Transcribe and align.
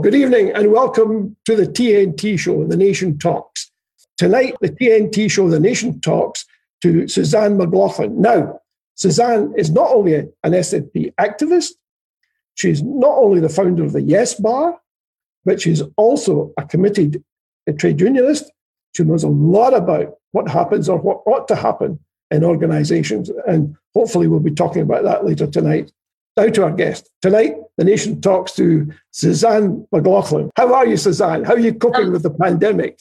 Good 0.00 0.14
evening, 0.14 0.52
and 0.52 0.70
welcome 0.70 1.36
to 1.44 1.56
the 1.56 1.66
TNT 1.66 2.38
show, 2.38 2.64
The 2.64 2.76
Nation 2.76 3.18
Talks. 3.18 3.70
Tonight, 4.16 4.54
the 4.60 4.68
TNT 4.68 5.28
show, 5.30 5.48
The 5.48 5.58
Nation 5.58 6.00
Talks, 6.00 6.44
to 6.82 7.08
Suzanne 7.08 7.56
McLaughlin. 7.56 8.20
Now, 8.20 8.60
Suzanne 8.94 9.52
is 9.56 9.70
not 9.70 9.90
only 9.90 10.14
an 10.14 10.32
SNP 10.44 11.14
activist, 11.14 11.70
she's 12.54 12.80
not 12.82 13.16
only 13.16 13.40
the 13.40 13.48
founder 13.48 13.82
of 13.82 13.92
the 13.92 14.02
Yes 14.02 14.34
Bar, 14.34 14.78
but 15.44 15.60
she's 15.60 15.82
also 15.96 16.52
a 16.56 16.64
committed 16.64 17.24
trade 17.76 18.00
unionist. 18.00 18.52
She 18.94 19.02
knows 19.02 19.24
a 19.24 19.28
lot 19.28 19.74
about 19.74 20.14
what 20.30 20.48
happens 20.48 20.88
or 20.88 20.98
what 20.98 21.22
ought 21.26 21.48
to 21.48 21.56
happen 21.56 21.98
in 22.30 22.44
organizations. 22.44 23.30
And 23.48 23.74
hopefully, 23.94 24.28
we'll 24.28 24.40
be 24.40 24.54
talking 24.54 24.82
about 24.82 25.02
that 25.04 25.24
later 25.24 25.46
tonight. 25.46 25.90
Now 26.38 26.46
to 26.46 26.62
our 26.62 26.70
guest. 26.70 27.10
Tonight, 27.20 27.56
the 27.78 27.84
nation 27.84 28.20
talks 28.20 28.52
to 28.52 28.88
Suzanne 29.10 29.84
McLaughlin. 29.90 30.52
How 30.54 30.72
are 30.72 30.86
you, 30.86 30.96
Suzanne? 30.96 31.42
How 31.42 31.54
are 31.54 31.58
you 31.58 31.74
coping 31.74 32.06
um, 32.06 32.12
with 32.12 32.22
the 32.22 32.30
pandemic? 32.30 33.00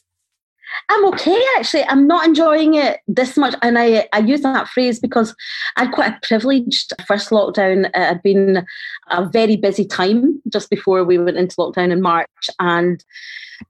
I'm 0.90 1.06
okay, 1.10 1.40
actually. 1.56 1.84
I'm 1.84 2.08
not 2.08 2.26
enjoying 2.26 2.74
it 2.74 3.00
this 3.08 3.38
much. 3.38 3.54
And 3.62 3.78
I, 3.78 4.10
I 4.12 4.20
use 4.22 4.42
that 4.42 4.70
phrase 4.70 5.00
because 5.00 5.36
I 5.76 5.84
had 5.84 5.94
quite 5.94 6.14
a 6.14 6.20
privileged 6.24 6.94
first 7.08 7.30
lockdown. 7.30 7.86
It 7.86 7.96
had 7.96 8.24
been 8.24 8.66
a 9.12 9.30
very 9.30 9.56
busy 9.56 9.86
time 9.86 10.42
just 10.52 10.72
before 10.72 11.04
we 11.04 11.20
went 11.20 11.38
into 11.38 11.58
lockdown 11.58 11.92
in 11.92 12.02
March. 12.02 12.50
And, 12.60 13.06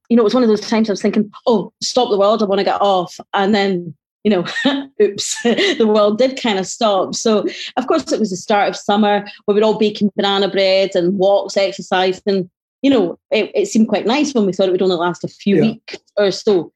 you 0.08 0.16
know, 0.16 0.22
it 0.22 0.24
was 0.24 0.34
one 0.34 0.44
of 0.44 0.50
those 0.50 0.62
times 0.62 0.90
I 0.90 0.94
was 0.94 1.02
thinking, 1.02 1.30
oh, 1.46 1.74
stop 1.84 2.10
the 2.10 2.18
world. 2.18 2.42
I 2.42 2.46
want 2.46 2.60
to 2.60 2.64
get 2.64 2.82
off. 2.82 3.20
And 3.34 3.54
then 3.54 3.96
you 4.28 4.32
know, 4.32 4.46
oops, 5.02 5.42
the 5.44 5.88
world 5.88 6.18
did 6.18 6.42
kind 6.42 6.60
of 6.60 6.68
stop. 6.68 7.16
So, 7.16 7.48
of 7.78 7.88
course, 7.88 8.12
it 8.12 8.20
was 8.20 8.32
the 8.32 8.36
start 8.36 8.68
of 8.68 8.76
summer. 8.76 9.26
We 9.48 9.54
were 9.54 9.64
all 9.64 9.78
baking 9.78 10.12
banana 10.18 10.50
bread 10.50 10.92
and 10.96 11.18
walks, 11.18 11.56
exercise, 11.56 12.22
and 12.26 12.50
you 12.82 12.90
know, 12.90 13.18
it, 13.32 13.52
it 13.56 13.68
seemed 13.68 13.88
quite 13.88 14.06
nice 14.06 14.34
when 14.34 14.46
we 14.46 14.52
thought 14.52 14.68
it 14.68 14.74
would 14.74 14.82
only 14.82 14.98
last 14.98 15.24
a 15.24 15.30
few 15.30 15.56
yeah. 15.56 15.62
weeks 15.62 15.98
or 16.18 16.32
so. 16.32 16.74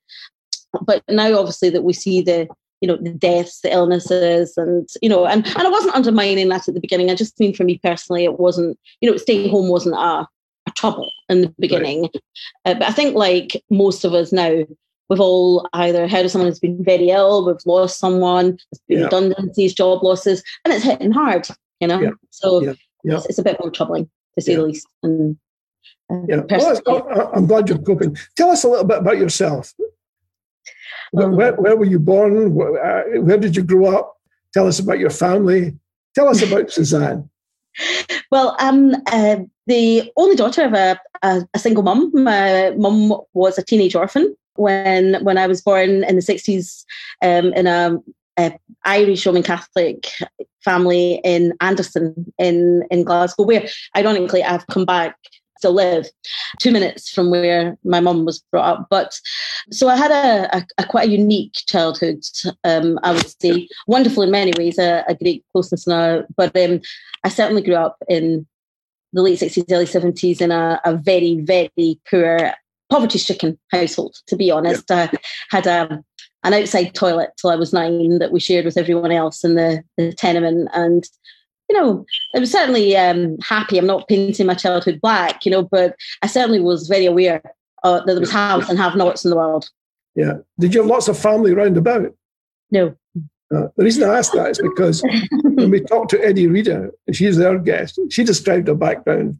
But 0.81 1.03
now, 1.09 1.37
obviously, 1.37 1.69
that 1.71 1.83
we 1.83 1.91
see 1.91 2.21
the 2.21 2.47
you 2.79 2.87
know 2.87 2.95
the 2.95 3.09
deaths, 3.09 3.59
the 3.59 3.73
illnesses, 3.73 4.53
and 4.55 4.87
you 5.01 5.09
know, 5.09 5.25
and 5.25 5.45
and 5.45 5.67
I 5.67 5.69
wasn't 5.69 5.95
undermining 5.95 6.47
that 6.47 6.69
at 6.69 6.73
the 6.73 6.79
beginning. 6.79 7.11
I 7.11 7.15
just 7.15 7.37
mean 7.37 7.53
for 7.53 7.65
me 7.65 7.81
personally, 7.83 8.23
it 8.23 8.39
wasn't 8.39 8.79
you 9.01 9.11
know, 9.11 9.17
staying 9.17 9.49
home 9.49 9.67
wasn't 9.67 9.95
a, 9.95 10.25
a 10.67 10.71
trouble 10.77 11.11
in 11.27 11.41
the 11.41 11.53
beginning. 11.59 12.03
Right. 12.03 12.21
Uh, 12.63 12.73
but 12.75 12.83
I 12.83 12.91
think 12.93 13.13
like 13.13 13.61
most 13.69 14.05
of 14.05 14.13
us 14.13 14.31
now, 14.31 14.63
we've 15.11 15.19
all 15.19 15.67
either 15.73 16.07
heard 16.07 16.23
of 16.23 16.31
someone 16.31 16.49
who's 16.49 16.59
been 16.59 16.81
very 16.81 17.09
ill, 17.09 17.45
we've 17.45 17.57
lost 17.65 17.99
someone, 17.99 18.57
there's 18.71 18.81
been 18.87 18.99
yeah. 18.99 19.03
redundancies, 19.03 19.73
job 19.73 20.01
losses, 20.01 20.41
and 20.63 20.73
it's 20.73 20.85
hitting 20.85 21.11
hard, 21.11 21.49
you 21.81 21.87
know? 21.89 21.99
Yeah. 21.99 22.11
So 22.29 22.61
yeah. 22.61 22.73
It's, 23.03 23.25
it's, 23.25 23.37
a 23.37 23.43
bit 23.43 23.57
more 23.59 23.69
troubling, 23.69 24.09
to 24.35 24.41
say 24.41 24.55
the 24.55 24.61
least. 24.61 24.87
And, 25.03 25.37
uh, 26.09 26.21
yeah. 26.29 26.43
Well, 26.85 27.29
I'm 27.33 27.45
glad 27.45 27.67
you're 27.67 27.79
coping. 27.79 28.15
Tell 28.37 28.51
us 28.51 28.63
a 28.63 28.69
little 28.69 28.85
bit 28.85 28.99
about 28.99 29.17
yourself. 29.17 29.73
Um, 31.17 31.35
where, 31.35 31.55
where, 31.55 31.75
were 31.75 31.83
you 31.83 31.99
born? 31.99 32.55
Where, 32.55 32.81
uh, 32.81 33.19
where 33.19 33.37
did 33.37 33.57
you 33.57 33.63
grow 33.63 33.97
up? 33.97 34.15
Tell 34.53 34.65
us 34.65 34.79
about 34.79 34.99
your 34.99 35.09
family. 35.09 35.77
Tell 36.15 36.29
us 36.29 36.41
about 36.41 36.71
Suzanne. 36.71 37.29
Well, 38.31 38.55
I'm 38.59 38.95
uh, 39.07 39.39
the 39.67 40.09
only 40.15 40.37
daughter 40.37 40.63
of 40.63 40.73
a, 40.73 40.97
a, 41.21 41.45
a 41.53 41.59
single 41.59 41.83
mum. 41.83 42.11
My 42.13 42.71
mum 42.77 43.13
was 43.33 43.57
a 43.57 43.63
teenage 43.63 43.93
orphan 43.93 44.37
when 44.55 45.23
when 45.23 45.37
I 45.37 45.47
was 45.47 45.61
born 45.61 46.03
in 46.03 46.15
the 46.15 46.21
60s 46.21 46.83
um, 47.21 47.53
in 47.53 47.67
a, 47.67 47.97
a, 48.37 48.57
Irish 48.85 49.25
Roman 49.25 49.43
Catholic 49.43 50.07
family 50.63 51.21
in 51.23 51.53
Anderston 51.61 52.31
in, 52.37 52.83
in 52.89 53.03
Glasgow, 53.03 53.43
where 53.43 53.67
ironically 53.95 54.43
I've 54.43 54.67
come 54.67 54.85
back 54.85 55.15
to 55.61 55.69
live 55.69 56.07
two 56.59 56.71
minutes 56.71 57.09
from 57.09 57.29
where 57.29 57.77
my 57.83 57.99
mum 57.99 58.25
was 58.25 58.39
brought 58.51 58.79
up. 58.79 58.87
But 58.89 59.19
so 59.71 59.87
I 59.87 59.95
had 59.95 60.11
a, 60.11 60.57
a, 60.57 60.65
a 60.79 60.85
quite 60.85 61.07
a 61.07 61.11
unique 61.11 61.53
childhood, 61.67 62.23
um, 62.63 62.99
I 63.03 63.13
would 63.13 63.41
say, 63.41 63.67
wonderful 63.87 64.23
in 64.23 64.31
many 64.31 64.53
ways, 64.57 64.77
a, 64.77 65.03
a 65.07 65.15
great 65.15 65.45
closeness 65.51 65.87
now. 65.87 66.23
But 66.35 66.55
um, 66.57 66.81
I 67.23 67.29
certainly 67.29 67.61
grew 67.61 67.75
up 67.75 67.97
in 68.09 68.47
the 69.13 69.21
late 69.21 69.39
60s, 69.39 69.71
early 69.71 69.85
70s 69.85 70.41
in 70.41 70.51
a, 70.51 70.79
a 70.85 70.95
very, 70.95 71.41
very 71.41 71.99
poor 72.09 72.53
poverty 72.91 73.17
stricken 73.17 73.57
household, 73.71 74.15
to 74.27 74.35
be 74.35 74.51
honest. 74.51 74.83
Yeah. 74.89 75.09
I 75.11 75.17
had 75.49 75.65
a, 75.65 75.93
um, 75.93 76.05
an 76.43 76.53
outside 76.53 76.93
toilet 76.93 77.31
till 77.37 77.49
I 77.49 77.55
was 77.55 77.73
nine 77.73 78.19
that 78.19 78.31
we 78.31 78.39
shared 78.39 78.65
with 78.65 78.77
everyone 78.77 79.11
else 79.11 79.43
in 79.43 79.55
the, 79.55 79.83
the 79.97 80.11
tenement. 80.11 80.69
And, 80.73 81.07
you 81.69 81.79
know, 81.79 82.05
I 82.35 82.39
was 82.39 82.51
certainly 82.51 82.97
um, 82.97 83.37
happy. 83.41 83.77
I'm 83.77 83.87
not 83.87 84.07
painting 84.07 84.45
my 84.45 84.55
childhood 84.55 84.99
black, 85.01 85.45
you 85.45 85.51
know, 85.51 85.63
but 85.63 85.95
I 86.21 86.27
certainly 86.27 86.59
was 86.59 86.87
very 86.87 87.05
aware 87.05 87.41
uh, 87.83 87.99
that 87.99 88.07
there 88.07 88.19
was 88.19 88.31
haves 88.31 88.69
and 88.69 88.77
have 88.77 88.95
nots 88.95 89.23
in 89.23 89.31
the 89.31 89.37
world. 89.37 89.69
Yeah. 90.15 90.33
Did 90.59 90.73
you 90.73 90.81
have 90.81 90.89
lots 90.89 91.07
of 91.07 91.17
family 91.17 91.53
around 91.53 91.77
about? 91.77 92.13
No. 92.71 92.95
Uh, 93.53 93.67
the 93.75 93.83
reason 93.83 94.09
I 94.09 94.17
ask 94.17 94.33
that 94.33 94.51
is 94.51 94.61
because 94.61 95.01
when 95.43 95.69
we 95.71 95.81
talked 95.81 96.09
to 96.11 96.17
Eddi 96.17 96.51
Reader, 96.51 96.91
she's 97.11 97.37
their 97.37 97.59
guest, 97.59 97.99
she 98.09 98.23
described 98.23 98.67
her 98.67 98.75
background 98.75 99.37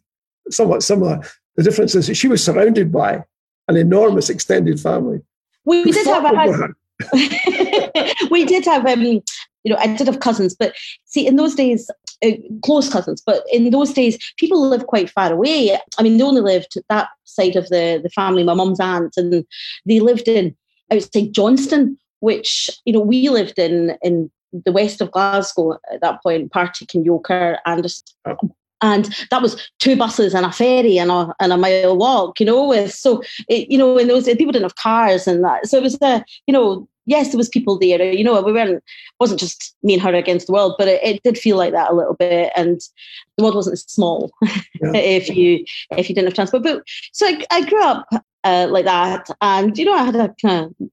somewhat 0.50 0.84
similar. 0.84 1.22
The 1.56 1.64
difference 1.64 1.96
is 1.96 2.08
that 2.08 2.16
she 2.16 2.28
was 2.28 2.44
surrounded 2.44 2.92
by 2.92 3.24
an 3.68 3.76
enormous 3.76 4.30
extended 4.30 4.80
family. 4.80 5.22
We 5.66 5.92
did 5.92 6.08
have 6.08 6.26
a 6.26 6.70
we 8.32 8.46
did 8.46 8.66
have 8.66 8.86
um, 8.86 9.02
you 9.02 9.22
know 9.66 9.78
I 9.78 9.96
did 9.96 10.08
have 10.08 10.20
cousins, 10.20 10.56
but 10.58 10.74
see 11.06 11.26
in 11.26 11.36
those 11.36 11.56
days 11.56 11.90
uh, 12.24 12.32
close 12.64 12.90
cousins, 12.90 13.22
but 13.26 13.44
in 13.52 13.70
those 13.70 13.94
days 13.94 14.18
people 14.38 14.68
lived 14.68 14.88
quite 14.88 15.10
far 15.10 15.32
away. 15.32 15.78
I 15.98 16.04
mean 16.04 16.18
they 16.18 16.24
only 16.24 16.42
lived 16.42 16.78
that 16.90 17.10
side 17.26 17.56
of 17.56 17.70
the 17.70 18.00
the 18.04 18.10
family, 18.10 18.44
my 18.44 18.54
mum's 18.54 18.80
aunt, 18.80 19.14
and 19.18 19.46
they 19.86 20.00
lived 20.00 20.28
in 20.28 20.56
outside 20.92 21.34
Johnstone, 21.34 21.98
which 22.20 22.70
you 22.86 22.94
know 22.94 23.02
we 23.02 23.30
lived 23.30 23.58
in 23.60 23.98
in 24.02 24.32
the 24.66 24.72
west 24.72 25.02
of 25.02 25.12
Glasgow 25.12 25.80
at 25.92 26.02
that 26.02 26.22
point, 26.22 26.52
Partick 26.52 26.94
and 26.94 27.06
Yoker, 27.06 27.58
and 27.66 27.86
and 28.82 29.14
that 29.30 29.42
was 29.42 29.70
two 29.80 29.96
buses 29.96 30.34
and 30.34 30.46
a 30.46 30.52
ferry 30.52 30.98
and 30.98 31.12
a, 31.12 31.34
and 31.40 31.54
a 31.54 31.58
mile 31.58 31.98
walk 31.98 32.40
you 32.40 32.46
know 32.46 32.68
with 32.68 32.94
so 32.94 33.22
it, 33.48 33.70
you 33.70 33.78
know 33.78 33.98
in 33.98 34.08
those 34.08 34.26
people 34.26 34.52
didn't 34.52 34.64
have 34.64 34.76
cars 34.76 35.28
and 35.28 35.44
that 35.44 35.68
so 35.68 35.78
it 35.78 35.84
was 35.84 35.98
a 36.02 36.24
you 36.48 36.54
know 36.54 36.88
yes 37.06 37.30
there 37.30 37.38
was 37.38 37.50
people 37.50 37.78
there 37.78 38.12
you 38.12 38.24
know 38.24 38.42
we 38.42 38.52
weren't 38.52 38.84
wasn't 39.20 39.40
just 39.40 39.76
me 39.84 39.94
and 39.94 40.02
her 40.02 40.14
against 40.14 40.48
the 40.48 40.54
world 40.54 40.76
but 40.78 40.88
it, 40.88 41.02
it 41.04 41.24
did 41.24 41.38
feel 41.38 41.58
like 41.58 41.74
that 41.74 41.92
a 41.92 41.96
little 41.96 42.16
bit 42.16 42.52
and 42.56 42.82
the 43.38 43.44
world 43.44 43.56
wasn't 43.56 43.78
small 43.78 44.32
yeah. 44.42 44.92
if 44.94 45.30
you 45.30 45.64
if 45.92 46.10
you 46.10 46.16
didn't 46.16 46.28
have 46.28 46.36
transport 46.36 46.64
but 46.64 46.84
so 47.12 47.28
I, 47.28 47.44
I 47.52 47.70
grew 47.70 47.84
up 47.84 48.08
uh, 48.44 48.68
like 48.70 48.86
that 48.86 49.30
and 49.42 49.78
you 49.78 49.86
know 49.86 49.94
I 49.94 50.04
had 50.04 50.16
a 50.16 50.36
kind 50.42 50.66
of 50.66 50.90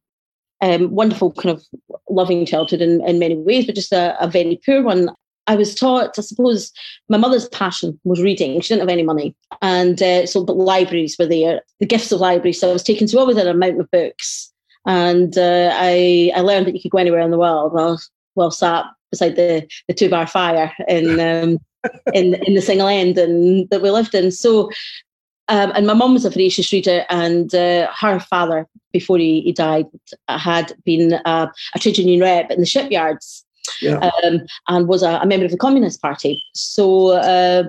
um, 0.61 0.91
wonderful 0.91 1.33
kind 1.33 1.57
of 1.57 1.65
loving 2.09 2.45
childhood 2.47 2.81
in, 2.81 3.07
in 3.07 3.19
many 3.19 3.37
ways, 3.37 3.67
but 3.67 3.75
just 3.75 3.93
a, 3.93 4.17
a 4.23 4.29
very 4.29 4.61
poor 4.65 4.83
one. 4.83 5.11
I 5.49 5.57
was 5.57 5.75
taught, 5.75 6.19
I 6.19 6.23
suppose, 6.23 6.71
my 7.09 7.17
mother's 7.17 7.49
passion 7.49 7.99
was 8.05 8.23
reading. 8.23 8.61
She 8.61 8.69
didn't 8.69 8.83
have 8.83 8.93
any 8.93 9.03
money. 9.03 9.35
And 9.63 10.01
uh, 10.01 10.27
so, 10.27 10.45
but 10.45 10.59
libraries 10.59 11.17
were 11.19 11.27
there, 11.27 11.63
the 11.81 11.87
gifts 11.87 12.13
of 12.13 12.21
libraries. 12.21 12.61
So 12.61 12.69
I 12.69 12.75
was 12.75 12.83
taken 12.83 13.07
to 13.09 13.19
always 13.19 13.39
a 13.39 13.55
mountain 13.55 13.81
of 13.81 13.91
books. 13.91 14.53
And 14.87 15.37
uh, 15.37 15.73
I, 15.75 16.31
I 16.37 16.41
learned 16.41 16.67
that 16.67 16.75
you 16.75 16.83
could 16.83 16.93
go 16.93 16.99
anywhere 16.99 17.21
in 17.21 17.31
the 17.31 17.39
world 17.39 17.73
while, 17.73 18.01
while 18.35 18.51
sat 18.51 18.85
beside 19.11 19.37
the, 19.37 19.67
the 19.89 19.95
two 19.95 20.11
bar 20.11 20.27
fire 20.27 20.73
in, 20.87 21.19
um, 21.21 21.59
in, 22.13 22.35
in 22.35 22.55
the 22.55 22.63
single 22.63 22.87
end 22.87 23.17
and 23.17 23.69
that 23.71 23.81
we 23.81 23.91
lived 23.91 24.15
in. 24.15 24.31
So, 24.31 24.71
um, 25.49 25.73
and 25.75 25.87
my 25.87 25.95
mum 25.95 26.13
was 26.13 26.27
a 26.27 26.31
voracious 26.31 26.71
reader, 26.75 27.07
and 27.09 27.55
uh, 27.55 27.91
her 27.99 28.21
father, 28.21 28.69
before 28.93 29.17
he, 29.17 29.41
he 29.41 29.53
died, 29.53 29.87
had 30.29 30.75
been 30.85 31.15
uh, 31.25 31.47
a 31.75 31.79
trade 31.79 31.97
union 31.97 32.21
rep 32.21 32.51
in 32.51 32.61
the 32.61 32.67
shipyards 32.67 33.47
yeah. 33.81 34.11
um, 34.25 34.41
and 34.69 34.89
was 34.89 35.03
a, 35.03 35.19
a, 35.23 35.27
member 35.27 35.45
of 35.45 35.51
the 35.51 35.57
Communist 35.57 36.01
Party. 36.01 36.43
So 36.55 37.09
uh, 37.09 37.65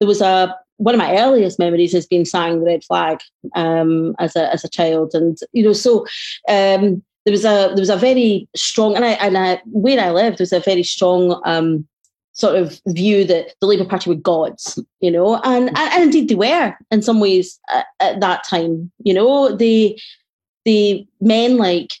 there 0.00 0.08
was 0.08 0.20
a 0.20 0.56
one 0.78 0.94
of 0.94 0.98
my 0.98 1.16
earliest 1.18 1.58
memories 1.58 1.92
has 1.92 2.06
been 2.06 2.24
sang 2.24 2.58
the 2.58 2.66
red 2.66 2.84
flag 2.84 3.20
um, 3.54 4.14
as 4.18 4.34
a 4.36 4.52
as 4.52 4.64
a 4.64 4.68
child, 4.68 5.12
and 5.14 5.38
you 5.52 5.62
know, 5.62 5.72
so 5.72 6.00
um, 6.48 7.02
there 7.24 7.32
was 7.32 7.44
a 7.44 7.72
there 7.74 7.82
was 7.82 7.90
a 7.90 7.96
very 7.96 8.48
strong, 8.56 8.96
and 8.96 9.04
I 9.04 9.12
and 9.12 9.38
I, 9.38 9.62
where 9.66 10.00
I 10.00 10.10
lived 10.10 10.38
there 10.38 10.42
was 10.42 10.52
a 10.52 10.60
very 10.60 10.82
strong. 10.82 11.40
Um, 11.44 11.86
sort 12.36 12.56
of 12.56 12.80
view 12.88 13.24
that 13.24 13.54
the 13.60 13.66
Labour 13.68 13.84
Party 13.84 14.10
were 14.10 14.16
gods, 14.16 14.76
you 14.98 15.08
know, 15.08 15.40
and, 15.44 15.68
and, 15.68 15.78
and 15.78 16.02
indeed 16.02 16.28
they 16.28 16.34
were 16.34 16.76
in 16.90 17.00
some 17.00 17.20
ways 17.20 17.60
at, 17.72 17.86
at 18.00 18.18
that 18.18 18.42
time. 18.42 18.90
You 19.04 19.14
know, 19.14 19.54
the 19.54 19.96
the 20.64 21.06
men 21.20 21.58
like 21.58 21.92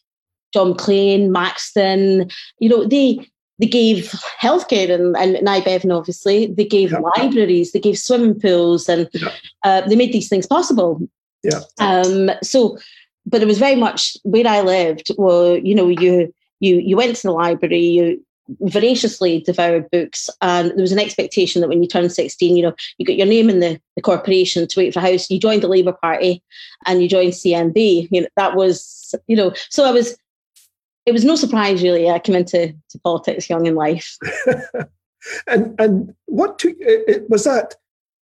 John 0.52 0.70
Maclean, 0.70 1.30
Maxton, 1.30 2.30
you 2.58 2.68
know, 2.68 2.84
they 2.84 3.26
they 3.58 3.66
gave 3.66 4.12
healthcare 4.40 4.92
and, 4.92 5.16
and 5.16 5.42
Nye 5.44 5.60
Bevan, 5.60 5.92
obviously. 5.92 6.46
They 6.46 6.64
gave 6.64 6.92
yeah. 6.92 6.98
libraries, 6.98 7.72
they 7.72 7.80
gave 7.80 7.98
swimming 7.98 8.40
pools, 8.40 8.88
and 8.88 9.08
yeah. 9.12 9.28
uh, 9.62 9.80
they 9.82 9.96
made 9.96 10.12
these 10.12 10.28
things 10.28 10.46
possible. 10.46 11.00
Yeah. 11.42 11.60
Um, 11.78 12.30
so, 12.42 12.78
but 13.26 13.42
it 13.42 13.46
was 13.46 13.58
very 13.58 13.76
much 13.76 14.16
where 14.22 14.46
I 14.46 14.60
lived. 14.60 15.08
Well, 15.16 15.56
you 15.56 15.74
know, 15.74 15.88
you 15.88 16.34
you 16.60 16.78
you 16.78 16.96
went 16.96 17.16
to 17.16 17.22
the 17.22 17.32
library, 17.32 17.80
you 17.80 18.24
voraciously 18.60 19.40
devoured 19.40 19.90
books. 19.90 20.28
And 20.40 20.70
there 20.70 20.82
was 20.82 20.92
an 20.92 20.98
expectation 20.98 21.60
that 21.60 21.68
when 21.68 21.82
you 21.82 21.88
turned 21.88 22.12
16, 22.12 22.56
you 22.56 22.62
know, 22.62 22.74
you 22.98 23.06
got 23.06 23.16
your 23.16 23.26
name 23.26 23.48
in 23.48 23.60
the, 23.60 23.80
the 23.96 24.02
corporation 24.02 24.66
to 24.66 24.80
wait 24.80 24.92
for 24.92 25.00
a 25.00 25.02
house. 25.02 25.30
You 25.30 25.38
joined 25.38 25.62
the 25.62 25.68
Labour 25.68 25.92
Party 25.92 26.42
and 26.86 27.02
you 27.02 27.08
joined 27.08 27.32
GMB. 27.32 28.08
You 28.10 28.22
know, 28.22 28.28
that 28.36 28.54
was, 28.54 29.14
you 29.26 29.36
know, 29.36 29.54
so 29.70 29.84
I 29.84 29.90
was, 29.90 30.16
it 31.06 31.12
was 31.12 31.24
no 31.24 31.36
surprise 31.36 31.82
really. 31.82 32.08
I 32.08 32.18
came 32.18 32.36
into 32.36 32.74
to 32.90 32.98
politics 33.00 33.48
young 33.48 33.66
in 33.66 33.74
life. 33.74 34.16
and 35.46 35.74
and 35.78 36.14
what 36.26 36.58
took 36.58 36.76
it, 36.80 37.28
was 37.28 37.44
that 37.44 37.74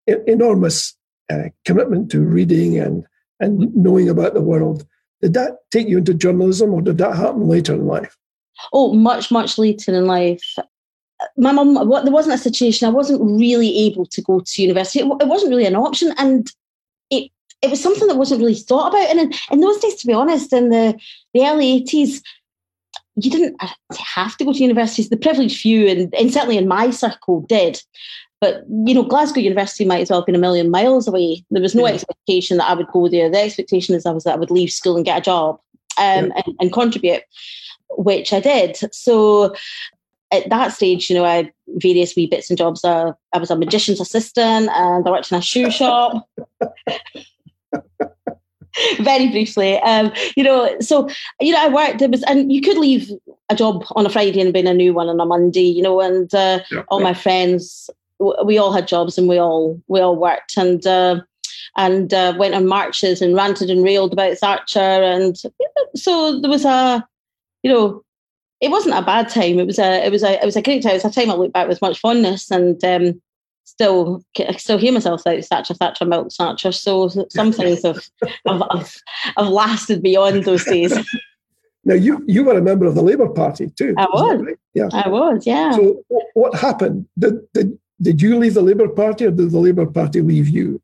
enormous 0.07 0.95
uh, 1.31 1.49
commitment 1.65 2.11
to 2.11 2.21
reading 2.21 2.77
and 2.79 3.05
and 3.39 3.75
knowing 3.75 4.09
about 4.09 4.33
the 4.33 4.41
world. 4.41 4.85
Did 5.21 5.33
that 5.33 5.59
take 5.71 5.87
you 5.87 5.99
into 5.99 6.13
journalism, 6.13 6.73
or 6.73 6.81
did 6.81 6.97
that 6.97 7.15
happen 7.15 7.47
later 7.47 7.73
in 7.73 7.87
life? 7.87 8.17
Oh, 8.71 8.93
much, 8.93 9.31
much 9.31 9.57
later 9.57 9.93
in 9.93 10.05
life. 10.05 10.57
My 11.37 11.51
mum, 11.51 11.75
there 11.75 12.11
wasn't 12.11 12.35
a 12.35 12.37
situation, 12.37 12.87
I 12.87 12.91
wasn't 12.91 13.21
really 13.21 13.77
able 13.79 14.05
to 14.07 14.21
go 14.21 14.41
to 14.41 14.61
university. 14.61 14.99
It, 14.99 15.05
it 15.21 15.27
wasn't 15.27 15.51
really 15.51 15.65
an 15.65 15.75
option. 15.75 16.13
And 16.17 16.51
it, 17.09 17.31
it 17.61 17.69
was 17.69 17.81
something 17.81 18.07
that 18.07 18.17
wasn't 18.17 18.41
really 18.41 18.55
thought 18.55 18.89
about. 18.89 19.09
And 19.09 19.19
in, 19.19 19.33
in 19.51 19.61
those 19.61 19.79
days, 19.79 19.95
to 19.95 20.07
be 20.07 20.13
honest, 20.13 20.51
in 20.51 20.69
the, 20.69 20.99
the 21.33 21.45
early 21.45 21.81
80s, 21.85 22.21
you 23.15 23.29
didn't 23.29 23.55
have 23.95 24.37
to 24.37 24.45
go 24.45 24.53
to 24.53 24.59
universities. 24.59 25.09
The 25.09 25.17
privileged 25.17 25.59
few, 25.59 25.87
and, 25.87 26.13
and 26.15 26.33
certainly 26.33 26.57
in 26.57 26.67
my 26.67 26.89
circle, 26.89 27.41
did. 27.41 27.81
But 28.41 28.63
you 28.67 28.93
know, 28.93 29.03
Glasgow 29.03 29.39
University 29.39 29.85
might 29.85 30.01
as 30.01 30.09
well 30.09 30.19
have 30.19 30.25
been 30.25 30.35
a 30.35 30.39
million 30.39 30.69
miles 30.69 31.07
away. 31.07 31.45
There 31.49 31.61
was 31.61 31.75
no 31.75 31.87
yeah. 31.87 31.93
expectation 31.93 32.57
that 32.57 32.69
I 32.69 32.73
would 32.73 32.87
go 32.87 33.07
there. 33.07 33.29
The 33.29 33.39
expectation 33.39 33.95
is 33.95 34.05
I 34.05 34.11
was 34.11 34.25
that 34.25 34.33
I 34.33 34.37
would 34.37 34.51
leave 34.51 34.71
school 34.71 34.95
and 34.95 35.05
get 35.05 35.19
a 35.19 35.21
job 35.21 35.59
um, 35.97 36.27
yeah. 36.27 36.41
and, 36.45 36.55
and 36.59 36.73
contribute 36.73 37.23
which 37.97 38.33
I 38.33 38.39
did. 38.39 38.77
So 38.93 39.55
at 40.31 40.49
that 40.49 40.73
stage, 40.73 41.09
you 41.09 41.15
know, 41.15 41.25
I 41.25 41.51
various 41.67 42.15
wee 42.15 42.27
bits 42.27 42.49
and 42.49 42.57
jobs. 42.57 42.83
Uh, 42.83 43.13
I 43.33 43.37
was 43.37 43.51
a 43.51 43.55
magician's 43.55 44.01
assistant 44.01 44.69
and 44.73 45.07
I 45.07 45.11
worked 45.11 45.31
in 45.31 45.37
a 45.37 45.41
shoe 45.41 45.71
shop. 45.71 46.27
Very 48.99 49.29
briefly, 49.29 49.77
um, 49.79 50.11
you 50.35 50.43
know, 50.43 50.79
so 50.79 51.07
you 51.39 51.53
know, 51.53 51.61
I 51.61 51.69
worked. 51.69 52.01
It 52.01 52.11
was, 52.11 52.23
and 52.23 52.51
you 52.51 52.61
could 52.61 52.77
leave 52.77 53.09
a 53.49 53.55
job 53.55 53.85
on 53.91 54.05
a 54.05 54.09
Friday 54.09 54.41
and 54.41 54.51
bring 54.51 54.67
a 54.67 54.73
new 54.73 54.93
one 54.93 55.09
on 55.09 55.19
a 55.19 55.25
Monday, 55.25 55.67
you 55.67 55.81
know. 55.81 56.01
And 56.01 56.33
uh, 56.33 56.59
yeah, 56.71 56.83
all 56.87 56.99
yeah. 56.99 57.03
my 57.03 57.13
friends, 57.13 57.89
we 58.19 58.57
all 58.57 58.73
had 58.73 58.87
jobs 58.87 59.17
and 59.17 59.27
we 59.27 59.37
all 59.37 59.79
we 59.87 59.99
all 59.99 60.15
worked 60.15 60.57
and 60.57 60.85
uh, 60.87 61.21
and 61.77 62.13
uh, 62.13 62.33
went 62.37 62.55
on 62.55 62.67
marches 62.67 63.21
and 63.21 63.35
ranted 63.35 63.69
and 63.69 63.83
railed 63.83 64.13
about 64.13 64.37
Thatcher. 64.37 64.79
And 64.79 65.37
so 65.95 66.39
there 66.39 66.49
was 66.49 66.65
a 66.65 67.07
you 67.63 67.71
know, 67.71 68.03
it 68.61 68.69
wasn't 68.69 68.95
a 68.95 69.01
bad 69.01 69.29
time. 69.29 69.59
It 69.59 69.67
was 69.67 69.79
a 69.79 70.05
it 70.05 70.11
was 70.11 70.23
a 70.23 70.41
it 70.41 70.45
was 70.45 70.55
a 70.55 70.61
great 70.61 70.83
time. 70.83 70.93
It 70.93 71.03
was 71.03 71.05
a 71.05 71.11
time 71.11 71.31
I 71.31 71.35
look 71.35 71.53
back 71.53 71.67
with 71.67 71.81
much 71.81 71.99
fondness 71.99 72.51
and 72.51 72.83
um, 72.83 73.21
still 73.65 74.23
I 74.37 74.55
still 74.57 74.77
hear 74.77 74.93
myself 74.93 75.21
say 75.21 75.41
Thatcher, 75.41 75.73
Thatcher, 75.73 76.05
milk 76.05 76.31
Thatcher. 76.31 76.71
So 76.71 77.09
some 77.29 77.51
things 77.51 77.83
have, 77.83 78.03
have, 78.47 78.63
have, 78.71 78.95
have 79.37 79.47
lasted 79.47 80.01
beyond 80.01 80.43
those 80.45 80.65
days. 80.65 80.97
Now 81.85 81.95
you 81.95 82.23
you 82.27 82.45
were 82.45 82.57
a 82.57 82.61
member 82.61 82.85
of 82.85 82.95
the 82.95 83.01
Labour 83.01 83.27
Party 83.27 83.69
too. 83.69 83.93
I 83.97 84.05
was. 84.05 84.41
Right? 84.41 84.57
Yeah. 84.73 84.87
I 84.93 85.09
was. 85.09 85.45
Yeah. 85.45 85.73
So 85.73 86.01
what 86.33 86.55
happened? 86.55 87.05
Did 87.19 87.41
did 87.53 87.77
did 88.01 88.21
you 88.21 88.37
leave 88.37 88.53
the 88.53 88.61
Labour 88.61 88.87
Party 88.87 89.25
or 89.25 89.31
did 89.31 89.51
the 89.51 89.59
Labour 89.59 89.85
Party 89.85 90.21
leave 90.21 90.47
you? 90.47 90.81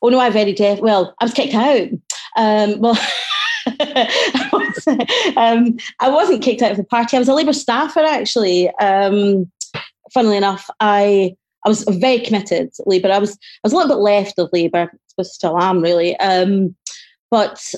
Oh 0.00 0.10
no, 0.10 0.20
I 0.20 0.30
very 0.30 0.52
deaf. 0.52 0.78
Well, 0.78 1.12
I 1.20 1.24
was 1.24 1.34
kicked 1.34 1.54
out. 1.54 1.88
Um, 2.36 2.78
well. 2.78 2.96
um, 5.36 5.76
I 6.00 6.08
wasn't 6.08 6.42
kicked 6.42 6.62
out 6.62 6.70
of 6.70 6.76
the 6.76 6.84
party. 6.84 7.16
I 7.16 7.20
was 7.20 7.28
a 7.28 7.34
Labour 7.34 7.52
staffer, 7.52 8.00
actually. 8.00 8.70
Um, 8.76 9.50
funnily 10.14 10.36
enough, 10.36 10.70
I 10.80 11.36
I 11.68 11.70
was 11.70 11.84
very 11.98 12.20
committed 12.20 12.72
to 12.72 12.82
Labour. 12.86 13.12
I 13.12 13.18
was 13.18 13.32
I 13.32 13.60
was 13.62 13.74
a 13.74 13.76
little 13.76 13.94
bit 13.94 14.02
left 14.02 14.38
of 14.38 14.48
Labour. 14.54 14.90
I 15.18 15.22
still 15.22 15.60
am 15.60 15.82
really. 15.82 16.16
Um, 16.16 16.74
but 17.30 17.74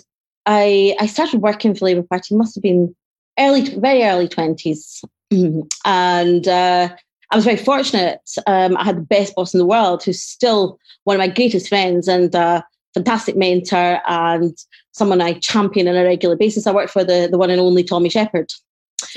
I 0.47 0.95
I 1.01 1.07
started 1.07 1.43
working 1.43 1.75
for 1.75 1.87
Labour 1.87 2.05
Party. 2.09 2.37
Must 2.37 2.55
have 2.55 2.63
been 2.63 2.95
early, 3.37 3.75
very 3.79 4.05
early 4.05 4.29
twenties, 4.29 5.03
and 5.85 6.47
uh, 6.47 6.89
I 7.33 7.37
was 7.37 7.45
very 7.45 7.57
fortunate. 7.57 8.21
Um, 8.47 8.77
I 8.77 8.85
had 8.85 8.97
the 8.97 9.03
best 9.03 9.35
boss 9.35 9.55
in 9.55 9.59
the 9.59 9.67
world, 9.67 10.05
who's 10.05 10.23
still 10.23 10.79
one 11.03 11.17
of 11.17 11.19
my 11.19 11.29
greatest 11.29 11.69
friends 11.69 12.07
and 12.07 12.33
a 12.33 12.65
fantastic 12.95 13.37
mentor 13.37 14.01
and 14.07 14.57
someone 14.93 15.21
I 15.21 15.33
champion 15.35 15.89
on 15.89 15.97
a 15.97 16.05
regular 16.05 16.37
basis. 16.37 16.69
I 16.69 16.73
worked 16.73 16.93
for 16.93 17.03
the, 17.03 17.29
the 17.29 17.39
one 17.39 17.51
and 17.51 17.61
only 17.61 17.83
Tommy 17.83 18.09
Sheppard. 18.09 18.53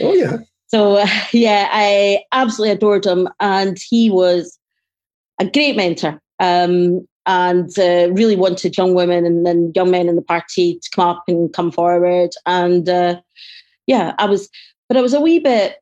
Oh, 0.02 0.14
yeah. 0.14 0.38
So, 0.68 0.98
uh, 0.98 1.08
yeah, 1.32 1.70
I 1.72 2.24
absolutely 2.32 2.72
adored 2.72 3.06
him. 3.06 3.30
And 3.40 3.78
he 3.80 4.10
was 4.10 4.58
a 5.40 5.46
great 5.46 5.76
mentor 5.76 6.22
um, 6.40 7.08
and 7.26 7.78
uh, 7.80 8.10
really 8.12 8.36
wanted 8.36 8.78
young 8.78 8.94
women 8.94 9.26
and, 9.26 9.48
and, 9.48 9.76
young 9.76 9.92
men 9.92 10.10
in 10.10 10.16
the 10.16 10.22
party 10.22 10.80
to 10.80 10.90
come 10.94 11.08
up 11.08 11.24
and 11.28 11.54
come 11.54 11.72
forward. 11.72 12.32
And 12.46 12.88
uh, 12.90 13.22
yeah, 13.88 14.14
I 14.20 14.26
was, 14.26 14.50
but 14.88 14.98
I 14.98 15.02
was 15.02 15.14
a 15.14 15.22
wee 15.22 15.40
bit, 15.40 15.78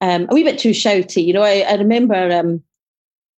um, 0.00 0.26
a 0.30 0.34
wee 0.34 0.44
bit 0.44 0.58
too 0.58 0.70
shouty. 0.70 1.24
You 1.24 1.32
know, 1.32 1.42
I, 1.42 1.64
I 1.68 1.74
remember 1.74 2.30
um, 2.32 2.62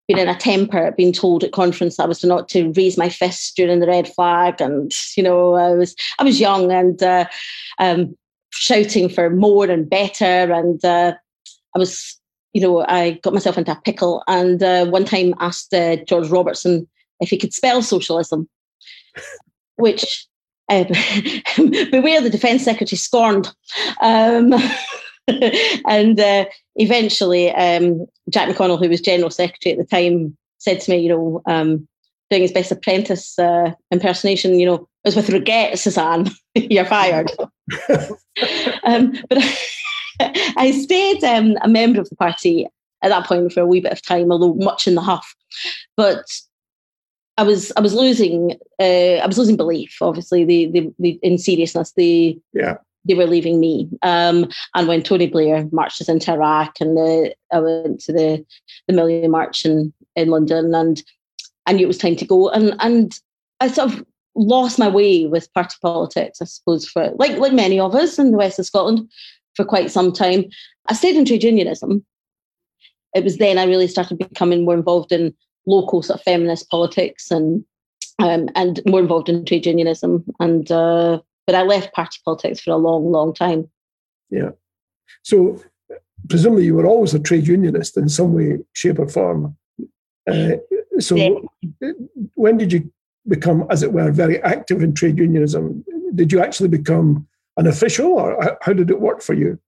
been 0.08 0.20
in 0.20 0.28
a 0.28 0.38
temper, 0.38 0.94
being 0.96 1.14
told 1.14 1.44
at 1.44 1.52
conference 1.52 2.00
I 2.00 2.06
was 2.06 2.24
not 2.24 2.48
to 2.50 2.72
raise 2.74 2.98
my 2.98 3.10
fist 3.10 3.56
during 3.56 3.80
the 3.80 3.88
red 3.88 4.08
flag, 4.08 4.62
and 4.62 4.92
you 5.18 5.24
know 5.24 5.56
I 5.56 5.72
was 5.72 5.96
I 6.20 6.24
was 6.24 6.40
young 6.40 6.72
and 6.72 7.02
uh, 7.02 7.26
um, 7.80 8.16
shouting 8.52 9.10
for 9.10 9.30
more 9.30 9.66
and 9.66 9.90
better, 9.90 10.54
and 10.54 10.84
uh, 10.84 11.14
I 11.76 11.80
was 11.80 12.20
you 12.56 12.62
know 12.62 12.86
I 12.88 13.20
got 13.22 13.34
myself 13.34 13.58
into 13.58 13.74
a 13.74 13.82
pickle, 13.84 14.24
and 14.28 14.64
uh, 14.64 14.86
one 14.86 15.06
time 15.06 15.36
asked 15.40 15.74
uh, 15.74 15.98
George 15.98 16.30
Robertson 16.30 16.88
if 17.20 17.30
he 17.30 17.38
could 17.38 17.54
spell 17.54 17.84
socialism, 17.84 18.50
which. 19.76 20.26
Um, 20.68 20.88
beware 21.92 22.22
the 22.22 22.30
defence 22.32 22.64
secretary 22.64 22.98
scorned 22.98 23.54
um, 24.02 24.52
and 25.88 26.20
uh, 26.20 26.46
eventually, 26.76 27.52
um, 27.52 28.08
Jack 28.32 28.50
McConnell, 28.50 28.80
who 28.80 28.90
was 28.90 29.00
general 29.00 29.30
secretary 29.30 29.74
at 29.74 29.78
the 29.78 29.86
time, 29.86 30.36
said 30.58 30.82
to 30.82 30.92
me, 30.92 30.98
you 30.98 31.10
know, 31.10 31.42
um, 31.46 31.88
doing 32.30 32.42
his 32.42 32.52
best 32.52 32.72
apprentice 32.72 33.38
uh, 33.38 33.74
impersonation, 33.92 34.60
you 34.60 34.66
know, 34.66 34.76
it 34.76 35.10
was 35.10 35.16
with 35.16 35.30
regret, 35.30 35.78
Suzanne, 35.78 36.32
you're 36.56 36.86
fired. 36.86 37.32
um, 38.84 39.14
but 39.30 39.38
I 40.58 40.72
stayed 40.72 41.24
um, 41.24 41.58
a 41.62 41.68
member 41.68 42.00
of 42.00 42.10
the 42.10 42.16
party 42.16 42.68
at 43.02 43.10
that 43.10 43.26
point 43.26 43.52
for 43.54 43.62
a 43.62 43.66
wee 43.66 43.82
bit 43.82 43.92
of 43.92 44.02
time, 44.02 44.32
although 44.32 44.54
much 44.56 44.88
in 44.88 44.96
the 44.96 45.02
huff. 45.02 45.36
But 45.96 46.26
I 47.38 47.44
was 47.44 47.72
I 47.76 47.82
was 47.82 47.94
losing 47.94 48.54
uh, 48.80 49.18
I 49.22 49.26
was 49.26 49.38
losing 49.38 49.58
belief. 49.58 49.98
Obviously, 50.02 50.46
the, 50.46 50.68
the, 50.68 50.94
the 51.00 51.20
in 51.22 51.38
seriousness, 51.38 51.94
the 51.96 52.40
yeah 52.54 52.78
they 53.06 53.14
were 53.14 53.28
leaving 53.28 53.60
me. 53.60 53.88
Um, 54.02 54.50
and 54.74 54.88
when 54.88 55.04
Tony 55.04 55.28
Blair 55.28 55.68
marched 55.72 56.02
us 56.02 56.10
into 56.10 56.32
Iraq, 56.32 56.82
and 56.82 56.98
the, 56.98 57.36
I 57.52 57.60
went 57.60 58.02
to 58.02 58.14
the 58.14 58.46
the 58.88 58.94
Million 58.94 59.32
March 59.32 59.66
in, 59.66 59.94
in 60.16 60.30
London, 60.30 60.74
and 60.74 61.04
I 61.66 61.74
knew 61.74 61.84
it 61.84 61.88
was 61.88 61.98
time 61.98 62.16
to 62.18 62.26
go. 62.26 62.50
And 62.50 62.76
and 62.80 63.20
I 63.60 63.68
sort 63.68 63.94
of 63.94 64.06
lost 64.36 64.78
my 64.80 64.90
way 64.90 65.28
with 65.28 65.54
party 65.54 65.76
politics, 65.82 66.42
I 66.42 66.46
suppose, 66.46 66.88
for 66.88 67.12
like 67.16 67.38
like 67.38 67.54
many 67.54 67.80
of 67.80 67.96
us 67.96 68.20
in 68.20 68.32
the 68.32 68.38
west 68.38 68.60
of 68.60 68.66
Scotland 68.66 69.10
for 69.56 69.66
quite 69.66 69.92
some 69.92 70.12
time. 70.12 70.46
I 70.88 70.94
stayed 70.94 71.16
in 71.16 71.26
trade 71.26 71.44
unionism. 71.44 72.06
It 73.16 73.24
was 73.24 73.38
then 73.38 73.58
I 73.58 73.64
really 73.66 73.88
started 73.88 74.18
becoming 74.18 74.66
more 74.66 74.74
involved 74.74 75.12
in 75.12 75.34
local 75.66 76.02
sort 76.02 76.20
of 76.20 76.24
feminist 76.24 76.70
politics 76.70 77.32
and 77.32 77.64
um, 78.20 78.50
and 78.56 78.82
more 78.86 79.00
involved 79.00 79.28
in 79.28 79.44
trade 79.44 79.66
unionism 79.66 80.24
and 80.40 80.72
uh, 80.72 81.20
but 81.46 81.56
I 81.56 81.62
left 81.62 81.94
party 81.94 82.20
politics 82.26 82.62
for 82.62 82.72
a 82.72 82.78
long, 82.78 83.12
long 83.12 83.34
time. 83.34 83.70
Yeah. 84.30 84.52
So 85.24 85.62
presumably 86.28 86.66
you 86.66 86.76
were 86.76 86.86
always 86.86 87.14
a 87.14 87.20
trade 87.20 87.48
unionist 87.48 87.98
in 87.98 88.10
some 88.10 88.34
way, 88.34 88.60
shape, 88.74 89.00
or 89.00 89.08
form. 89.08 89.56
Uh, 90.30 90.54
so 91.00 91.16
yeah. 91.16 91.92
when 92.34 92.58
did 92.58 92.74
you 92.74 92.92
become, 93.28 93.66
as 93.70 93.84
it 93.84 93.94
were, 93.94 94.12
very 94.12 94.42
active 94.42 94.82
in 94.82 94.94
trade 94.94 95.20
unionism? 95.20 95.86
Did 96.16 96.32
you 96.32 96.42
actually 96.42 96.70
become 96.70 97.28
an 97.58 97.68
official, 97.68 98.14
or 98.14 98.58
how 98.62 98.74
did 98.74 98.90
it 98.90 99.02
work 99.02 99.22
for 99.22 99.34
you? 99.34 99.60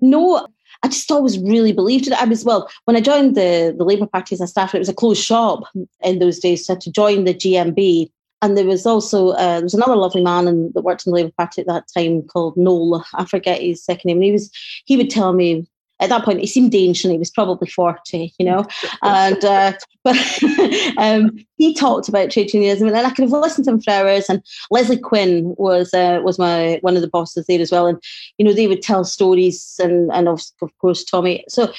No, 0.00 0.46
I 0.82 0.88
just 0.88 1.10
always 1.10 1.38
really 1.38 1.72
believed 1.72 2.06
it. 2.06 2.12
I 2.14 2.24
was 2.24 2.44
well 2.44 2.70
when 2.84 2.96
I 2.96 3.00
joined 3.00 3.36
the 3.36 3.74
the 3.76 3.84
Labour 3.84 4.06
Party 4.06 4.34
as 4.34 4.40
a 4.40 4.46
staffer. 4.46 4.76
It 4.76 4.80
was 4.80 4.88
a 4.88 4.94
closed 4.94 5.22
shop 5.22 5.64
in 6.00 6.18
those 6.18 6.38
days. 6.38 6.66
So 6.66 6.74
to 6.76 6.90
join 6.90 7.24
the 7.24 7.34
GMB, 7.34 8.10
and 8.42 8.56
there 8.56 8.64
was 8.64 8.86
also 8.86 9.30
uh, 9.30 9.56
there 9.56 9.62
was 9.62 9.74
another 9.74 9.96
lovely 9.96 10.22
man 10.22 10.48
in, 10.48 10.72
that 10.74 10.82
worked 10.82 11.06
in 11.06 11.12
the 11.12 11.16
Labour 11.16 11.32
Party 11.36 11.60
at 11.60 11.66
that 11.66 11.88
time 11.92 12.22
called 12.22 12.56
Noel. 12.56 13.04
I 13.14 13.24
forget 13.24 13.60
his 13.60 13.84
second 13.84 14.08
name. 14.08 14.22
He 14.22 14.32
was 14.32 14.50
he 14.86 14.96
would 14.96 15.10
tell 15.10 15.32
me 15.32 15.68
at 16.00 16.08
that 16.08 16.24
point 16.24 16.40
he 16.40 16.46
seemed 16.46 16.74
ancient. 16.74 17.12
He 17.12 17.18
was 17.18 17.30
probably 17.30 17.68
forty, 17.68 18.34
you 18.38 18.46
know, 18.46 18.66
and 19.02 19.44
uh, 19.44 19.72
but 20.04 20.16
um, 20.98 21.38
he 21.56 21.74
talked 21.74 22.08
about 22.08 22.30
trade 22.30 22.52
unionism, 22.52 22.88
and 22.88 22.96
then 22.96 23.06
I 23.06 23.10
could 23.10 23.22
have 23.22 23.32
listened 23.32 23.66
to 23.66 23.72
him 23.72 23.80
for 23.80 23.90
hours. 23.90 24.28
And 24.28 24.42
Lesley 24.70 24.98
Quinn 24.98 25.54
was 25.58 25.92
uh, 25.94 26.20
was 26.22 26.38
my 26.38 26.78
one 26.82 26.96
of 26.96 27.02
the 27.02 27.08
bosses 27.08 27.46
there 27.46 27.60
as 27.60 27.70
well, 27.70 27.86
and 27.86 28.02
you 28.38 28.44
know 28.44 28.52
they 28.52 28.66
would 28.66 28.82
tell 28.82 29.04
stories, 29.04 29.76
and 29.78 30.10
and 30.12 30.28
of, 30.28 30.42
of 30.62 30.70
course 30.78 31.04
Tommy. 31.04 31.44
So 31.48 31.72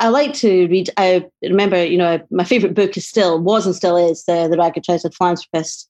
I 0.00 0.08
like 0.08 0.34
to 0.34 0.66
read. 0.68 0.90
I 0.96 1.26
remember, 1.42 1.84
you 1.84 1.98
know, 1.98 2.20
my 2.30 2.44
favorite 2.44 2.74
book 2.74 2.96
is 2.96 3.08
still 3.08 3.40
was 3.40 3.66
and 3.66 3.74
still 3.74 3.96
is 3.96 4.24
uh, 4.28 4.48
the 4.48 4.56
Ragged 4.56 4.84
Trousered 4.84 5.14
Philanthropist 5.14 5.88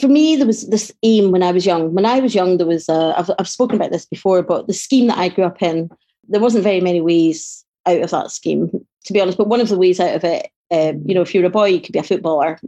for 0.00 0.08
me, 0.08 0.36
there 0.36 0.46
was 0.46 0.68
this 0.68 0.92
aim 1.02 1.30
when 1.30 1.42
I 1.42 1.52
was 1.52 1.64
young. 1.64 1.94
When 1.94 2.04
I 2.04 2.20
was 2.20 2.34
young, 2.34 2.58
there 2.58 2.66
was, 2.66 2.88
a, 2.88 3.14
I've, 3.16 3.30
I've 3.38 3.48
spoken 3.48 3.76
about 3.76 3.90
this 3.90 4.04
before, 4.04 4.42
but 4.42 4.66
the 4.66 4.74
scheme 4.74 5.06
that 5.06 5.18
I 5.18 5.28
grew 5.28 5.44
up 5.44 5.62
in, 5.62 5.90
there 6.28 6.40
wasn't 6.40 6.64
very 6.64 6.80
many 6.80 7.00
ways 7.00 7.64
out 7.86 8.02
of 8.02 8.10
that 8.10 8.30
scheme, 8.30 8.70
to 9.04 9.12
be 9.12 9.20
honest. 9.20 9.38
But 9.38 9.48
one 9.48 9.60
of 9.60 9.68
the 9.68 9.78
ways 9.78 10.00
out 10.00 10.14
of 10.14 10.24
it, 10.24 10.50
um, 10.70 11.02
you 11.04 11.14
know, 11.14 11.22
if 11.22 11.34
you're 11.34 11.44
a 11.46 11.50
boy, 11.50 11.66
you 11.66 11.80
could 11.80 11.92
be 11.92 11.98
a 11.98 12.04
footballer 12.04 12.60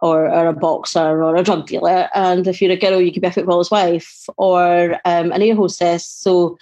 or, 0.00 0.28
or 0.28 0.46
a 0.46 0.52
boxer 0.52 1.22
or 1.22 1.36
a 1.36 1.42
drug 1.42 1.66
dealer. 1.66 2.08
And 2.14 2.46
if 2.46 2.60
you're 2.60 2.72
a 2.72 2.76
girl, 2.76 3.00
you 3.00 3.12
could 3.12 3.22
be 3.22 3.28
a 3.28 3.32
footballer's 3.32 3.70
wife 3.70 4.26
or 4.36 4.94
um, 5.04 5.32
an 5.32 5.42
air 5.42 5.54
hostess. 5.54 6.06
So 6.06 6.58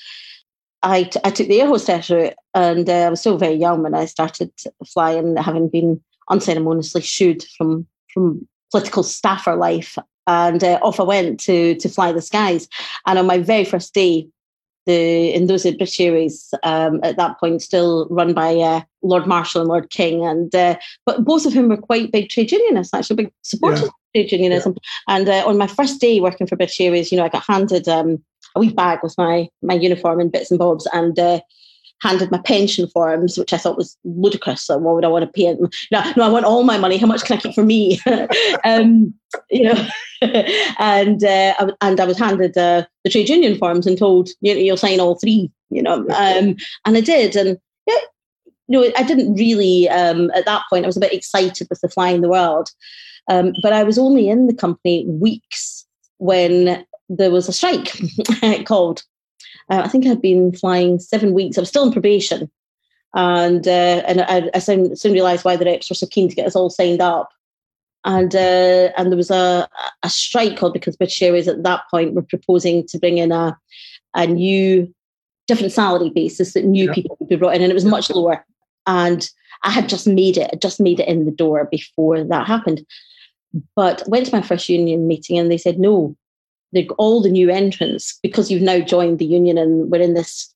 I, 0.83 1.05
t- 1.05 1.21
I 1.25 1.31
took 1.31 1.49
the 1.49 1.61
air 1.61 1.69
hostess 1.69 2.11
route 2.11 2.35
and 2.55 2.89
uh, 2.89 2.93
I 2.93 3.11
was 3.11 3.21
still 3.21 3.39
very 3.39 3.55
young 3.55 3.83
when 3.83 3.95
I 3.95 4.07
started 4.07 4.51
flying, 4.87 5.37
having 5.37 5.69
been 5.69 6.01
unceremoniously 6.29 7.03
shooed 7.03 7.45
from 7.57 7.87
from 8.13 8.47
political 8.71 9.03
staffer 9.03 9.55
life. 9.55 9.97
And 10.27 10.63
uh, 10.63 10.79
off 10.83 11.01
I 11.01 11.05
went 11.05 11.41
to 11.41 11.75
to 11.77 11.89
fly 11.89 12.13
the 12.13 12.23
skies. 12.23 12.69
And 13.07 13.19
on 13.19 13.27
my 13.27 13.39
very 13.39 13.65
first 13.65 13.95
day, 13.95 14.29
the 14.87 15.35
in 15.35 15.47
those 15.47 15.67
Airways 15.67 16.53
um, 16.63 17.01
at 17.03 17.17
that 17.17 17.39
point 17.39 17.63
still 17.63 18.07
run 18.11 18.33
by 18.33 18.57
uh, 18.57 18.81
Lord 19.03 19.27
Marshall 19.27 19.61
and 19.61 19.69
Lord 19.69 19.91
King, 19.91 20.25
and 20.25 20.55
uh, 20.55 20.77
but 21.07 21.25
both 21.25 21.47
of 21.47 21.53
whom 21.53 21.69
were 21.69 21.77
quite 21.77 22.13
big 22.13 22.29
trade 22.29 22.53
unionists, 22.53 22.95
actually 22.95 23.17
big 23.17 23.33
supporters 23.43 23.81
yeah. 23.81 23.87
of 23.87 23.93
trade 24.15 24.33
unionism. 24.33 24.75
Yeah. 24.77 25.17
And 25.17 25.29
uh, 25.29 25.45
on 25.47 25.59
my 25.59 25.67
first 25.67 26.01
day 26.01 26.21
working 26.21 26.47
for 26.47 26.57
British 26.57 26.81
you 26.81 27.17
know, 27.17 27.25
I 27.25 27.29
got 27.29 27.45
handed 27.47 27.89
um, 27.89 28.23
a 28.55 28.61
wee 28.61 28.73
bag 28.73 29.01
with 29.03 29.15
my 29.19 29.49
my 29.63 29.75
uniform 29.75 30.21
and 30.21 30.33
bits 30.33 30.51
and 30.51 30.59
bobs, 30.59 30.87
and 30.93 31.19
uh, 31.19 31.41
handed 32.01 32.31
my 32.31 32.39
pension 32.39 32.89
forms, 32.89 33.39
which 33.39 33.53
I 33.53 33.57
thought 33.57 33.77
was 33.77 33.97
ludicrous. 34.05 34.63
So 34.63 34.79
why 34.79 34.93
would 34.93 35.05
I 35.05 35.09
want 35.09 35.25
to 35.25 35.33
pay 35.33 35.47
it? 35.47 35.59
No, 35.91 36.13
no, 36.17 36.25
I 36.25 36.29
want 36.29 36.47
all 36.47 36.65
my 36.65 36.79
money. 36.79 36.97
How 36.97 37.07
much 37.07 37.25
can 37.25 37.37
I 37.37 37.41
keep 37.41 37.55
for 37.55 37.65
me? 37.65 38.01
um, 38.65 39.15
you 39.51 39.65
know, 39.65 39.87
and 40.79 41.23
uh, 41.23 41.73
and 41.81 42.01
I 42.01 42.05
was 42.05 42.19
handed 42.19 42.57
uh, 42.57 42.85
the 43.05 43.11
trade 43.11 43.29
union 43.29 43.59
forms 43.59 43.87
and 43.87 43.99
told 43.99 44.31
you 44.41 44.55
know, 44.55 44.61
you'll 44.61 44.77
sign 44.77 45.01
all 45.01 45.19
three. 45.19 45.51
You 45.71 45.83
know, 45.83 45.99
um, 46.17 46.57
and 46.85 46.97
I 46.97 47.01
did, 47.01 47.37
and 47.37 47.59
yeah, 47.87 47.95
you 48.69 48.81
know, 48.81 48.93
I 48.97 49.03
didn't 49.03 49.35
really 49.35 49.89
um, 49.89 50.31
at 50.35 50.47
that 50.47 50.63
point. 50.71 50.85
I 50.85 50.89
was 50.89 50.97
a 50.97 51.01
bit 51.01 51.13
excited 51.13 51.69
with 51.71 51.81
the 51.81 51.89
flying 51.89 52.23
the 52.23 52.29
world, 52.29 52.71
um, 53.29 53.53
but 53.63 53.73
I 53.73 53.85
was 53.85 53.99
only 53.99 54.29
in 54.29 54.47
the 54.47 54.55
company 54.55 55.07
weeks 55.07 55.87
when 56.19 56.85
there 57.09 57.31
was 57.31 57.49
a 57.49 57.53
strike 57.53 57.93
called 58.65 59.03
uh, 59.71 59.83
I 59.85 59.89
think 59.89 60.07
I'd 60.07 60.21
been 60.21 60.53
flying 60.53 60.99
seven 60.99 61.33
weeks. 61.33 61.57
I 61.57 61.63
was 61.63 61.69
still 61.69 61.87
in 61.87 61.93
probation, 61.93 62.51
and 63.15 63.67
uh, 63.67 64.03
and 64.07 64.23
I, 64.23 64.51
I 64.55 64.59
soon, 64.59 64.97
soon 64.97 65.13
realised 65.13 65.45
why 65.45 65.57
the 65.57 65.65
reps 65.65 65.89
were 65.89 65.95
so 65.95 66.07
keen 66.07 66.29
to 66.29 66.35
get 66.35 66.47
us 66.47 66.57
all 66.57 66.71
signed 66.71 67.01
up. 67.01 67.31
And 68.05 68.35
uh, 68.35 68.91
and 68.97 69.11
there 69.11 69.17
was 69.17 69.31
a 69.31 69.69
a 70.03 70.11
strike 70.11 70.57
called 70.57 70.73
because 70.73 70.97
British 70.97 71.23
Airways 71.23 71.49
at 71.49 71.63
that 71.63 71.83
point 71.91 72.15
were 72.15 72.23
proposing 72.23 72.87
to 72.89 72.99
bring 72.99 73.19
in 73.19 73.31
a 73.31 73.57
a 74.15 74.27
new 74.27 74.93
different 75.47 75.73
salary 75.73 76.11
basis 76.11 76.55
that 76.55 76.65
new 76.65 76.87
yeah. 76.87 76.93
people 76.93 77.17
would 77.21 77.29
be 77.29 77.37
brought 77.37 77.55
in, 77.55 77.63
and 77.63 77.71
it 77.71 77.75
was 77.75 77.85
much 77.85 78.11
lower. 78.11 78.45
And 78.87 79.29
I 79.63 79.71
had 79.71 79.89
just 79.89 80.07
made 80.07 80.37
it, 80.37 80.51
I 80.53 80.57
just 80.57 80.81
made 80.81 81.01
it 81.01 81.09
in 81.09 81.27
the 81.27 81.31
door 81.31 81.69
before 81.71 82.25
that 82.25 82.47
happened. 82.47 82.85
But 83.77 84.03
went 84.07 84.27
to 84.27 84.35
my 84.35 84.43
first 84.43 84.69
union 84.69 85.07
meeting, 85.07 85.39
and 85.39 85.51
they 85.51 85.59
said 85.59 85.79
no, 85.79 86.17
the, 86.73 86.89
all 86.99 87.21
the 87.21 87.31
new 87.31 87.51
entrants, 87.51 88.19
because 88.23 88.51
you've 88.51 88.63
now 88.63 88.81
joined 88.81 89.19
the 89.19 89.25
union 89.25 89.59
and 89.59 89.91
we're 89.91 90.01
in 90.01 90.15
this 90.15 90.55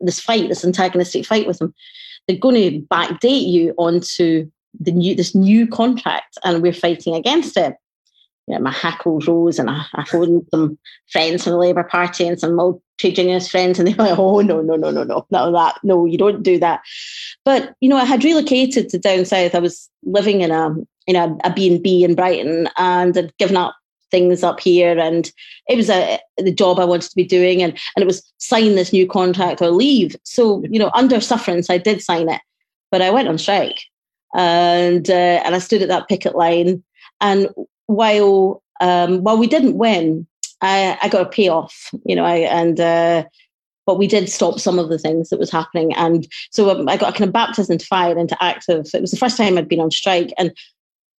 this 0.00 0.20
fight, 0.20 0.48
this 0.48 0.64
antagonistic 0.64 1.24
fight 1.24 1.46
with 1.46 1.58
them, 1.58 1.72
they're 2.26 2.36
going 2.36 2.56
to 2.56 2.80
backdate 2.86 3.46
you 3.48 3.72
onto 3.78 4.50
the 4.80 4.92
new 4.92 5.14
this 5.14 5.34
new 5.34 5.66
contract, 5.66 6.38
and 6.44 6.62
we're 6.62 6.72
fighting 6.72 7.14
against 7.14 7.56
it. 7.56 7.76
You 8.46 8.54
know, 8.54 8.62
my 8.62 8.72
hackles 8.72 9.28
rose, 9.28 9.58
and 9.58 9.70
I, 9.70 9.84
I 9.94 10.04
phoned 10.04 10.46
some 10.50 10.78
friends 11.10 11.44
from 11.44 11.52
the 11.52 11.58
Labour 11.58 11.84
Party 11.84 12.26
and 12.26 12.38
some 12.40 12.58
old 12.58 12.82
trade 12.98 13.16
friends, 13.48 13.78
and 13.78 13.86
they 13.86 13.94
were 13.94 14.04
like, 14.04 14.18
"Oh 14.18 14.40
no, 14.40 14.60
no, 14.60 14.76
no, 14.76 14.90
no, 14.90 15.04
no, 15.04 15.26
no, 15.30 15.52
that 15.52 15.78
no, 15.82 16.06
you 16.06 16.18
don't 16.18 16.42
do 16.42 16.58
that." 16.58 16.80
But 17.44 17.74
you 17.80 17.88
know, 17.88 17.96
I 17.96 18.04
had 18.04 18.24
relocated 18.24 18.88
to 18.88 18.98
down 18.98 19.24
south. 19.24 19.54
I 19.54 19.58
was 19.58 19.88
living 20.02 20.40
in 20.40 20.50
a 20.50 20.74
in 21.06 21.16
a, 21.16 21.36
a 21.44 21.52
B 21.52 21.72
and 21.72 21.82
B 21.82 22.04
in 22.04 22.14
Brighton, 22.14 22.68
and 22.78 23.14
had 23.14 23.36
given 23.36 23.56
up 23.56 23.76
things 24.12 24.44
up 24.44 24.60
here. 24.60 24.96
And 24.96 25.32
it 25.68 25.76
was 25.76 25.90
a 25.90 26.20
the 26.36 26.52
job 26.52 26.78
I 26.78 26.84
wanted 26.84 27.10
to 27.10 27.16
be 27.16 27.24
doing. 27.24 27.60
And 27.62 27.72
and 27.96 28.02
it 28.02 28.06
was 28.06 28.22
sign 28.38 28.76
this 28.76 28.92
new 28.92 29.08
contract 29.08 29.60
or 29.60 29.70
leave. 29.70 30.14
So 30.22 30.62
you 30.70 30.78
know 30.78 30.92
under 30.94 31.20
sufferance 31.20 31.68
I 31.68 31.78
did 31.78 32.00
sign 32.00 32.28
it 32.28 32.40
but 32.92 33.02
I 33.02 33.10
went 33.10 33.26
on 33.26 33.38
strike. 33.38 33.80
And 34.34 35.10
uh, 35.10 35.40
and 35.44 35.54
I 35.56 35.58
stood 35.58 35.82
at 35.82 35.88
that 35.88 36.08
picket 36.08 36.36
line. 36.36 36.84
And 37.20 37.48
while 37.86 38.62
um, 38.80 39.24
while 39.24 39.38
we 39.38 39.48
didn't 39.48 39.78
win 39.78 40.28
I, 40.60 40.96
I 41.02 41.08
got 41.08 41.26
a 41.26 41.30
payoff 41.30 41.90
you 42.06 42.14
know 42.14 42.24
I 42.24 42.36
and 42.36 42.78
uh, 42.78 43.24
but 43.86 43.98
we 43.98 44.06
did 44.06 44.28
stop 44.28 44.60
some 44.60 44.78
of 44.78 44.88
the 44.88 44.98
things 44.98 45.28
that 45.28 45.38
was 45.38 45.50
happening. 45.50 45.92
And 45.94 46.26
so 46.50 46.86
I 46.88 46.96
got 46.96 47.14
a 47.14 47.18
kind 47.18 47.28
of 47.28 47.32
baptism 47.32 47.72
into 47.72 47.86
fire 47.86 48.16
into 48.16 48.42
active. 48.42 48.86
It 48.94 49.00
was 49.00 49.10
the 49.10 49.16
first 49.16 49.36
time 49.36 49.58
I'd 49.58 49.68
been 49.68 49.80
on 49.80 49.90
strike. 49.90 50.32
And 50.38 50.56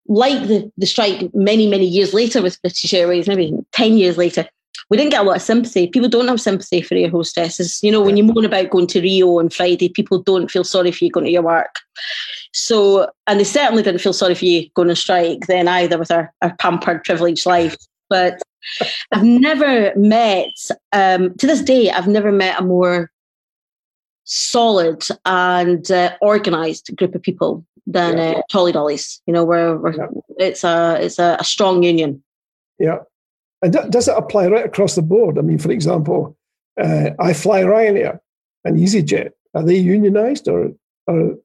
like 0.07 0.49
the, 0.49 0.71
the 0.77 0.87
strike 0.87 1.33
many, 1.35 1.67
many 1.69 1.87
years 1.87 2.13
later 2.13 2.43
with 2.43 2.61
British 2.63 2.93
Airways, 2.93 3.29
maybe 3.29 3.53
10 3.73 3.97
years 3.97 4.19
later, 4.19 4.47
we 4.91 4.97
didn't 4.97 5.13
get 5.13 5.23
a 5.23 5.25
lot 5.25 5.37
of 5.37 5.43
sympathy. 5.43 5.87
People 5.87 6.09
don't 6.09 6.29
have 6.29 6.41
sympathy 6.41 6.83
for 6.83 6.95
air 6.95 7.11
hostesses. 7.11 7.83
You 7.83 7.93
know, 7.93 8.03
when 8.03 8.17
you 8.17 8.25
moan 8.25 8.45
about 8.45 8.71
going 8.71 8.87
to 8.89 9.01
Rio 9.01 9.39
on 9.39 9.49
Friday, 9.49 9.89
people 9.89 10.21
don't 10.21 10.51
feel 10.51 10.65
sorry 10.65 10.93
for 10.93 11.05
you 11.05 11.11
going 11.11 11.27
to 11.27 11.33
your 11.33 11.43
work. 11.43 11.77
So, 12.53 13.11
and 13.27 13.41
they 13.41 13.45
certainly 13.45 13.83
didn't 13.83 14.01
feel 14.01 14.13
sorry 14.13 14.35
for 14.35 14.45
you 14.45 14.69
going 14.75 14.91
on 14.91 14.97
strike 14.97 15.47
then 15.47 15.69
either 15.69 15.99
with 15.99 16.11
our, 16.11 16.33
our 16.43 16.55
pampered, 16.57 17.05
privileged 17.05 17.47
life. 17.47 17.77
But 18.11 18.43
I've 19.13 19.25
never 19.25 19.95
met, 19.97 20.53
um, 20.93 21.35
to 21.37 21.47
this 21.47 21.63
day, 21.63 21.91
I've 21.91 22.09
never 22.09 22.33
met 22.33 22.61
a 22.61 22.65
more 22.65 23.11
solid 24.25 25.05
and 25.25 25.91
uh, 25.91 26.17
organized 26.21 26.95
group 26.97 27.15
of 27.15 27.23
people 27.23 27.65
than 27.87 28.17
yeah. 28.17 28.31
uh, 28.31 28.43
Tolly 28.51 28.73
Dollies. 28.73 29.21
You 29.27 29.33
know, 29.33 29.45
where 29.45 29.79
yeah. 29.91 30.09
it's 30.39 30.65
a 30.65 30.99
it's 31.01 31.19
a, 31.19 31.37
a, 31.41 31.45
strong 31.45 31.83
union. 31.83 32.23
Yeah, 32.79 32.99
and 33.63 33.73
does 33.91 34.09
it 34.09 34.17
apply 34.17 34.49
right 34.49 34.67
across 34.67 34.95
the 34.95 35.03
board? 35.03 35.39
I 35.39 35.43
mean, 35.43 35.59
for 35.59 35.71
example, 35.71 36.37
uh, 36.81 37.11
I 37.19 37.33
fly 37.33 37.63
Ryanair 37.63 38.19
and 38.65 38.77
EasyJet. 38.77 39.31
Are 39.55 39.63
they 39.63 39.77
unionized 39.77 40.49
or 40.49 40.73
or 41.07 41.37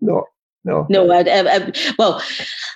not? 0.00 0.24
No, 0.66 0.84
no. 0.90 1.10
I, 1.12 1.20
I, 1.20 1.56
I, 1.56 1.72
well, 1.96 2.20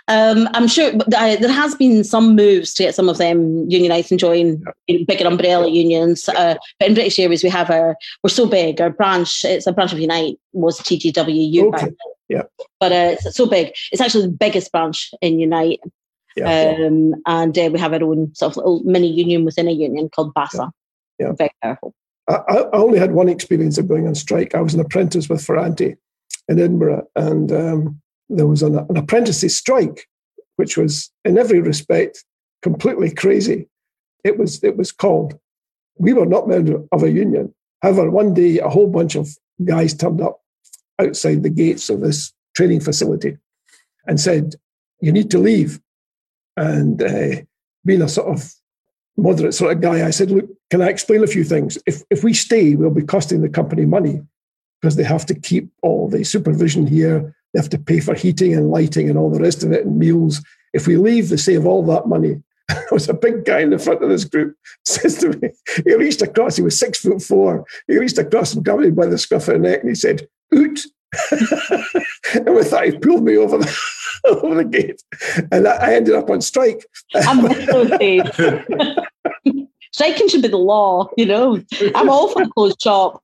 um, 0.07 0.49
I'm 0.55 0.69
sure 0.69 0.93
there 1.09 1.53
has 1.53 1.75
been 1.75 2.05
some 2.05 2.37
moves 2.37 2.73
to 2.75 2.85
get 2.85 2.95
some 2.95 3.09
of 3.09 3.19
them 3.19 3.69
unionised 3.69 4.13
and 4.13 4.21
join 4.21 4.63
yeah. 4.87 4.99
bigger 5.09 5.27
umbrella 5.27 5.69
unions. 5.69 6.29
Uh, 6.29 6.55
but 6.79 6.89
in 6.89 6.95
British 6.95 7.19
Airways, 7.19 7.43
we 7.43 7.51
have 7.51 7.69
our 7.69 7.97
we're 8.23 8.31
so 8.31 8.47
big. 8.47 8.81
Our 8.81 8.91
branch, 8.91 9.45
it's 9.45 9.67
a 9.67 9.73
branch 9.73 9.93
of 9.93 9.99
Unite, 9.99 10.39
was 10.53 10.79
TGWU. 10.81 11.75
Okay. 11.75 11.89
Yeah. 12.31 12.45
But 12.79 12.93
uh, 12.93 13.17
it's 13.19 13.37
so 13.37 13.45
big. 13.45 13.73
It's 13.91 14.01
actually 14.01 14.27
the 14.27 14.33
biggest 14.33 14.71
branch 14.71 15.11
in 15.21 15.41
Unite. 15.41 15.81
Yeah. 16.37 16.77
Um, 16.79 17.17
and 17.27 17.59
uh, 17.59 17.71
we 17.73 17.79
have 17.81 17.93
our 17.93 18.05
own 18.05 18.33
sort 18.37 18.53
of 18.53 18.57
little 18.57 18.83
mini 18.85 19.09
union 19.09 19.45
within 19.45 19.67
a 19.67 19.73
union 19.73 20.09
called 20.09 20.33
BASSA. 20.33 20.71
Yeah. 21.19 21.33
Very 21.33 21.51
powerful. 21.61 21.93
I, 22.29 22.37
I, 22.37 22.77
only 22.77 23.01
had 23.01 23.13
one 23.13 23.29
experience 23.29 23.79
of 23.79 23.89
going 23.89 24.07
on 24.07 24.15
strike. 24.15 24.55
I 24.55 24.61
was 24.61 24.75
an 24.75 24.81
apprentice 24.81 25.29
with 25.29 25.45
Ferranti 25.45 25.97
in 26.49 26.61
Edinburgh, 26.61 27.09
and 27.17 27.51
um, 27.51 28.01
there 28.29 28.47
was 28.47 28.63
an, 28.63 28.79
an 28.79 28.97
apprentices 28.97 29.57
strike, 29.57 30.07
which 30.55 30.77
was 30.77 31.11
in 31.25 31.37
every 31.37 31.61
respect 31.61 32.25
completely 32.63 33.11
crazy. 33.11 33.69
It 34.23 34.39
was 34.39 34.63
it 34.63 34.77
was 34.77 34.93
called. 34.93 35.37
We 35.99 36.13
were 36.13 36.27
not 36.27 36.47
members 36.47 36.81
of 36.93 37.03
a 37.03 37.11
union. 37.11 37.53
However, 37.83 38.09
one 38.09 38.35
day 38.35 38.61
a 38.61 38.69
whole 38.69 38.87
bunch 38.87 39.17
of 39.17 39.29
guys 39.65 39.95
turned 39.95 40.21
up 40.21 40.41
outside 41.01 41.43
the 41.43 41.51
gates 41.51 41.91
of 41.91 42.01
this 42.01 42.33
training 42.55 42.81
facility 42.81 43.37
and 44.07 44.21
said, 44.21 44.55
You 45.01 45.13
need 45.13 45.31
to 45.31 45.39
leave. 45.39 45.81
And 46.57 47.03
uh, 47.03 47.43
being 47.85 48.03
a 48.03 48.09
sort 48.09 48.29
of 48.29 48.53
moderate 49.17 49.55
sort 49.55 49.73
of 49.73 49.81
guy, 49.81 50.07
I 50.07 50.11
said, 50.11 50.31
Look, 50.31 50.49
can 50.71 50.83
I 50.83 50.89
explain 50.89 51.23
a 51.23 51.29
few 51.29 51.45
things? 51.45 51.79
If, 51.87 52.03
if 52.11 52.25
we 52.25 52.35
stay, 52.35 52.75
we'll 52.75 52.91
be 52.91 53.03
costing 53.03 53.43
the 53.43 53.49
company 53.49 53.87
money 53.87 54.21
because 54.81 54.97
they 54.97 55.05
have 55.05 55.27
to 55.27 55.35
keep 55.35 55.71
all 55.83 56.09
the 56.09 56.25
supervision 56.25 56.87
here. 56.87 57.35
They 57.53 57.61
have 57.61 57.71
to 57.71 57.79
pay 57.79 58.01
for 58.01 58.15
heating 58.15 58.55
and 58.55 58.71
lighting 58.71 59.09
and 59.09 59.19
all 59.19 59.31
the 59.31 59.41
rest 59.41 59.63
of 59.63 59.73
it 59.73 59.85
and 59.85 59.99
meals. 59.99 60.43
If 60.73 60.87
we 60.87 60.97
leave, 60.97 61.29
they 61.29 61.37
save 61.37 61.67
all 61.67 61.85
that 61.87 62.07
money. 62.07 62.43
there 62.69 62.87
was 62.93 63.09
a 63.09 63.15
big 63.15 63.45
guy 63.45 63.61
in 63.61 63.71
the 63.71 63.79
front 63.79 64.03
of 64.03 64.09
this 64.09 64.25
group 64.25 64.57
says 64.85 65.19
to 65.19 65.31
me, 65.31 65.51
he 65.85 65.95
reached 65.95 66.23
across, 66.23 66.57
he 66.57 66.63
was 66.63 66.79
six 66.79 67.01
foot 67.01 67.21
four. 67.21 67.65
He 67.89 67.99
reached 67.99 68.19
across 68.19 68.55
and 68.55 68.65
grabbed 68.65 68.83
me 68.83 68.91
by 68.91 69.07
the 69.07 69.19
scruff 69.19 69.49
of 69.49 69.55
the 69.55 69.59
neck 69.59 69.81
and 69.81 69.89
he 69.89 69.95
said, 69.95 70.29
oot. 70.55 70.81
and 71.33 72.55
with 72.55 72.71
that, 72.71 72.85
he 72.85 72.99
pulled 72.99 73.25
me 73.25 73.37
over 73.37 73.59
the, 73.59 73.79
over 74.27 74.55
the 74.55 74.65
gate. 74.65 75.03
And 75.51 75.67
I 75.67 75.95
ended 75.95 76.15
up 76.15 76.31
on 76.31 76.41
strike. 76.41 76.85
I'm 77.15 77.41
Striking 79.93 80.29
should 80.29 80.43
be 80.43 80.49
the 80.49 80.57
law, 80.57 81.11
you 81.17 81.27
know. 81.27 81.61
I'm 81.95 82.09
all 82.09 82.29
for 82.29 82.47
closed 82.47 82.81
shop. 82.81 83.23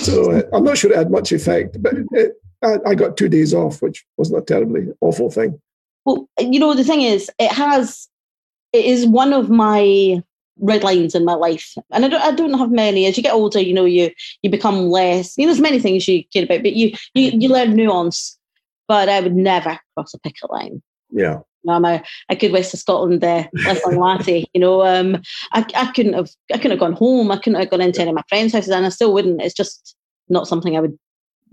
So 0.00 0.30
uh, 0.32 0.42
I'm 0.52 0.62
not 0.62 0.76
sure 0.76 0.92
it 0.92 0.98
had 0.98 1.10
much 1.10 1.32
effect, 1.32 1.82
but 1.82 1.94
it, 2.12 2.34
I, 2.62 2.76
I 2.86 2.94
got 2.94 3.16
two 3.16 3.30
days 3.30 3.54
off, 3.54 3.80
which 3.80 4.04
wasn't 4.18 4.42
a 4.42 4.44
terribly 4.44 4.88
awful 5.00 5.30
thing. 5.30 5.58
Well, 6.04 6.28
you 6.38 6.60
know, 6.60 6.74
the 6.74 6.84
thing 6.84 7.00
is, 7.00 7.30
it 7.38 7.50
has, 7.50 8.08
it 8.74 8.84
is 8.84 9.06
one 9.06 9.32
of 9.32 9.48
my 9.48 10.22
red 10.60 10.82
lines 10.84 11.14
in 11.14 11.24
my 11.24 11.34
life, 11.34 11.74
and 11.90 12.04
I 12.04 12.08
don't, 12.08 12.22
I 12.22 12.30
don't 12.32 12.58
have 12.58 12.70
many. 12.70 13.06
As 13.06 13.16
you 13.16 13.22
get 13.22 13.34
older, 13.34 13.60
you 13.60 13.74
know, 13.74 13.84
you 13.84 14.10
you 14.42 14.50
become 14.50 14.88
less. 14.88 15.36
You 15.36 15.44
know, 15.44 15.52
there's 15.52 15.60
many 15.60 15.80
things 15.80 16.06
you 16.06 16.24
care 16.32 16.44
about, 16.44 16.62
but 16.62 16.74
you 16.74 16.92
you 17.14 17.30
you 17.32 17.48
learn 17.48 17.74
nuance. 17.74 18.36
But 18.88 19.08
I 19.08 19.20
would 19.20 19.36
never 19.36 19.78
cross 19.94 20.14
a 20.14 20.18
picket 20.18 20.50
line. 20.50 20.82
Yeah. 21.10 21.40
I'm 21.68 21.84
a, 21.84 22.02
a 22.28 22.36
good 22.36 22.52
West 22.52 22.74
of 22.74 22.80
Scotland 22.80 23.22
uh, 23.22 23.46
laddie. 23.86 24.48
You 24.54 24.60
know, 24.60 24.82
um, 24.84 25.20
I, 25.52 25.64
I 25.76 25.92
couldn't 25.92 26.14
have 26.14 26.30
I 26.52 26.56
couldn't 26.56 26.72
have 26.72 26.80
gone 26.80 26.94
home. 26.94 27.30
I 27.30 27.36
couldn't 27.36 27.60
have 27.60 27.70
gone 27.70 27.80
into 27.80 28.00
any 28.00 28.10
of 28.10 28.16
my 28.16 28.24
friends' 28.28 28.52
houses, 28.52 28.70
and 28.70 28.86
I 28.86 28.88
still 28.88 29.12
wouldn't. 29.12 29.42
It's 29.42 29.54
just 29.54 29.94
not 30.28 30.48
something 30.48 30.76
I 30.76 30.80
would 30.80 30.98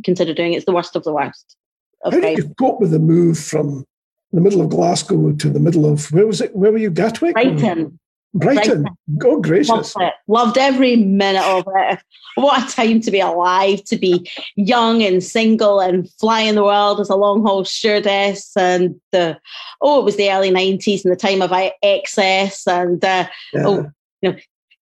consider 0.04 0.34
doing. 0.34 0.54
It's 0.54 0.66
the 0.66 0.74
worst 0.74 0.96
of 0.96 1.04
the 1.04 1.14
worst. 1.14 1.56
Of 2.04 2.14
How 2.14 2.20
did 2.20 2.38
you 2.38 2.54
cope 2.60 2.80
with 2.80 2.92
the 2.92 3.00
move 3.00 3.38
from 3.38 3.86
the 4.32 4.42
middle 4.42 4.62
of 4.62 4.70
Glasgow 4.70 5.32
to 5.34 5.50
the 5.50 5.60
middle 5.60 5.92
of 5.92 6.12
where 6.12 6.28
was 6.28 6.42
it? 6.42 6.56
Where 6.56 6.72
were 6.72 6.78
you? 6.78 6.90
Gatwick. 6.90 7.34
Brighton. 7.34 8.00
Brighton. 8.34 8.86
Oh, 9.24 9.41
gracious. 9.41 9.96
Loved, 9.96 10.13
Loved 10.27 10.57
every 10.57 10.96
minute 10.96 11.43
of 11.43 11.67
it. 11.67 12.00
What 12.36 12.63
a 12.63 12.75
time 12.75 13.01
to 13.01 13.12
be 13.12 13.19
alive, 13.19 13.84
to 13.86 13.98
be 13.98 14.29
young 14.55 15.01
and 15.01 15.24
single 15.24 15.79
and 15.79 16.10
flying 16.19 16.55
the 16.55 16.63
world 16.63 17.00
as 17.00 17.10
a 17.10 17.15
long 17.15 17.41
haul 17.41 17.65
stewardess. 17.65 18.55
And 18.55 19.00
the, 19.12 19.39
oh, 19.81 20.01
it 20.01 20.05
was 20.05 20.17
the 20.17 20.31
early 20.31 20.51
90s 20.51 21.03
and 21.03 21.12
the 21.12 21.17
time 21.17 21.41
of 21.41 21.51
excess. 21.81 22.67
And, 22.67 23.03
uh, 23.03 23.27
yeah. 23.53 23.63
oh, 23.65 23.89
you 24.22 24.31
know, 24.31 24.38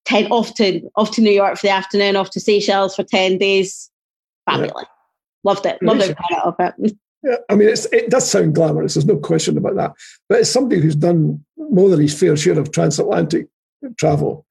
10, 0.07 0.27
off 0.33 0.55
to 0.55 0.83
off 0.97 1.13
to 1.13 1.21
New 1.21 1.31
York 1.31 1.57
for 1.57 1.67
the 1.67 1.73
afternoon, 1.73 2.17
off 2.17 2.31
to 2.31 2.41
Seychelles 2.41 2.97
for 2.97 3.05
10 3.05 3.39
days. 3.39 3.91
Fabulous. 4.47 4.73
Yeah. 4.77 4.85
Loved 5.45 5.67
it. 5.67 5.79
Loved 5.83 6.03
every 6.03 6.15
minute 6.31 6.45
of 6.45 6.55
it. 6.59 6.97
Yeah, 7.25 7.37
I 7.49 7.55
mean, 7.55 7.69
it 7.69 8.11
does 8.11 8.31
sound 8.31 8.55
glamorous. 8.55 8.95
There's 8.95 9.07
no 9.07 9.17
question 9.17 9.57
about 9.57 9.77
that. 9.77 9.93
But 10.29 10.41
as 10.41 10.53
somebody 10.53 10.81
who's 10.81 10.95
done 10.95 11.43
more 11.57 11.89
than 11.89 12.01
his 12.01 12.19
fair 12.19 12.37
share 12.37 12.59
of 12.59 12.71
transatlantic 12.71 13.47
travel, 13.99 14.45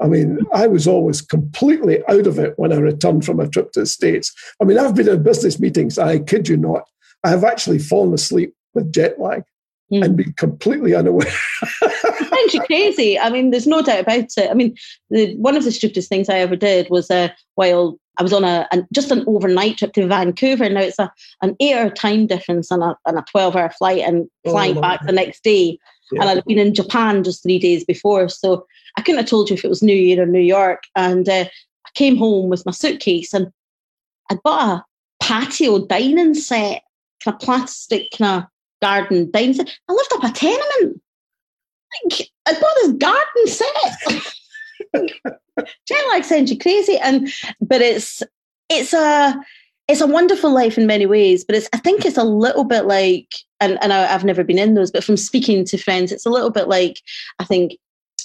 I 0.00 0.06
mean, 0.06 0.38
I 0.54 0.68
was 0.68 0.86
always 0.86 1.20
completely 1.20 2.02
out 2.08 2.28
of 2.28 2.38
it 2.38 2.54
when 2.56 2.72
I 2.72 2.76
returned 2.76 3.24
from 3.24 3.40
a 3.40 3.48
trip 3.48 3.72
to 3.72 3.80
the 3.80 3.86
States. 3.86 4.32
I 4.62 4.64
mean, 4.64 4.78
I've 4.78 4.94
been 4.94 5.08
in 5.08 5.24
business 5.24 5.58
meetings, 5.58 5.98
I 5.98 6.20
kid 6.20 6.48
you 6.48 6.56
not, 6.56 6.84
I 7.24 7.30
have 7.30 7.42
actually 7.42 7.80
fallen 7.80 8.14
asleep 8.14 8.54
with 8.74 8.92
jet 8.92 9.20
lag 9.20 9.42
mm. 9.92 10.04
and 10.04 10.16
been 10.16 10.32
completely 10.34 10.94
unaware. 10.94 11.32
Sounds 11.80 12.66
crazy. 12.66 13.18
I 13.18 13.30
mean, 13.30 13.50
there's 13.50 13.66
no 13.66 13.82
doubt 13.82 14.00
about 14.00 14.30
it. 14.36 14.50
I 14.50 14.54
mean, 14.54 14.76
the, 15.10 15.34
one 15.36 15.56
of 15.56 15.64
the 15.64 15.72
stupidest 15.72 16.08
things 16.08 16.28
I 16.28 16.38
ever 16.38 16.56
did 16.56 16.88
was 16.90 17.10
uh, 17.10 17.28
while 17.54 17.98
I 18.18 18.22
was 18.22 18.32
on 18.32 18.44
a, 18.44 18.66
a, 18.72 18.82
just 18.92 19.10
an 19.10 19.24
overnight 19.26 19.78
trip 19.78 19.92
to 19.94 20.06
Vancouver. 20.06 20.68
Now 20.68 20.80
it's 20.80 20.98
a 20.98 21.12
an 21.42 21.56
eight-hour 21.60 21.90
time 21.90 22.26
difference 22.26 22.70
and 22.70 22.82
a, 22.82 22.96
and 23.06 23.18
a 23.18 23.24
twelve-hour 23.30 23.70
flight, 23.70 24.02
and 24.02 24.28
flying 24.44 24.76
oh, 24.78 24.80
back 24.80 25.04
the 25.06 25.12
next 25.12 25.42
day. 25.42 25.78
Yeah. 26.12 26.22
And 26.22 26.30
I'd 26.30 26.44
been 26.44 26.58
in 26.58 26.74
Japan 26.74 27.24
just 27.24 27.42
three 27.42 27.58
days 27.58 27.84
before, 27.84 28.28
so 28.28 28.66
I 28.96 29.02
couldn't 29.02 29.20
have 29.20 29.28
told 29.28 29.48
you 29.48 29.54
if 29.54 29.64
it 29.64 29.68
was 29.68 29.82
New 29.82 29.94
Year 29.94 30.22
or 30.22 30.26
New 30.26 30.40
York. 30.40 30.82
And 30.96 31.28
uh, 31.28 31.44
I 31.86 31.90
came 31.94 32.16
home 32.16 32.50
with 32.50 32.66
my 32.66 32.72
suitcase, 32.72 33.32
and 33.32 33.50
I'd 34.30 34.42
bought 34.42 34.78
a 34.78 34.84
patio 35.24 35.86
dining 35.86 36.34
set, 36.34 36.82
kind 37.24 37.34
of 37.34 37.40
plastic 37.40 38.08
kind 38.16 38.42
of 38.42 38.48
garden 38.80 39.30
dining 39.30 39.54
set. 39.54 39.78
I 39.88 39.92
lived 39.92 40.12
up 40.12 40.24
a 40.24 40.32
tenement. 40.32 41.02
Like, 42.04 42.30
I 42.46 42.52
bought 42.52 42.76
this 42.82 42.92
garden 42.92 43.46
set. 43.46 44.34
jet 45.86 46.08
lag 46.10 46.24
sends 46.24 46.50
you 46.50 46.58
crazy, 46.58 46.96
and 46.98 47.28
but 47.60 47.80
it's 47.82 48.22
it's 48.68 48.92
a 48.92 49.40
it's 49.88 50.00
a 50.00 50.06
wonderful 50.06 50.52
life 50.52 50.78
in 50.78 50.86
many 50.86 51.06
ways. 51.06 51.44
But 51.44 51.56
it's 51.56 51.68
I 51.72 51.78
think 51.78 52.04
it's 52.04 52.16
a 52.16 52.24
little 52.24 52.64
bit 52.64 52.86
like, 52.86 53.28
and 53.60 53.78
and 53.82 53.92
I, 53.92 54.14
I've 54.14 54.24
never 54.24 54.44
been 54.44 54.58
in 54.58 54.74
those, 54.74 54.90
but 54.90 55.04
from 55.04 55.16
speaking 55.16 55.64
to 55.66 55.78
friends, 55.78 56.12
it's 56.12 56.26
a 56.26 56.30
little 56.30 56.50
bit 56.50 56.68
like 56.68 57.00
I 57.38 57.44
think 57.44 57.76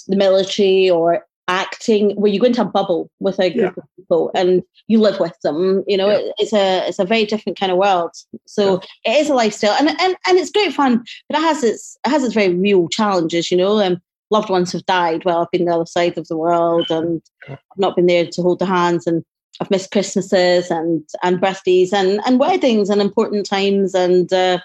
the 0.06 0.16
military 0.16 0.88
or 0.88 1.25
acting 1.48 2.10
where 2.16 2.30
you 2.30 2.40
go 2.40 2.46
into 2.46 2.62
a 2.62 2.64
bubble 2.64 3.10
with 3.20 3.38
a 3.38 3.50
group 3.50 3.74
yeah. 3.76 3.82
of 3.82 3.96
people 3.96 4.30
and 4.34 4.62
you 4.88 4.98
live 4.98 5.20
with 5.20 5.38
them 5.42 5.84
you 5.86 5.96
know 5.96 6.08
yeah. 6.08 6.18
it, 6.18 6.34
it's 6.38 6.52
a 6.52 6.88
it's 6.88 6.98
a 6.98 7.04
very 7.04 7.24
different 7.24 7.58
kind 7.58 7.70
of 7.70 7.78
world 7.78 8.10
so 8.46 8.80
yeah. 9.04 9.12
it 9.12 9.20
is 9.20 9.30
a 9.30 9.34
lifestyle 9.34 9.76
and, 9.78 9.88
and 9.88 10.16
and 10.26 10.38
it's 10.38 10.50
great 10.50 10.72
fun 10.72 11.04
but 11.28 11.38
it 11.38 11.42
has 11.42 11.62
its 11.62 11.96
it 12.04 12.10
has 12.10 12.24
its 12.24 12.34
very 12.34 12.54
real 12.54 12.88
challenges 12.88 13.50
you 13.50 13.56
know 13.56 13.80
um, 13.80 14.00
loved 14.30 14.50
ones 14.50 14.72
have 14.72 14.84
died 14.86 15.24
while 15.24 15.38
I've 15.38 15.50
been 15.50 15.66
the 15.66 15.74
other 15.74 15.86
side 15.86 16.18
of 16.18 16.26
the 16.28 16.36
world 16.36 16.90
and 16.90 17.22
I've 17.48 17.58
not 17.76 17.96
been 17.96 18.06
there 18.06 18.26
to 18.26 18.42
hold 18.42 18.58
the 18.58 18.66
hands 18.66 19.06
and 19.06 19.24
I've 19.60 19.70
missed 19.70 19.92
Christmases 19.92 20.70
and 20.70 21.02
and 21.22 21.40
birthdays 21.40 21.92
and 21.92 22.20
and 22.26 22.38
weddings 22.38 22.90
and 22.90 23.00
important 23.00 23.46
times 23.46 23.94
and 23.94 24.32
uh, 24.32 24.58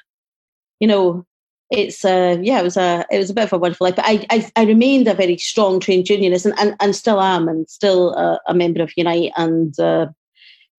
you 0.79 0.87
know 0.87 1.25
it's 1.71 2.03
uh 2.05 2.37
yeah 2.41 2.59
it 2.59 2.63
was 2.63 2.77
a 2.77 3.05
it 3.09 3.17
was 3.17 3.29
a 3.29 3.33
bit 3.33 3.45
of 3.45 3.53
a 3.53 3.57
wonderful 3.57 3.85
life 3.85 3.95
but 3.95 4.05
I 4.05 4.25
I, 4.29 4.51
I 4.55 4.65
remained 4.65 5.07
a 5.07 5.13
very 5.13 5.37
strong 5.37 5.79
trained 5.79 6.09
unionist 6.09 6.45
and, 6.45 6.57
and, 6.59 6.75
and 6.79 6.95
still 6.95 7.21
am 7.21 7.47
and 7.47 7.69
still 7.69 8.13
a, 8.15 8.39
a 8.47 8.53
member 8.53 8.81
of 8.83 8.91
Unite 8.97 9.31
and 9.37 9.79
uh, 9.79 10.07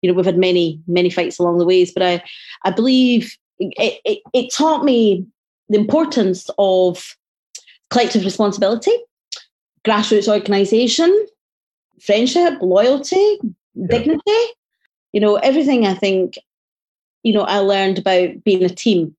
you 0.03 0.11
know 0.11 0.15
we've 0.15 0.27
had 0.27 0.39
many 0.39 0.81
many 0.87 1.11
fights 1.11 1.39
along 1.39 1.59
the 1.59 1.65
ways 1.65 1.93
but 1.93 2.03
I 2.03 2.23
I 2.65 2.71
believe 2.71 3.37
it, 3.59 4.01
it, 4.05 4.19
it 4.33 4.53
taught 4.53 4.85
me 4.85 5.27
the 5.69 5.79
importance 5.79 6.51
of 6.59 7.17
collective 7.91 8.25
responsibility, 8.25 8.93
grassroots 9.85 10.29
organisation, 10.29 11.27
friendship, 12.01 12.55
loyalty, 12.61 13.39
yeah. 13.75 13.87
dignity. 13.89 14.45
You 15.13 15.21
know, 15.21 15.37
everything 15.37 15.87
I 15.87 15.95
think, 15.95 16.39
you 17.23 17.33
know, 17.33 17.43
I 17.43 17.59
learned 17.59 17.99
about 17.99 18.43
being 18.45 18.65
a 18.65 18.69
team. 18.69 19.15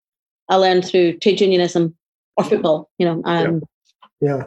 I 0.50 0.56
learned 0.56 0.86
through 0.86 1.20
trade 1.20 1.42
unionism 1.42 1.96
or 2.38 2.44
football, 2.44 2.90
you 2.98 3.06
know. 3.06 3.22
Um, 3.26 3.62
yeah. 4.20 4.44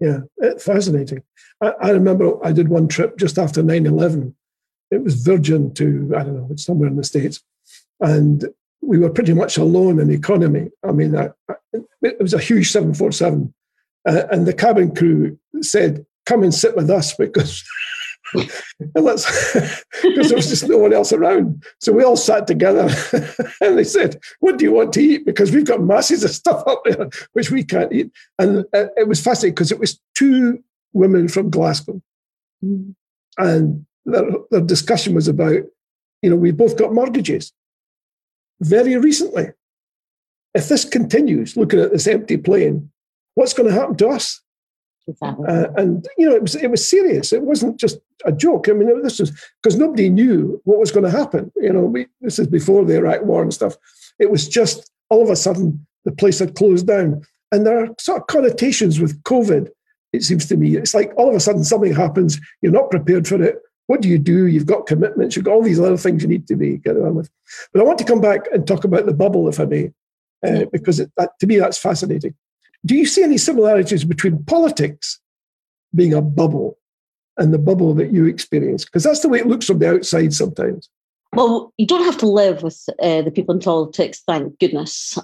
yeah, 0.00 0.18
yeah, 0.40 0.50
fascinating. 0.58 1.22
I, 1.60 1.72
I 1.80 1.90
remember 1.90 2.44
I 2.44 2.52
did 2.52 2.68
one 2.68 2.88
trip 2.88 3.16
just 3.18 3.38
after 3.38 3.62
9 3.62 3.86
11. 3.86 4.34
It 4.90 5.02
was 5.02 5.14
Virgin 5.22 5.74
to, 5.74 6.12
I 6.16 6.22
don't 6.22 6.36
know, 6.36 6.48
it's 6.50 6.64
somewhere 6.64 6.88
in 6.88 6.96
the 6.96 7.04
States. 7.04 7.42
And 8.00 8.48
we 8.80 8.98
were 8.98 9.10
pretty 9.10 9.34
much 9.34 9.58
alone 9.58 10.00
in 10.00 10.08
the 10.08 10.14
economy. 10.14 10.70
I 10.82 10.92
mean, 10.92 11.16
I, 11.16 11.30
I, 11.50 11.54
it 12.02 12.20
was 12.20 12.32
a 12.32 12.38
huge 12.38 12.70
747 12.70 13.52
uh, 14.08 14.26
and 14.30 14.46
the 14.46 14.54
cabin 14.54 14.94
crew 14.94 15.38
said, 15.60 16.04
"Come 16.26 16.42
and 16.42 16.54
sit 16.54 16.76
with 16.76 16.90
us 16.90 17.14
because." 17.14 17.62
Because 18.32 19.84
there 20.02 20.36
was 20.36 20.48
just 20.48 20.68
no 20.68 20.78
one 20.78 20.92
else 20.92 21.12
around. 21.12 21.64
So 21.80 21.92
we 21.92 22.04
all 22.04 22.16
sat 22.16 22.46
together 22.46 22.88
and 23.60 23.78
they 23.78 23.84
said, 23.84 24.20
What 24.40 24.58
do 24.58 24.64
you 24.64 24.72
want 24.72 24.92
to 24.94 25.00
eat? 25.00 25.26
Because 25.26 25.52
we've 25.52 25.66
got 25.66 25.82
masses 25.82 26.24
of 26.24 26.30
stuff 26.30 26.62
up 26.66 26.82
there 26.84 27.08
which 27.32 27.50
we 27.50 27.64
can't 27.64 27.92
eat. 27.92 28.10
And 28.38 28.64
it 28.72 29.08
was 29.08 29.22
fascinating 29.22 29.54
because 29.54 29.72
it 29.72 29.80
was 29.80 30.00
two 30.14 30.62
women 30.92 31.28
from 31.28 31.50
Glasgow. 31.50 32.00
And 33.38 33.86
their, 34.04 34.24
their 34.50 34.60
discussion 34.60 35.14
was 35.14 35.28
about, 35.28 35.62
you 36.22 36.30
know, 36.30 36.36
we 36.36 36.50
both 36.50 36.76
got 36.76 36.92
mortgages 36.92 37.52
very 38.60 38.96
recently. 38.96 39.52
If 40.54 40.68
this 40.68 40.84
continues, 40.84 41.56
looking 41.56 41.78
at 41.78 41.92
this 41.92 42.06
empty 42.06 42.36
plane, 42.36 42.90
what's 43.34 43.52
going 43.52 43.68
to 43.68 43.74
happen 43.74 43.96
to 43.96 44.08
us? 44.08 44.40
Uh, 45.48 45.68
and 45.76 46.06
you 46.16 46.28
know, 46.28 46.34
it 46.34 46.42
was 46.42 46.54
it 46.54 46.70
was 46.70 46.88
serious. 46.88 47.32
It 47.32 47.42
wasn't 47.42 47.78
just 47.78 47.98
a 48.24 48.32
joke. 48.32 48.68
I 48.68 48.72
mean, 48.72 49.02
this 49.02 49.18
was 49.18 49.30
because 49.62 49.76
nobody 49.76 50.08
knew 50.08 50.60
what 50.64 50.78
was 50.78 50.90
going 50.90 51.04
to 51.04 51.16
happen. 51.16 51.50
You 51.56 51.72
know, 51.72 51.82
we, 51.82 52.06
this 52.20 52.38
is 52.38 52.46
before 52.46 52.84
the 52.84 52.96
Iraq 52.96 53.22
War 53.24 53.42
and 53.42 53.54
stuff. 53.54 53.76
It 54.18 54.30
was 54.30 54.48
just 54.48 54.90
all 55.10 55.22
of 55.22 55.30
a 55.30 55.36
sudden 55.36 55.86
the 56.04 56.12
place 56.12 56.38
had 56.38 56.54
closed 56.54 56.86
down, 56.86 57.22
and 57.52 57.66
there 57.66 57.84
are 57.84 57.94
sort 57.98 58.20
of 58.20 58.26
connotations 58.26 59.00
with 59.00 59.22
COVID. 59.22 59.70
It 60.12 60.22
seems 60.22 60.46
to 60.46 60.56
me 60.56 60.76
it's 60.76 60.94
like 60.94 61.12
all 61.16 61.28
of 61.28 61.34
a 61.34 61.40
sudden 61.40 61.64
something 61.64 61.94
happens. 61.94 62.40
You're 62.62 62.72
not 62.72 62.90
prepared 62.90 63.26
for 63.26 63.42
it. 63.42 63.60
What 63.88 64.02
do 64.02 64.08
you 64.08 64.18
do? 64.18 64.46
You've 64.46 64.66
got 64.66 64.86
commitments. 64.86 65.34
You've 65.34 65.46
got 65.46 65.52
all 65.52 65.62
these 65.62 65.80
other 65.80 65.96
things 65.96 66.22
you 66.22 66.28
need 66.28 66.46
to 66.48 66.56
be 66.56 66.76
getting 66.76 67.02
on 67.02 67.14
with. 67.14 67.30
But 67.72 67.80
I 67.80 67.84
want 67.84 67.98
to 67.98 68.04
come 68.04 68.20
back 68.20 68.42
and 68.52 68.66
talk 68.66 68.84
about 68.84 69.06
the 69.06 69.14
bubble, 69.14 69.48
if 69.48 69.58
I 69.58 69.64
may, 69.64 69.92
uh, 70.46 70.66
because 70.70 71.00
it, 71.00 71.10
that, 71.16 71.30
to 71.40 71.46
me 71.46 71.58
that's 71.58 71.78
fascinating. 71.78 72.34
Do 72.88 72.96
you 72.96 73.04
see 73.04 73.22
any 73.22 73.36
similarities 73.36 74.02
between 74.02 74.42
politics 74.44 75.20
being 75.94 76.14
a 76.14 76.22
bubble 76.22 76.78
and 77.36 77.52
the 77.52 77.58
bubble 77.58 77.92
that 77.94 78.12
you 78.12 78.24
experience? 78.24 78.86
Because 78.86 79.04
that's 79.04 79.20
the 79.20 79.28
way 79.28 79.40
it 79.40 79.46
looks 79.46 79.66
from 79.66 79.78
the 79.78 79.90
outside 79.90 80.32
sometimes. 80.32 80.88
Well, 81.34 81.74
you 81.76 81.86
don't 81.86 82.06
have 82.06 82.16
to 82.18 82.26
live 82.26 82.62
with 82.62 82.82
uh, 83.02 83.20
the 83.20 83.30
people 83.30 83.54
in 83.54 83.60
politics, 83.60 84.22
thank 84.26 84.58
goodness. 84.58 85.18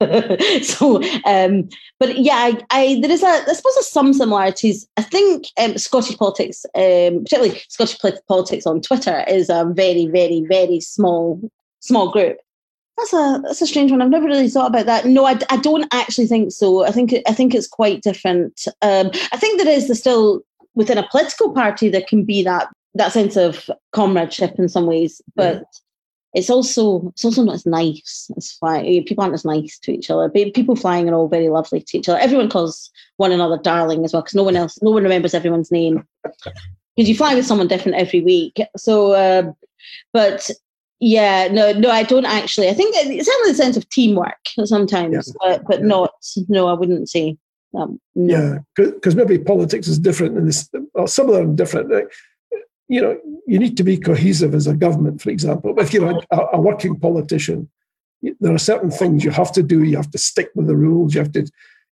so, 0.62 1.02
um, 1.26 1.68
but 2.00 2.16
yeah, 2.16 2.36
I, 2.36 2.62
I, 2.70 2.98
there 3.02 3.10
is 3.10 3.22
a, 3.22 3.26
I 3.26 3.52
suppose 3.52 3.74
there's 3.74 3.88
some 3.88 4.14
similarities. 4.14 4.88
I 4.96 5.02
think 5.02 5.44
um, 5.60 5.76
Scottish 5.76 6.16
politics, 6.16 6.64
um, 6.74 7.24
particularly 7.24 7.60
Scottish 7.68 7.98
politics 8.26 8.66
on 8.66 8.80
Twitter, 8.80 9.26
is 9.28 9.50
a 9.50 9.70
very, 9.74 10.06
very, 10.06 10.46
very 10.48 10.80
small, 10.80 11.38
small 11.80 12.10
group. 12.10 12.38
That's 12.98 13.12
a 13.12 13.40
that's 13.44 13.62
a 13.62 13.66
strange 13.66 13.90
one. 13.90 14.02
I've 14.02 14.10
never 14.10 14.26
really 14.26 14.48
thought 14.48 14.68
about 14.68 14.86
that. 14.86 15.06
No, 15.06 15.24
I, 15.24 15.38
I 15.50 15.56
don't 15.56 15.86
actually 15.92 16.26
think 16.26 16.52
so. 16.52 16.84
I 16.84 16.90
think 16.90 17.14
I 17.26 17.32
think 17.32 17.54
it's 17.54 17.68
quite 17.68 18.02
different. 18.02 18.66
Um, 18.82 19.10
I 19.32 19.36
think 19.36 19.62
there 19.62 19.72
is 19.72 19.88
the 19.88 19.94
still 19.94 20.42
within 20.74 20.98
a 20.98 21.08
political 21.08 21.52
party 21.52 21.88
there 21.88 22.04
can 22.08 22.24
be 22.24 22.42
that 22.42 22.68
that 22.94 23.12
sense 23.12 23.36
of 23.36 23.70
comradeship 23.92 24.58
in 24.58 24.68
some 24.68 24.86
ways, 24.86 25.22
but. 25.34 25.56
Yeah 25.56 25.62
it's 26.34 26.50
also 26.50 27.08
it's 27.08 27.24
also 27.24 27.42
not 27.42 27.54
as 27.54 27.66
nice 27.66 28.30
as 28.36 28.52
flying. 28.52 29.04
People 29.04 29.24
aren't 29.24 29.34
as 29.34 29.44
nice 29.44 29.78
to 29.80 29.92
each 29.92 30.10
other. 30.10 30.28
People 30.28 30.76
flying 30.76 31.08
are 31.08 31.14
all 31.14 31.28
very 31.28 31.48
lovely 31.48 31.80
to 31.80 31.98
each 31.98 32.08
other. 32.08 32.18
Everyone 32.18 32.50
calls 32.50 32.90
one 33.16 33.32
another 33.32 33.58
darling 33.58 34.04
as 34.04 34.12
well 34.12 34.22
because 34.22 34.34
no 34.34 34.42
one 34.42 34.56
else, 34.56 34.78
no 34.82 34.90
one 34.90 35.02
remembers 35.02 35.34
everyone's 35.34 35.72
name 35.72 36.06
because 36.22 37.08
you 37.08 37.16
fly 37.16 37.34
with 37.34 37.46
someone 37.46 37.66
different 37.66 37.96
every 37.96 38.20
week. 38.20 38.60
So, 38.76 39.12
uh, 39.12 39.52
but 40.12 40.50
yeah, 41.00 41.48
no, 41.50 41.72
no, 41.72 41.90
I 41.90 42.02
don't 42.02 42.24
actually. 42.24 42.68
I 42.68 42.74
think 42.74 42.94
it's 42.96 43.26
certainly 43.26 43.52
a 43.52 43.54
sense 43.54 43.76
of 43.76 43.88
teamwork 43.88 44.38
sometimes, 44.64 45.14
yeah. 45.28 45.32
but 45.40 45.64
but 45.68 45.80
yeah. 45.80 45.86
not. 45.86 46.12
No, 46.48 46.68
I 46.68 46.72
wouldn't 46.72 47.08
say. 47.08 47.36
Um, 47.74 48.00
no. 48.14 48.34
Yeah, 48.34 48.58
because 48.74 49.14
maybe 49.14 49.38
politics 49.38 49.88
is 49.88 49.98
different, 49.98 50.38
and 50.38 50.48
this, 50.48 50.70
some 51.06 51.28
of 51.28 51.34
them 51.34 51.54
different 51.54 51.90
you 52.88 53.02
know, 53.02 53.18
you 53.46 53.58
need 53.58 53.76
to 53.76 53.84
be 53.84 53.98
cohesive 53.98 54.54
as 54.54 54.66
a 54.66 54.74
government, 54.74 55.20
for 55.20 55.30
example. 55.30 55.78
If 55.78 55.92
you're 55.92 56.10
a, 56.30 56.38
a, 56.54 56.60
working 56.60 56.98
politician, 56.98 57.68
there 58.40 58.54
are 58.54 58.58
certain 58.58 58.90
things 58.90 59.24
you 59.24 59.30
have 59.30 59.52
to 59.52 59.62
do. 59.62 59.84
You 59.84 59.96
have 59.96 60.10
to 60.10 60.18
stick 60.18 60.50
with 60.54 60.66
the 60.66 60.76
rules. 60.76 61.14
You 61.14 61.20
have 61.20 61.32
to, 61.32 61.46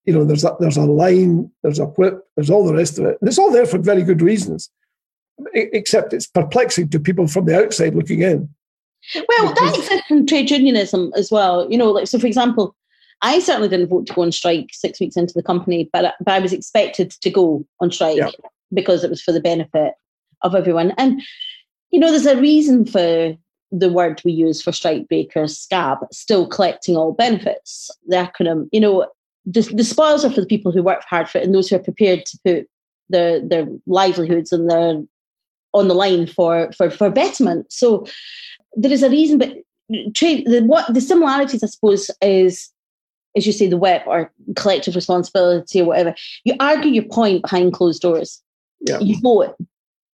you 0.04 0.14
know, 0.14 0.24
there's 0.24 0.44
a, 0.44 0.56
there's 0.58 0.78
a 0.78 0.86
line, 0.86 1.50
there's 1.62 1.78
a 1.78 1.84
whip, 1.84 2.26
there's 2.34 2.50
all 2.50 2.66
the 2.66 2.74
rest 2.74 2.98
of 2.98 3.04
it. 3.04 3.18
And 3.20 3.28
it's 3.28 3.38
all 3.38 3.52
there 3.52 3.66
for 3.66 3.78
very 3.78 4.02
good 4.02 4.22
reasons, 4.22 4.70
except 5.52 6.14
it's 6.14 6.26
perplexing 6.26 6.88
to 6.90 7.00
people 7.00 7.28
from 7.28 7.44
the 7.44 7.62
outside 7.62 7.94
looking 7.94 8.22
in. 8.22 8.48
Well, 9.14 9.54
that 9.54 9.74
exists 9.78 10.10
in 10.10 10.26
trade 10.26 10.50
unionism 10.50 11.12
as 11.16 11.30
well. 11.30 11.70
You 11.70 11.78
know, 11.78 11.90
like, 11.90 12.06
so 12.06 12.18
for 12.18 12.26
example, 12.26 12.74
I 13.22 13.38
certainly 13.40 13.68
didn't 13.68 13.88
vote 13.88 14.06
to 14.06 14.12
go 14.12 14.22
on 14.22 14.32
strike 14.32 14.70
six 14.72 15.00
weeks 15.00 15.16
into 15.16 15.34
the 15.34 15.42
company, 15.42 15.88
but, 15.92 16.14
but 16.22 16.34
I 16.34 16.38
was 16.38 16.52
expected 16.52 17.10
to 17.10 17.30
go 17.30 17.66
on 17.80 17.90
strike 17.90 18.16
yeah. 18.18 18.30
because 18.72 19.04
it 19.04 19.10
was 19.10 19.22
for 19.22 19.32
the 19.32 19.40
benefit 19.40 19.94
of 20.42 20.54
everyone. 20.54 20.92
And, 20.98 21.22
you 21.90 22.00
know, 22.00 22.10
there's 22.10 22.26
a 22.26 22.40
reason 22.40 22.84
for 22.84 23.34
the 23.72 23.92
word 23.92 24.20
we 24.24 24.32
use 24.32 24.62
for 24.62 24.72
strike 24.72 25.08
breakers, 25.08 25.58
scab, 25.58 25.98
still 26.12 26.46
collecting 26.46 26.96
all 26.96 27.12
benefits. 27.12 27.90
The 28.06 28.16
acronym, 28.16 28.68
you 28.70 28.80
know, 28.80 29.06
the, 29.44 29.62
the 29.62 29.84
spoils 29.84 30.24
are 30.24 30.30
for 30.30 30.40
the 30.40 30.46
people 30.46 30.72
who 30.72 30.82
work 30.82 31.02
hard 31.08 31.28
for 31.28 31.38
it 31.38 31.44
and 31.44 31.54
those 31.54 31.68
who 31.68 31.76
are 31.76 31.80
prepared 31.80 32.26
to 32.26 32.38
put 32.44 32.68
their 33.08 33.40
their 33.40 33.66
livelihoods 33.86 34.52
and 34.52 34.68
their 34.68 35.02
on 35.78 35.88
the 35.88 35.94
line 35.94 36.26
for 36.26 36.70
for 36.76 36.90
for 36.90 37.10
betterment. 37.10 37.72
So 37.72 38.06
there 38.74 38.92
is 38.92 39.02
a 39.02 39.10
reason, 39.10 39.38
but 39.38 39.54
trade 40.14 40.46
the 40.46 40.62
what 40.62 40.92
the 40.92 41.00
similarities, 41.00 41.62
I 41.62 41.66
suppose, 41.66 42.10
is 42.20 42.70
as 43.36 43.46
you 43.46 43.52
say, 43.52 43.66
the 43.66 43.76
whip 43.76 44.02
or 44.06 44.32
collective 44.56 44.94
responsibility 44.94 45.80
or 45.80 45.84
whatever. 45.84 46.14
You 46.44 46.54
argue 46.58 46.90
your 46.90 47.04
point 47.04 47.42
behind 47.42 47.74
closed 47.74 48.00
doors. 48.00 48.42
Yeah. 48.80 48.98
You 49.00 49.20
vote 49.20 49.56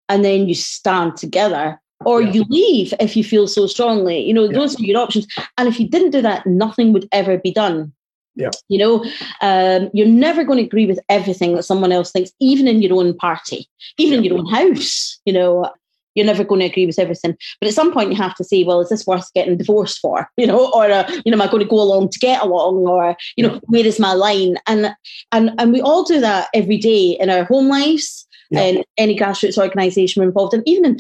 and 0.10 0.26
then 0.26 0.48
you 0.48 0.56
stand 0.56 1.18
together 1.18 1.80
or 2.06 2.22
yeah. 2.22 2.32
you 2.32 2.46
leave 2.50 2.94
if 3.00 3.16
you 3.16 3.24
feel 3.24 3.48
so 3.48 3.66
strongly 3.66 4.20
you 4.20 4.34
know 4.34 4.44
yeah. 4.44 4.58
those 4.58 4.80
are 4.80 4.84
your 4.84 5.02
options 5.02 5.26
and 5.58 5.68
if 5.68 5.80
you 5.80 5.88
didn't 5.88 6.12
do 6.12 6.22
that 6.22 6.46
nothing 6.46 6.94
would 6.94 7.08
ever 7.12 7.38
be 7.38 7.52
done 7.52 7.92
yeah. 8.36 8.50
You 8.70 8.78
know, 8.78 9.06
um, 9.42 9.90
you're 9.94 10.08
never 10.08 10.44
going 10.44 10.58
to 10.58 10.66
agree 10.66 10.86
with 10.86 11.00
everything 11.10 11.56
that 11.56 11.64
someone 11.64 11.92
else 11.92 12.12
thinks, 12.12 12.32
even 12.40 12.68
in 12.68 12.82
your 12.82 12.98
own 12.98 13.16
party, 13.16 13.68
even 13.98 14.14
yeah. 14.14 14.18
in 14.18 14.24
your 14.24 14.38
own 14.40 14.46
house. 14.48 15.20
You 15.26 15.34
know, 15.34 15.70
you're 16.16 16.26
never 16.26 16.44
going 16.44 16.60
to 16.60 16.68
agree 16.68 16.86
with 16.86 17.00
everything. 17.00 17.38
But 17.60 17.68
at 17.68 17.74
some 17.74 17.94
point, 17.94 18.10
you 18.10 18.16
have 18.18 18.36
to 18.36 18.44
say, 18.44 18.64
well, 18.64 18.82
is 18.82 18.90
this 18.90 19.08
worth 19.08 19.32
getting 19.34 19.58
divorced 19.58 20.00
for? 20.00 20.30
You 20.38 20.48
know, 20.48 20.72
or 20.74 20.90
uh, 20.90 21.08
you 21.24 21.32
know, 21.32 21.36
am 21.36 21.42
I 21.42 21.52
going 21.52 21.62
to 21.62 21.70
go 21.70 21.80
along 21.80 22.10
to 22.10 22.20
get 22.20 22.42
along? 22.42 22.88
Or 22.88 23.16
you 23.36 23.48
know, 23.48 23.60
where 23.66 23.86
is 23.86 24.00
my 24.00 24.14
line? 24.14 24.58
And 24.66 24.96
and 25.32 25.52
and 25.60 25.72
we 25.72 25.82
all 25.82 26.04
do 26.04 26.20
that 26.20 26.48
every 26.54 26.78
day 26.78 27.18
in 27.20 27.30
our 27.30 27.44
home 27.44 27.70
lives 27.70 28.28
yeah. 28.50 28.62
and 28.62 28.86
any 28.98 29.18
grassroots 29.18 29.58
organisation 29.58 30.22
we're 30.22 30.28
involved 30.28 30.54
in, 30.54 30.64
even 30.66 30.86
in 30.86 31.00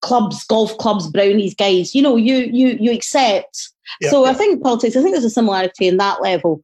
clubs, 0.00 0.44
golf 0.44 0.76
clubs, 0.78 1.08
brownies, 1.10 1.54
guys, 1.54 1.94
you 1.94 2.02
know, 2.02 2.16
you 2.16 2.36
you 2.52 2.76
you 2.80 2.92
accept. 2.92 3.71
Yeah, 4.00 4.10
so 4.10 4.24
yeah. 4.24 4.30
I 4.30 4.34
think 4.34 4.62
politics, 4.62 4.96
I 4.96 5.02
think 5.02 5.14
there's 5.14 5.24
a 5.24 5.30
similarity 5.30 5.88
in 5.88 5.96
that 5.98 6.22
level. 6.22 6.62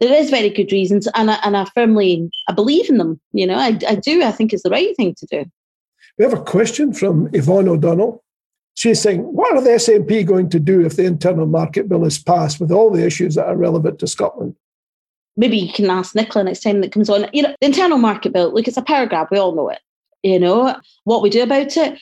There 0.00 0.12
is 0.12 0.30
very 0.30 0.48
good 0.48 0.72
reasons, 0.72 1.08
and 1.14 1.30
I, 1.30 1.38
and 1.44 1.56
I 1.56 1.66
firmly 1.74 2.30
I 2.48 2.52
believe 2.52 2.88
in 2.88 2.98
them. 2.98 3.20
You 3.32 3.46
know, 3.46 3.56
I, 3.56 3.78
I 3.86 3.96
do. 3.96 4.22
I 4.22 4.32
think 4.32 4.52
it's 4.52 4.62
the 4.62 4.70
right 4.70 4.96
thing 4.96 5.14
to 5.14 5.26
do. 5.26 5.44
We 6.18 6.24
have 6.24 6.34
a 6.34 6.42
question 6.42 6.92
from 6.92 7.28
Yvonne 7.32 7.68
O'Donnell. 7.68 8.22
She's 8.74 9.00
saying, 9.00 9.20
"What 9.20 9.54
are 9.54 9.60
the 9.60 9.70
SNP 9.70 10.26
going 10.26 10.48
to 10.50 10.60
do 10.60 10.84
if 10.84 10.96
the 10.96 11.04
internal 11.04 11.46
market 11.46 11.88
bill 11.88 12.06
is 12.06 12.18
passed 12.18 12.60
with 12.60 12.72
all 12.72 12.90
the 12.90 13.04
issues 13.04 13.34
that 13.34 13.46
are 13.46 13.56
relevant 13.56 13.98
to 13.98 14.06
Scotland?" 14.06 14.56
maybe 15.40 15.56
you 15.56 15.72
can 15.72 15.88
ask 15.88 16.14
Nicola 16.14 16.44
next 16.44 16.60
time 16.60 16.82
that 16.82 16.92
comes 16.92 17.08
on. 17.08 17.26
You 17.32 17.42
know, 17.42 17.54
the 17.60 17.66
internal 17.66 17.98
market 17.98 18.32
bill, 18.32 18.52
look, 18.52 18.68
it's 18.68 18.76
a 18.76 18.82
paragraph, 18.82 19.28
we 19.30 19.38
all 19.38 19.54
know 19.54 19.70
it. 19.70 19.80
You 20.22 20.38
know, 20.38 20.76
what 21.04 21.22
we 21.22 21.30
do 21.30 21.42
about 21.42 21.76
it, 21.76 21.98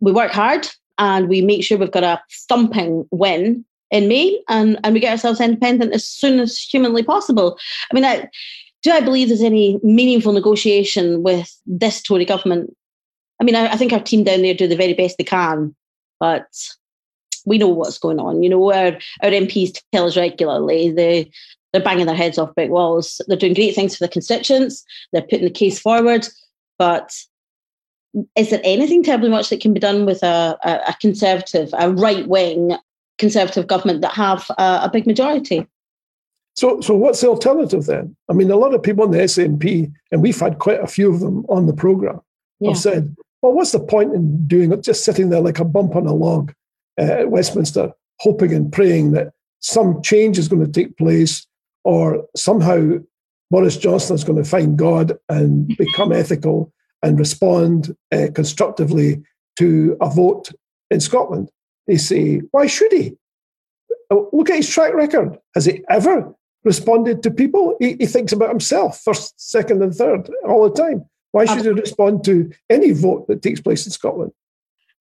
we 0.00 0.12
work 0.12 0.30
hard 0.30 0.68
and 0.98 1.28
we 1.28 1.40
make 1.40 1.64
sure 1.64 1.78
we've 1.78 1.90
got 1.90 2.04
a 2.04 2.20
thumping 2.48 3.08
win 3.10 3.64
in 3.92 4.08
May 4.08 4.42
and, 4.48 4.80
and 4.82 4.94
we 4.94 5.00
get 5.00 5.12
ourselves 5.12 5.40
independent 5.40 5.92
as 5.92 6.04
soon 6.04 6.40
as 6.40 6.58
humanly 6.58 7.02
possible. 7.02 7.58
I 7.90 7.94
mean, 7.94 8.04
I, 8.04 8.28
do 8.82 8.90
I 8.90 9.00
believe 9.00 9.28
there's 9.28 9.42
any 9.42 9.78
meaningful 9.84 10.32
negotiation 10.32 11.22
with 11.22 11.54
this 11.66 12.02
Tory 12.02 12.24
government? 12.24 12.74
I 13.40 13.44
mean, 13.44 13.54
I, 13.54 13.72
I 13.72 13.76
think 13.76 13.92
our 13.92 14.02
team 14.02 14.24
down 14.24 14.42
there 14.42 14.54
do 14.54 14.66
the 14.66 14.76
very 14.76 14.94
best 14.94 15.18
they 15.18 15.24
can, 15.24 15.76
but 16.18 16.46
we 17.44 17.58
know 17.58 17.68
what's 17.68 17.98
going 17.98 18.18
on. 18.18 18.42
You 18.42 18.48
know, 18.48 18.72
our, 18.72 18.98
our 19.22 19.30
MPs 19.30 19.78
tell 19.92 20.06
us 20.06 20.16
regularly 20.16 20.90
the 20.90 21.30
they're 21.72 21.82
banging 21.82 22.04
their 22.04 22.14
heads 22.14 22.36
off 22.36 22.54
brick 22.54 22.70
walls. 22.70 23.20
They're 23.28 23.36
doing 23.36 23.54
great 23.54 23.74
things 23.74 23.96
for 23.96 24.04
the 24.04 24.12
constituents. 24.12 24.84
They're 25.12 25.22
putting 25.22 25.44
the 25.44 25.50
case 25.50 25.80
forward. 25.80 26.28
But 26.78 27.14
is 28.36 28.50
there 28.50 28.60
anything 28.62 29.02
terribly 29.02 29.30
much 29.30 29.48
that 29.48 29.62
can 29.62 29.72
be 29.72 29.80
done 29.80 30.04
with 30.04 30.22
a, 30.22 30.58
a, 30.62 30.70
a 30.88 30.96
conservative, 31.00 31.70
a 31.78 31.90
right 31.90 32.28
wing 32.28 32.76
conservative 33.22 33.68
government 33.68 34.00
that 34.00 34.14
have 34.14 34.50
a, 34.58 34.80
a, 34.82 34.90
big 34.92 35.06
majority? 35.06 35.64
So, 36.56 36.80
so 36.80 36.96
what's 36.96 37.20
the 37.20 37.28
alternative 37.28 37.86
then? 37.86 38.16
I 38.28 38.32
mean, 38.32 38.50
a 38.50 38.56
lot 38.56 38.74
of 38.74 38.82
people 38.82 39.04
in 39.04 39.12
the 39.12 39.18
SNP, 39.18 39.92
and 40.10 40.20
we've 40.20 40.38
had 40.38 40.58
quite 40.58 40.82
a 40.82 40.88
few 40.88 41.08
of 41.14 41.20
them 41.20 41.46
on 41.48 41.66
the 41.66 41.72
program, 41.72 42.20
yeah. 42.58 42.70
have 42.70 42.78
said, 42.78 43.16
"Well, 43.40 43.52
what's 43.52 43.70
the 43.70 43.80
point 43.80 44.12
in 44.12 44.46
doing 44.48 44.72
it? 44.72 44.82
Just 44.82 45.04
sitting 45.04 45.30
there 45.30 45.40
like 45.40 45.60
a 45.60 45.64
bump 45.64 45.94
on 45.94 46.06
a 46.06 46.12
log 46.12 46.52
uh, 46.98 47.20
at 47.22 47.30
Westminster, 47.30 47.92
hoping 48.18 48.52
and 48.52 48.72
praying 48.72 49.12
that 49.12 49.32
some 49.60 50.02
change 50.02 50.36
is 50.36 50.48
going 50.48 50.64
to 50.66 50.72
take 50.72 50.98
place 50.98 51.46
or 51.84 52.26
somehow 52.36 52.98
Boris 53.52 53.76
Johnson 53.76 54.16
is 54.16 54.24
going 54.24 54.42
to 54.42 54.48
find 54.48 54.76
God 54.76 55.18
and 55.28 55.68
become 55.78 56.12
ethical 56.12 56.72
and 57.02 57.18
respond 57.18 57.94
uh, 58.10 58.28
constructively 58.34 59.22
to 59.58 59.96
a 60.00 60.10
vote 60.10 60.50
in 60.90 61.00
Scotland. 61.00 61.50
They 61.86 61.96
say, 61.96 62.38
why 62.50 62.66
should 62.66 62.92
he? 62.92 63.16
Oh, 64.10 64.28
look 64.32 64.50
at 64.50 64.56
his 64.56 64.68
track 64.68 64.94
record. 64.94 65.38
Has 65.54 65.64
he 65.64 65.82
ever 65.88 66.34
responded 66.64 67.22
to 67.22 67.30
people? 67.30 67.76
He, 67.80 67.96
he 67.98 68.06
thinks 68.06 68.32
about 68.32 68.50
himself 68.50 69.00
first, 69.00 69.34
second, 69.36 69.82
and 69.82 69.94
third 69.94 70.30
all 70.44 70.68
the 70.68 70.74
time. 70.74 71.04
Why 71.32 71.46
should 71.46 71.64
he 71.64 71.70
respond 71.70 72.24
to 72.26 72.52
any 72.68 72.92
vote 72.92 73.26
that 73.28 73.42
takes 73.42 73.60
place 73.60 73.86
in 73.86 73.92
Scotland? 73.92 74.32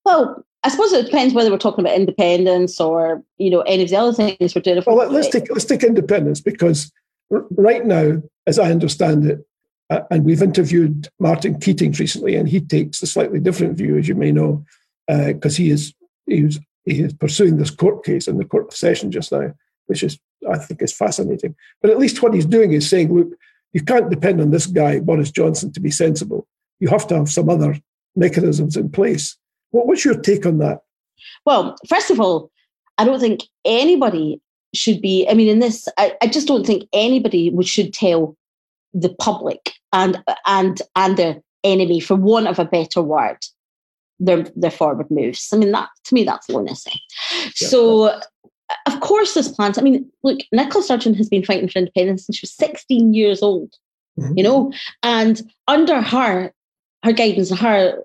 Well, 0.06 0.46
I 0.64 0.70
suppose 0.70 0.94
it 0.94 1.06
depends 1.06 1.34
whether 1.34 1.52
we're 1.52 1.58
talking 1.58 1.84
about 1.84 1.98
independence 1.98 2.80
or 2.80 3.24
you 3.38 3.50
know 3.50 3.62
any 3.62 3.84
of 3.84 3.90
the 3.90 3.96
other 3.98 4.14
things 4.14 4.56
we're 4.56 4.62
doing. 4.62 4.82
Well, 4.86 4.96
let, 4.96 5.12
us 5.12 5.30
take 5.30 5.50
let's 5.50 5.66
take 5.66 5.84
independence 5.84 6.40
because 6.40 6.92
r- 7.32 7.46
right 7.52 7.86
now, 7.86 8.22
as 8.48 8.60
I 8.60 8.72
understand 8.72 9.26
it, 9.26 9.46
uh, 9.90 10.02
and 10.10 10.24
we've 10.24 10.42
interviewed 10.42 11.10
Martin 11.20 11.56
Keatings 11.56 12.00
recently, 12.00 12.36
and 12.36 12.48
he 12.48 12.62
takes 12.62 13.02
a 13.02 13.08
slightly 13.08 13.40
different 13.40 13.78
view, 13.78 13.98
as 13.98 14.08
you 14.08 14.16
may 14.16 14.32
know, 14.32 14.64
because 15.08 15.56
uh, 15.56 15.64
he 15.64 15.70
is 15.72 15.94
he 16.28 16.44
was 16.44 16.60
he 16.86 17.02
is 17.02 17.14
pursuing 17.14 17.58
this 17.58 17.72
court 17.72 18.04
case 18.04 18.28
in 18.28 18.38
the 18.38 18.46
court 18.46 18.68
of 18.68 18.74
session 18.76 19.12
just 19.12 19.32
now, 19.32 19.54
which 19.88 20.04
is 20.04 20.20
I 20.50 20.58
think 20.58 20.82
is 20.82 20.94
fascinating. 20.94 21.56
But 21.82 21.92
at 21.92 22.00
least 22.00 22.22
what 22.22 22.34
he's 22.34 22.46
doing 22.46 22.74
is 22.74 22.90
saying, 22.90 23.14
look, 23.14 23.30
you 23.74 23.82
can't 23.84 24.10
depend 24.10 24.42
on 24.42 24.52
this 24.52 24.68
guy 24.68 25.00
Boris 25.00 25.32
Johnson 25.32 25.72
to 25.74 25.80
be 25.80 25.92
sensible. 25.92 26.48
You 26.80 26.88
have 26.90 27.08
to 27.08 27.16
have 27.16 27.30
some 27.30 27.50
other 27.50 27.80
mechanisms 28.16 28.76
in 28.76 28.90
place 28.90 29.38
what, 29.72 29.88
what's 29.88 30.06
your 30.06 30.16
take 30.16 30.46
on 30.46 30.60
that? 30.60 30.82
Well, 31.46 31.76
first 31.90 32.12
of 32.12 32.20
all, 32.20 32.52
I 32.98 33.06
don't 33.06 33.20
think 33.20 33.42
anybody 33.66 34.40
should 34.74 35.02
be. 35.02 35.28
I 35.30 35.34
mean, 35.34 35.48
in 35.48 35.60
this, 35.60 35.88
I, 35.98 36.16
I 36.22 36.28
just 36.28 36.48
don't 36.48 36.66
think 36.66 36.88
anybody 36.94 37.52
should 37.64 37.94
tell 37.94 38.38
the 38.94 39.14
public 39.16 39.72
and 39.94 40.22
and 40.46 40.82
and 40.96 41.18
their 41.18 41.42
enemy, 41.64 42.00
for 42.00 42.16
want 42.16 42.48
of 42.48 42.60
a 42.60 42.66
better 42.66 43.02
word, 43.02 43.38
their 44.22 44.44
their 44.56 44.72
forward 44.72 45.10
moves. 45.12 45.50
I 45.52 45.58
mean, 45.58 45.72
that 45.72 45.90
to 46.06 46.14
me, 46.14 46.24
that's 46.24 46.48
lunacy. 46.48 47.02
Yeah. 47.60 47.68
So 47.68 48.22
of 48.86 49.00
course, 49.02 49.34
there's 49.34 49.52
plans. 49.52 49.78
I 49.78 49.82
mean, 49.82 50.10
look, 50.24 50.40
Nicola 50.52 50.84
Sturgeon 50.84 51.14
has 51.16 51.30
been 51.30 51.44
fighting 51.44 51.68
for 51.68 51.80
independence 51.80 52.26
since 52.26 52.38
she 52.38 52.44
was 52.44 52.54
16 52.54 53.14
years 53.14 53.42
old, 53.42 53.76
mm-hmm. 54.18 54.38
you 54.38 54.44
know, 54.44 54.72
and 55.04 55.42
under 55.68 56.02
her, 56.02 56.54
her 57.04 57.12
guidance, 57.12 57.52
her 57.58 58.04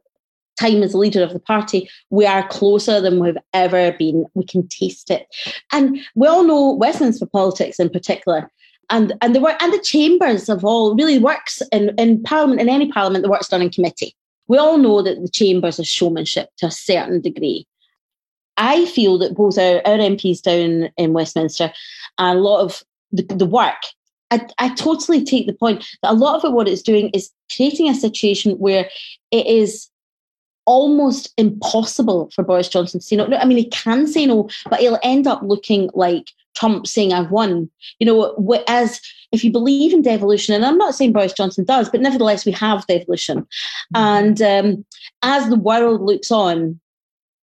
time 0.59 0.83
as 0.83 0.95
leader 0.95 1.23
of 1.23 1.33
the 1.33 1.39
party, 1.39 1.89
we 2.11 2.27
are 2.27 2.49
closer 2.49 3.01
than 3.01 3.21
we've 3.21 3.39
ever 3.53 3.93
been. 3.93 4.25
We 4.35 4.45
can 4.45 4.67
taste 4.69 5.11
it. 5.11 5.27
And 5.73 5.99
we 6.15 6.27
all 6.27 6.45
know 6.45 6.73
Westminster 6.73 7.27
politics 7.27 7.79
in 7.79 7.91
particular. 7.91 8.51
And 8.89 9.15
and 9.21 9.35
the 9.35 9.41
work 9.41 9.61
and 9.61 9.73
the 9.73 9.81
chambers 9.81 10.49
of 10.49 10.65
all 10.65 10.95
really 10.95 11.19
works 11.19 11.61
in, 11.73 11.93
in 11.99 12.23
Parliament, 12.23 12.61
in 12.61 12.69
any 12.69 12.91
Parliament, 12.91 13.25
the 13.25 13.31
work's 13.31 13.49
done 13.49 13.63
in 13.63 13.71
committee. 13.71 14.15
We 14.49 14.59
all 14.59 14.79
know 14.79 15.03
that 15.03 15.21
the 15.21 15.29
chambers 15.29 15.81
are 15.81 15.85
showmanship 15.85 16.51
to 16.59 16.67
a 16.67 16.71
certain 16.71 17.21
degree. 17.21 17.67
I 18.57 18.87
feel 18.87 19.19
that 19.19 19.35
both 19.35 19.59
our, 19.59 19.77
our 19.87 19.99
MPs 19.99 20.43
down 20.43 20.91
in 20.97 21.13
Westminster 21.13 21.73
and 22.19 22.39
a 22.39 22.41
lot 22.41 22.61
of 22.61 22.83
the, 23.13 23.23
the 23.23 23.47
work, 23.47 23.83
I, 24.31 24.47
I 24.59 24.75
totally 24.75 25.25
take 25.25 25.47
the 25.47 25.53
point 25.53 25.85
that 26.03 26.13
a 26.13 26.15
lot 26.15 26.37
of 26.37 26.45
it, 26.45 26.53
what 26.53 26.69
it's 26.69 26.83
doing 26.83 27.11
is 27.11 27.31
creating 27.55 27.89
a 27.89 27.95
situation 27.95 28.53
where 28.53 28.89
it 29.31 29.47
is 29.47 29.89
almost 30.65 31.33
impossible 31.37 32.31
for 32.35 32.43
Boris 32.43 32.69
Johnson 32.69 33.01
to 33.01 33.07
say 33.07 33.17
no. 33.17 33.27
no. 33.27 33.37
I 33.37 33.45
mean, 33.45 33.59
he 33.59 33.69
can 33.69 34.07
say 34.07 34.27
no, 34.27 34.49
but 34.69 34.81
he'll 34.81 34.99
end 35.03 35.27
up 35.27 35.41
looking 35.43 35.91
like 35.95 36.31
Trump 36.57 36.87
saying 36.87 37.13
I've 37.13 37.31
won. 37.31 37.71
You 37.99 38.07
know, 38.07 38.63
as 38.67 39.01
if 39.33 39.45
you 39.45 39.53
believe 39.53 39.93
in 39.93 40.03
devolution, 40.03 40.55
and 40.55 40.65
I'm 40.65 40.79
not 40.79 40.95
saying 40.95 41.13
Boris 41.13 41.33
Johnson 41.33 41.65
does, 41.65 41.89
but 41.89 42.01
nevertheless, 42.01 42.45
we 42.45 42.53
have 42.53 42.87
devolution. 42.87 43.47
Mm-hmm. 43.95 43.97
And 43.97 44.43
um, 44.43 44.87
as 45.23 45.49
the 45.49 45.57
world 45.57 46.01
looks 46.01 46.31
on, 46.31 46.81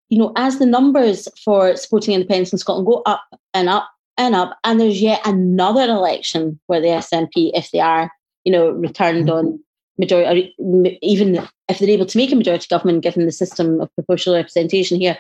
you 0.09 0.19
know, 0.19 0.33
as 0.37 0.59
the 0.59 0.67
numbers 0.67 1.29
for 1.45 1.77
supporting 1.77 2.15
independence 2.15 2.53
in 2.53 2.59
Scotland 2.59 2.87
go 2.87 3.03
up 3.07 3.23
and 3.55 3.69
up 3.69 3.89
and 4.17 4.35
up, 4.35 4.59
and 4.65 4.81
there's 4.81 5.03
yet 5.03 5.21
another 5.25 5.83
election 5.83 6.59
where 6.67 6.81
the 6.81 6.89
SNP, 6.89 7.51
if 7.55 7.71
they 7.71 7.81
are, 7.81 8.11
you 8.45 8.53
know, 8.53 8.71
returned 8.71 9.29
mm-hmm. 9.29 9.49
on 9.49 9.65
majority, 9.99 10.55
even 11.03 11.47
if 11.69 11.79
they're 11.79 11.89
able 11.89 12.07
to 12.07 12.19
make 12.19 12.33
a 12.33 12.37
majority 12.37 12.67
government, 12.71 13.03
given 13.03 13.27
the 13.27 13.33
system 13.33 13.81
of 13.81 13.95
proportional 13.95 14.37
representation 14.37 15.01
here. 15.01 15.19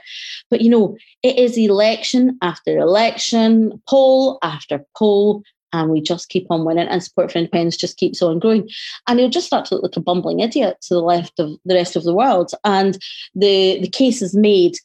But 0.50 0.60
you 0.60 0.70
know, 0.70 0.96
it 1.22 1.36
is 1.38 1.58
election 1.58 2.38
after 2.42 2.78
election, 2.78 3.82
poll 3.88 4.38
after 4.42 4.84
poll, 4.96 5.42
and 5.72 5.90
we 5.90 6.00
just 6.00 6.28
keep 6.28 6.46
on 6.50 6.64
winning, 6.64 6.88
and 6.88 7.02
support 7.02 7.32
for 7.32 7.38
independence 7.38 7.76
just 7.76 7.98
keeps 7.98 8.22
on 8.22 8.38
growing. 8.38 8.68
And 9.06 9.18
he'll 9.18 9.28
just 9.28 9.46
start 9.46 9.66
to 9.66 9.74
look 9.74 9.82
like 9.82 9.96
a 9.96 10.00
bumbling 10.00 10.40
idiot 10.40 10.78
to 10.82 10.94
the 10.94 11.00
left 11.02 11.38
of 11.38 11.50
the 11.64 11.74
rest 11.74 11.96
of 11.96 12.04
the 12.04 12.14
world. 12.14 12.52
And 12.64 12.98
the 13.34 13.80
the 13.80 13.88
case 13.88 14.22
is 14.22 14.34
made. 14.34 14.76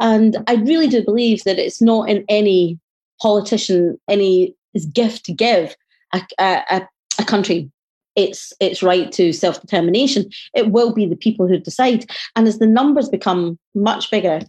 And 0.00 0.36
I 0.48 0.54
really 0.54 0.88
do 0.88 1.04
believe 1.04 1.44
that 1.44 1.58
it's 1.58 1.80
not 1.80 2.08
in 2.08 2.24
any 2.28 2.78
politician 3.20 4.00
any 4.08 4.56
gift 4.92 5.24
to 5.26 5.32
give 5.32 5.76
a, 6.12 6.22
a, 6.38 6.88
a 7.18 7.24
country 7.24 7.70
its 8.16 8.52
its 8.60 8.82
right 8.82 9.10
to 9.12 9.32
self 9.32 9.60
determination. 9.60 10.30
It 10.54 10.70
will 10.70 10.92
be 10.92 11.06
the 11.06 11.16
people 11.16 11.46
who 11.46 11.58
decide. 11.58 12.10
And 12.36 12.46
as 12.46 12.58
the 12.58 12.66
numbers 12.66 13.08
become 13.08 13.58
much 13.74 14.10
bigger, 14.10 14.40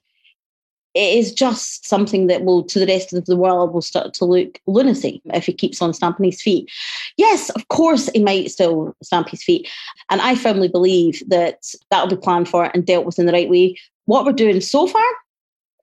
it 0.93 1.17
is 1.17 1.33
just 1.33 1.87
something 1.87 2.27
that 2.27 2.43
will 2.43 2.63
to 2.65 2.79
the 2.79 2.85
rest 2.85 3.13
of 3.13 3.25
the 3.25 3.35
world 3.35 3.73
will 3.73 3.81
start 3.81 4.13
to 4.15 4.25
look 4.25 4.59
lunacy 4.67 5.21
if 5.33 5.45
he 5.45 5.53
keeps 5.53 5.81
on 5.81 5.93
stamping 5.93 6.25
his 6.25 6.41
feet. 6.41 6.69
Yes, 7.17 7.49
of 7.51 7.67
course 7.69 8.09
he 8.13 8.23
might 8.23 8.51
still 8.51 8.95
stamp 9.01 9.29
his 9.29 9.43
feet. 9.43 9.67
And 10.09 10.21
I 10.21 10.35
firmly 10.35 10.67
believe 10.67 11.23
that 11.29 11.63
that'll 11.89 12.15
be 12.15 12.21
planned 12.21 12.47
for 12.47 12.69
and 12.73 12.85
dealt 12.85 13.05
with 13.05 13.17
in 13.17 13.25
the 13.25 13.33
right 13.33 13.49
way. 13.49 13.75
What 14.05 14.25
we're 14.25 14.33
doing 14.33 14.61
so 14.61 14.85
far, 14.85 15.01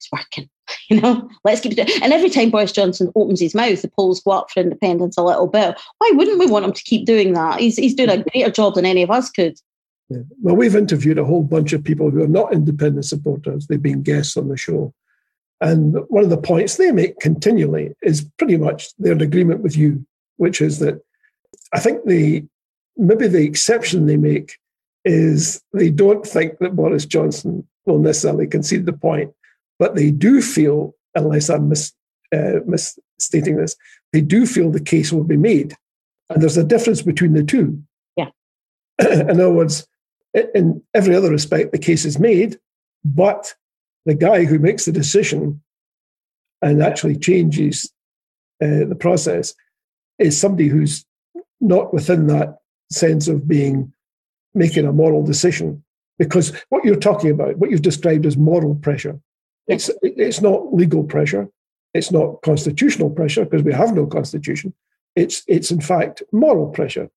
is 0.01 0.09
working. 0.13 0.49
You 0.89 1.01
know, 1.01 1.31
let's 1.45 1.61
keep 1.61 1.79
it. 1.79 2.03
And 2.03 2.13
every 2.13 2.31
time 2.31 2.51
Boris 2.51 2.73
Johnson 2.73 3.13
opens 3.15 3.41
his 3.41 3.55
mouth, 3.55 3.81
the 3.81 3.89
polls 3.89 4.21
go 4.21 4.33
up 4.33 4.51
for 4.51 4.61
independence 4.61 5.17
a 5.17 5.23
little 5.23 5.47
bit. 5.47 5.81
Why 5.99 6.11
wouldn't 6.15 6.41
we 6.41 6.47
want 6.47 6.65
him 6.65 6.73
to 6.73 6.83
keep 6.83 7.07
doing 7.07 7.33
that? 7.35 7.61
He's, 7.61 7.77
he's 7.77 7.95
doing 7.95 8.09
a 8.09 8.15
mm-hmm. 8.15 8.29
greater 8.33 8.51
job 8.51 8.75
than 8.75 8.85
any 8.85 9.03
of 9.03 9.11
us 9.11 9.31
could. 9.31 9.57
Yeah. 10.09 10.23
Well, 10.43 10.57
we've 10.57 10.75
interviewed 10.75 11.19
a 11.19 11.25
whole 11.25 11.45
bunch 11.45 11.73
of 11.73 11.85
people 11.85 12.11
who 12.11 12.23
are 12.25 12.29
not 12.29 12.53
independent 12.53 13.05
supporters. 13.05 13.67
They've 13.67 13.81
been 13.81 14.03
guests 14.03 14.37
on 14.37 14.49
the 14.49 14.57
show. 14.57 14.93
And 15.61 15.97
one 16.09 16.25
of 16.25 16.31
the 16.31 16.37
points 16.37 16.77
they 16.77 16.91
make 16.91 17.21
continually 17.21 17.95
is 18.03 18.29
pretty 18.39 18.57
much 18.57 18.89
they're 18.99 19.13
in 19.13 19.21
agreement 19.21 19.61
with 19.61 19.77
you, 19.77 20.05
which 20.37 20.61
is 20.61 20.81
that 20.81 21.01
I 21.73 21.79
think 21.79 22.05
the 22.05 22.45
maybe 22.97 23.29
the 23.29 23.45
exception 23.45 24.07
they 24.07 24.17
make 24.17 24.59
is 25.05 25.63
they 25.73 25.91
don't 25.91 26.27
think 26.27 26.59
that 26.59 26.77
Boris 26.77 27.07
Johnson 27.07 27.67
will 27.87 27.99
necessarily 27.99 28.47
concede 28.47 28.87
the 28.87 28.93
point 28.93 29.33
but 29.81 29.97
they 29.97 30.11
do 30.13 30.43
feel, 30.43 30.95
unless 31.17 31.49
I'm 31.49 31.71
mis, 31.71 31.93
uh, 32.33 32.61
misstating 32.67 33.57
this, 33.57 33.75
they 34.13 34.21
do 34.21 34.47
feel 34.47 34.71
the 34.71 34.79
case 34.79 35.11
will 35.11 35.25
be 35.25 35.39
made. 35.39 35.75
And 36.29 36.41
there's 36.41 36.59
a 36.59 36.63
difference 36.63 37.03
between 37.03 37.33
the 37.33 37.43
two. 37.43 37.83
Yeah. 38.15 38.29
in 39.01 39.31
other 39.31 39.51
words, 39.51 39.89
in 40.55 40.83
every 40.95 41.17
other 41.17 41.31
respect, 41.31 41.73
the 41.73 41.79
case 41.79 42.05
is 42.05 42.19
made, 42.19 42.59
but 43.05 43.55
the 44.05 44.15
guy 44.15 44.45
who 44.45 44.59
makes 44.59 44.85
the 44.85 44.93
decision 44.93 45.61
and 46.63 46.83
actually 46.83 47.17
changes 47.17 47.91
uh, 48.63 48.85
the 48.85 48.97
process 48.99 49.55
is 50.19 50.39
somebody 50.39 50.69
who's 50.69 51.07
not 51.61 51.95
within 51.95 52.27
that 52.27 52.59
sense 52.93 53.29
of 53.29 53.49
being 53.49 53.93
making 54.55 54.87
a 54.87 54.93
moral 54.93 55.25
decision. 55.25 55.83
Because 56.19 56.53
what 56.69 56.85
you're 56.85 56.97
talking 56.97 57.31
about, 57.31 57.57
what 57.57 57.71
you've 57.71 57.81
described 57.81 58.27
as 58.27 58.37
moral 58.37 58.75
pressure, 58.75 59.19
it's, 59.71 59.91
it's 60.03 60.41
not 60.41 60.75
legal 60.75 61.05
pressure. 61.05 61.49
It's 61.95 62.13
not 62.13 62.43
constitutional 62.43 63.11
pressure 63.11 63.45
because 63.45 63.63
we 63.63 63.73
have 63.73 63.95
no 63.95 64.07
constitution. 64.07 64.73
It's, 65.17 65.43
it's 65.49 65.71
in 65.71 65.81
fact 65.81 66.23
moral 66.33 66.69
pressure. 66.69 67.11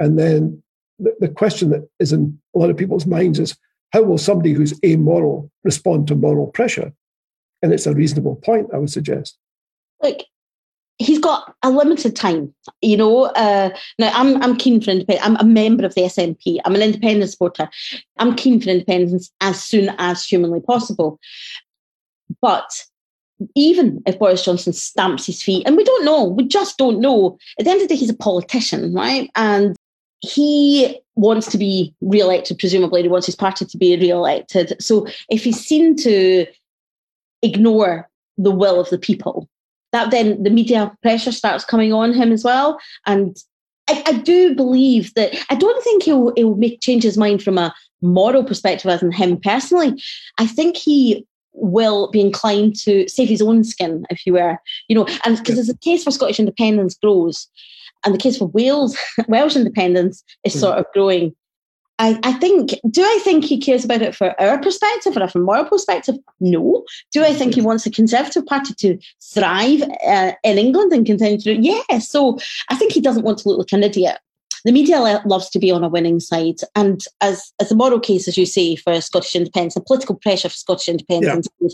And 0.00 0.18
then 0.18 0.62
the, 0.98 1.14
the 1.20 1.28
question 1.28 1.70
that 1.70 1.88
is 2.00 2.12
in 2.12 2.38
a 2.54 2.58
lot 2.58 2.70
of 2.70 2.76
people's 2.76 3.06
minds 3.06 3.38
is 3.38 3.56
how 3.92 4.02
will 4.02 4.18
somebody 4.18 4.52
who's 4.52 4.78
amoral 4.84 5.50
respond 5.64 6.08
to 6.08 6.14
moral 6.14 6.48
pressure? 6.48 6.92
And 7.62 7.72
it's 7.72 7.86
a 7.86 7.94
reasonable 7.94 8.36
point, 8.36 8.68
I 8.72 8.78
would 8.78 8.90
suggest. 8.90 9.38
Like, 10.02 10.26
he's 10.98 11.18
got 11.18 11.54
a 11.62 11.70
limited 11.70 12.14
time. 12.14 12.54
You 12.82 12.96
know, 12.96 13.24
uh, 13.24 13.70
now 13.98 14.10
I'm 14.14 14.42
I'm 14.42 14.56
keen 14.56 14.80
for 14.80 14.90
independence. 14.90 15.26
I'm 15.26 15.36
a 15.36 15.44
member 15.44 15.84
of 15.84 15.94
the 15.94 16.02
SNP. 16.02 16.58
I'm 16.64 16.74
an 16.74 16.82
independent 16.82 17.30
supporter. 17.30 17.68
I'm 18.18 18.36
keen 18.36 18.60
for 18.60 18.70
independence 18.70 19.32
as 19.40 19.64
soon 19.64 19.94
as 19.98 20.24
humanly 20.24 20.60
possible. 20.60 21.18
But 22.40 22.84
even 23.54 24.02
if 24.06 24.18
Boris 24.18 24.44
Johnson 24.44 24.72
stamps 24.72 25.26
his 25.26 25.42
feet, 25.42 25.66
and 25.66 25.76
we 25.76 25.84
don't 25.84 26.04
know, 26.04 26.24
we 26.24 26.46
just 26.46 26.76
don't 26.76 27.00
know. 27.00 27.38
At 27.58 27.64
the 27.64 27.70
end 27.70 27.82
of 27.82 27.88
the 27.88 27.94
day, 27.94 27.98
he's 27.98 28.10
a 28.10 28.16
politician, 28.16 28.92
right? 28.92 29.30
And 29.36 29.76
he 30.20 31.00
wants 31.14 31.48
to 31.50 31.58
be 31.58 31.94
re-elected, 32.00 32.58
presumably 32.58 33.02
he 33.02 33.08
wants 33.08 33.26
his 33.26 33.36
party 33.36 33.64
to 33.64 33.78
be 33.78 33.96
re-elected. 33.96 34.80
So 34.80 35.06
if 35.30 35.44
he's 35.44 35.64
seen 35.64 35.96
to 35.96 36.46
ignore 37.42 38.08
the 38.36 38.50
will 38.50 38.80
of 38.80 38.90
the 38.90 38.98
people, 38.98 39.48
that 39.92 40.10
then 40.10 40.42
the 40.42 40.50
media 40.50 40.92
pressure 41.02 41.32
starts 41.32 41.64
coming 41.64 41.92
on 41.92 42.12
him 42.12 42.32
as 42.32 42.44
well. 42.44 42.78
And 43.06 43.36
I, 43.88 44.02
I 44.06 44.12
do 44.12 44.54
believe 44.54 45.14
that 45.14 45.34
I 45.50 45.54
don't 45.54 45.82
think 45.82 46.02
he'll 46.02 46.32
he'll 46.36 46.56
make 46.56 46.80
change 46.80 47.02
his 47.02 47.16
mind 47.16 47.42
from 47.42 47.58
a 47.58 47.74
moral 48.02 48.44
perspective 48.44 48.90
as 48.90 49.02
in 49.02 49.12
him 49.12 49.38
personally. 49.40 50.00
I 50.38 50.46
think 50.46 50.76
he 50.76 51.26
will 51.52 52.10
be 52.10 52.20
inclined 52.20 52.76
to 52.76 53.08
save 53.08 53.28
his 53.28 53.42
own 53.42 53.64
skin, 53.64 54.04
if 54.10 54.26
you 54.26 54.34
were, 54.34 54.58
you 54.88 54.94
know, 54.94 55.06
and 55.24 55.36
because 55.38 55.58
as 55.58 55.66
the 55.66 55.76
case 55.78 56.04
for 56.04 56.10
Scottish 56.10 56.38
independence 56.38 56.94
grows, 56.94 57.48
and 58.04 58.14
the 58.14 58.18
case 58.18 58.38
for 58.38 58.46
Wales, 58.48 58.96
Welsh 59.28 59.56
independence 59.56 60.22
is 60.44 60.54
mm. 60.54 60.60
sort 60.60 60.78
of 60.78 60.86
growing. 60.92 61.34
I, 62.00 62.16
I 62.22 62.32
think, 62.34 62.78
do 62.88 63.02
I 63.02 63.18
think 63.24 63.44
he 63.44 63.58
cares 63.58 63.84
about 63.84 64.02
it 64.02 64.14
for 64.14 64.40
our 64.40 64.60
perspective 64.60 65.16
or 65.16 65.26
from 65.26 65.42
moral 65.42 65.64
perspective? 65.64 66.16
No. 66.38 66.84
Do 67.12 67.24
I 67.24 67.34
think 67.34 67.54
he 67.54 67.60
wants 67.60 67.82
the 67.82 67.90
Conservative 67.90 68.46
Party 68.46 68.72
to 68.74 68.98
thrive 69.34 69.82
uh, 70.06 70.32
in 70.44 70.58
England 70.58 70.92
and 70.92 71.04
continue 71.04 71.38
to 71.38 71.44
do 71.44 71.52
it? 71.54 71.64
Yes. 71.64 72.08
So 72.08 72.38
I 72.70 72.76
think 72.76 72.92
he 72.92 73.00
doesn't 73.00 73.24
want 73.24 73.38
to 73.38 73.48
look 73.48 73.58
like 73.58 73.72
an 73.72 73.82
idiot 73.82 74.18
the 74.68 74.72
media 74.72 75.00
loves 75.24 75.48
to 75.48 75.58
be 75.58 75.70
on 75.70 75.82
a 75.82 75.88
winning 75.88 76.20
side. 76.20 76.56
And 76.76 77.02
as, 77.22 77.54
as 77.58 77.70
the 77.70 77.74
moral 77.74 77.98
case, 77.98 78.28
as 78.28 78.36
you 78.36 78.44
say, 78.44 78.76
for 78.76 79.00
Scottish 79.00 79.34
independence 79.34 79.76
and 79.76 79.86
political 79.86 80.14
pressure 80.14 80.50
for 80.50 80.56
Scottish 80.56 80.90
independence, 80.90 81.48
yeah. 81.58 81.68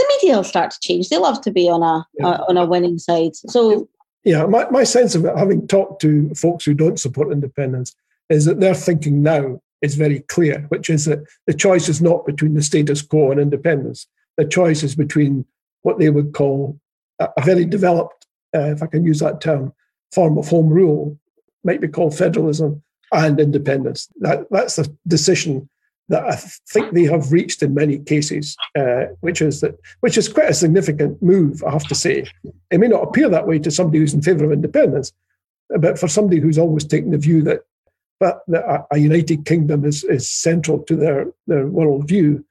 the 0.00 0.06
media 0.08 0.34
will 0.34 0.42
start 0.42 0.72
to 0.72 0.80
change. 0.80 1.10
They 1.10 1.18
love 1.18 1.40
to 1.42 1.52
be 1.52 1.68
on 1.68 1.84
a, 1.84 2.04
yeah. 2.18 2.38
a 2.38 2.48
on 2.48 2.56
a 2.56 2.66
winning 2.66 2.98
side. 2.98 3.36
So 3.36 3.88
yeah, 4.24 4.46
my, 4.46 4.68
my 4.68 4.82
sense 4.82 5.14
of 5.14 5.24
it, 5.24 5.38
having 5.38 5.68
talked 5.68 6.02
to 6.02 6.34
folks 6.34 6.64
who 6.64 6.74
don't 6.74 6.98
support 6.98 7.30
independence, 7.30 7.94
is 8.30 8.46
that 8.46 8.58
their 8.58 8.74
thinking 8.74 9.22
now 9.22 9.62
is 9.80 9.94
very 9.94 10.18
clear, 10.22 10.66
which 10.70 10.90
is 10.90 11.04
that 11.04 11.20
the 11.46 11.54
choice 11.54 11.88
is 11.88 12.02
not 12.02 12.26
between 12.26 12.54
the 12.54 12.62
status 12.62 13.00
quo 13.00 13.30
and 13.30 13.38
independence. 13.38 14.08
The 14.38 14.44
choice 14.44 14.82
is 14.82 14.96
between 14.96 15.46
what 15.82 16.00
they 16.00 16.10
would 16.10 16.34
call 16.34 16.80
a, 17.20 17.28
a 17.36 17.42
very 17.42 17.64
developed, 17.64 18.26
uh, 18.56 18.72
if 18.72 18.82
I 18.82 18.88
can 18.88 19.04
use 19.04 19.20
that 19.20 19.40
term, 19.40 19.72
form 20.10 20.36
of 20.36 20.48
home 20.48 20.68
rule, 20.68 21.16
might 21.64 21.80
be 21.80 21.88
called 21.88 22.16
federalism 22.16 22.82
and 23.12 23.40
independence. 23.40 24.08
That, 24.20 24.46
that's 24.50 24.76
the 24.76 24.94
decision 25.06 25.68
that 26.08 26.24
I 26.24 26.36
think 26.72 26.92
they 26.92 27.04
have 27.04 27.30
reached 27.32 27.62
in 27.62 27.72
many 27.72 27.98
cases, 27.98 28.56
uh, 28.76 29.04
which 29.20 29.40
is 29.40 29.60
that 29.60 29.78
which 30.00 30.18
is 30.18 30.28
quite 30.28 30.50
a 30.50 30.54
significant 30.54 31.22
move, 31.22 31.62
I 31.62 31.70
have 31.70 31.86
to 31.86 31.94
say. 31.94 32.26
It 32.70 32.80
may 32.80 32.88
not 32.88 33.04
appear 33.04 33.28
that 33.28 33.46
way 33.46 33.60
to 33.60 33.70
somebody 33.70 33.98
who's 33.98 34.14
in 34.14 34.22
favour 34.22 34.44
of 34.44 34.52
independence, 34.52 35.12
but 35.78 35.98
for 35.98 36.08
somebody 36.08 36.40
who's 36.40 36.58
always 36.58 36.84
taken 36.84 37.12
the 37.12 37.18
view 37.18 37.42
that 37.42 37.60
but 38.18 38.42
that 38.48 38.86
a 38.90 38.98
United 38.98 39.46
Kingdom 39.46 39.84
is, 39.84 40.04
is 40.04 40.30
central 40.30 40.80
to 40.80 40.94
their, 40.94 41.32
their 41.46 41.66
worldview, 41.66 42.44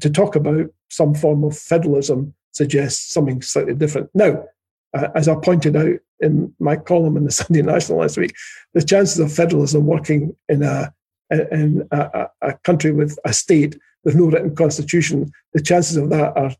to 0.00 0.10
talk 0.10 0.36
about 0.36 0.66
some 0.90 1.14
form 1.14 1.44
of 1.44 1.56
federalism 1.56 2.34
suggests 2.52 3.12
something 3.12 3.40
slightly 3.40 3.74
different. 3.74 4.10
Now, 4.14 4.44
uh, 4.92 5.08
as 5.14 5.26
I 5.26 5.34
pointed 5.36 5.76
out 5.76 5.98
in 6.24 6.52
my 6.58 6.76
column 6.76 7.16
in 7.16 7.24
the 7.24 7.30
Sunday 7.40 7.62
National 7.62 7.98
last 7.98 8.16
week, 8.16 8.34
the 8.72 8.82
chances 8.82 9.18
of 9.18 9.32
federalism 9.32 9.86
working 9.86 10.34
in 10.48 10.62
a 10.62 10.92
in 11.30 11.86
a, 11.90 12.28
a, 12.42 12.52
country 12.64 12.92
with 12.92 13.18
a 13.24 13.32
state 13.32 13.76
with 14.04 14.14
no 14.14 14.26
written 14.26 14.54
constitution, 14.54 15.32
the 15.52 15.62
chances 15.62 15.96
of 15.96 16.10
that 16.10 16.36
are 16.36 16.54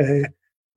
uh, 0.00 0.28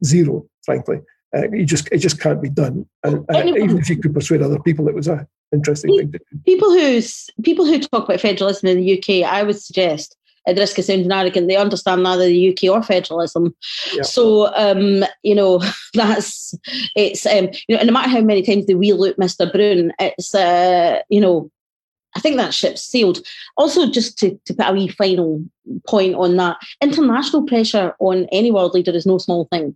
zero, 0.03 0.45
frankly. 0.63 0.99
Uh, 1.35 1.49
you 1.51 1.65
just 1.65 1.87
it 1.91 1.99
just 1.99 2.19
can't 2.19 2.41
be 2.41 2.49
done. 2.49 2.85
And, 3.03 3.25
and 3.29 3.49
even 3.49 3.77
if 3.77 3.89
you 3.89 3.97
could 3.97 4.13
persuade 4.13 4.41
other 4.41 4.59
people, 4.59 4.87
it 4.87 4.95
was 4.95 5.07
a 5.07 5.27
interesting 5.51 5.95
thing 5.95 6.11
to 6.11 6.17
do. 6.17 6.39
People 6.45 6.71
who 6.71 7.01
people 7.43 7.65
who 7.65 7.79
talk 7.79 8.05
about 8.05 8.19
federalism 8.19 8.69
in 8.69 8.77
the 8.77 8.97
UK, 8.97 9.31
I 9.31 9.43
would 9.43 9.59
suggest 9.59 10.15
at 10.47 10.55
the 10.55 10.61
risk 10.61 10.77
of 10.77 10.85
sounding 10.85 11.11
arrogant, 11.11 11.47
they 11.47 11.55
understand 11.55 12.03
neither 12.03 12.25
the 12.25 12.49
UK 12.49 12.71
or 12.73 12.83
federalism. 12.83 13.55
Yeah. 13.93 14.03
So 14.03 14.53
um, 14.55 15.05
you 15.23 15.35
know 15.35 15.61
that's 15.93 16.55
it's 16.95 17.25
um, 17.25 17.49
you 17.67 17.77
know, 17.77 17.83
no 17.83 17.93
matter 17.93 18.09
how 18.09 18.21
many 18.21 18.41
times 18.41 18.65
they 18.65 18.75
wheel 18.75 19.03
out 19.03 19.17
Mr. 19.17 19.51
Brown, 19.51 19.91
it's 19.99 20.33
uh, 20.33 21.01
you 21.09 21.21
know 21.21 21.51
I 22.15 22.19
think 22.19 22.37
that 22.37 22.53
ship's 22.53 22.81
sailed. 22.81 23.19
Also, 23.57 23.89
just 23.89 24.17
to, 24.19 24.39
to 24.45 24.53
put 24.53 24.67
a 24.67 24.73
wee 24.73 24.87
final 24.87 25.43
point 25.87 26.15
on 26.15 26.37
that, 26.37 26.57
international 26.81 27.45
pressure 27.45 27.93
on 27.99 28.27
any 28.31 28.51
world 28.51 28.73
leader 28.73 28.91
is 28.91 29.05
no 29.05 29.17
small 29.17 29.47
thing. 29.51 29.75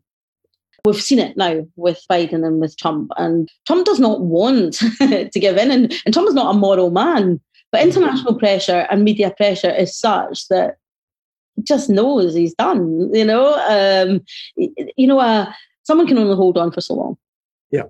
We've 0.85 1.01
seen 1.01 1.19
it 1.19 1.37
now 1.37 1.65
with 1.75 2.03
Biden 2.11 2.45
and 2.45 2.59
with 2.59 2.75
Trump, 2.75 3.11
and 3.17 3.49
Trump 3.65 3.85
does 3.85 3.99
not 3.99 4.21
want 4.21 4.73
to 4.99 5.29
give 5.33 5.57
in, 5.57 5.71
and, 5.71 5.93
and 6.05 6.13
Trump 6.13 6.27
is 6.27 6.35
not 6.35 6.53
a 6.53 6.57
moral 6.57 6.91
man. 6.91 7.39
But 7.73 7.81
international 7.81 8.35
pressure 8.35 8.87
and 8.89 9.03
media 9.03 9.31
pressure 9.31 9.71
is 9.71 9.97
such 9.97 10.47
that 10.49 10.77
just 11.63 11.89
knows 11.89 12.35
he's 12.35 12.53
done. 12.53 13.13
You 13.13 13.25
know, 13.25 13.55
um, 13.67 14.21
you 14.55 15.07
know, 15.07 15.19
uh, 15.19 15.51
someone 15.81 16.07
can 16.07 16.19
only 16.19 16.35
hold 16.35 16.57
on 16.57 16.71
for 16.71 16.81
so 16.81 16.93
long. 16.93 17.17
Yeah. 17.71 17.83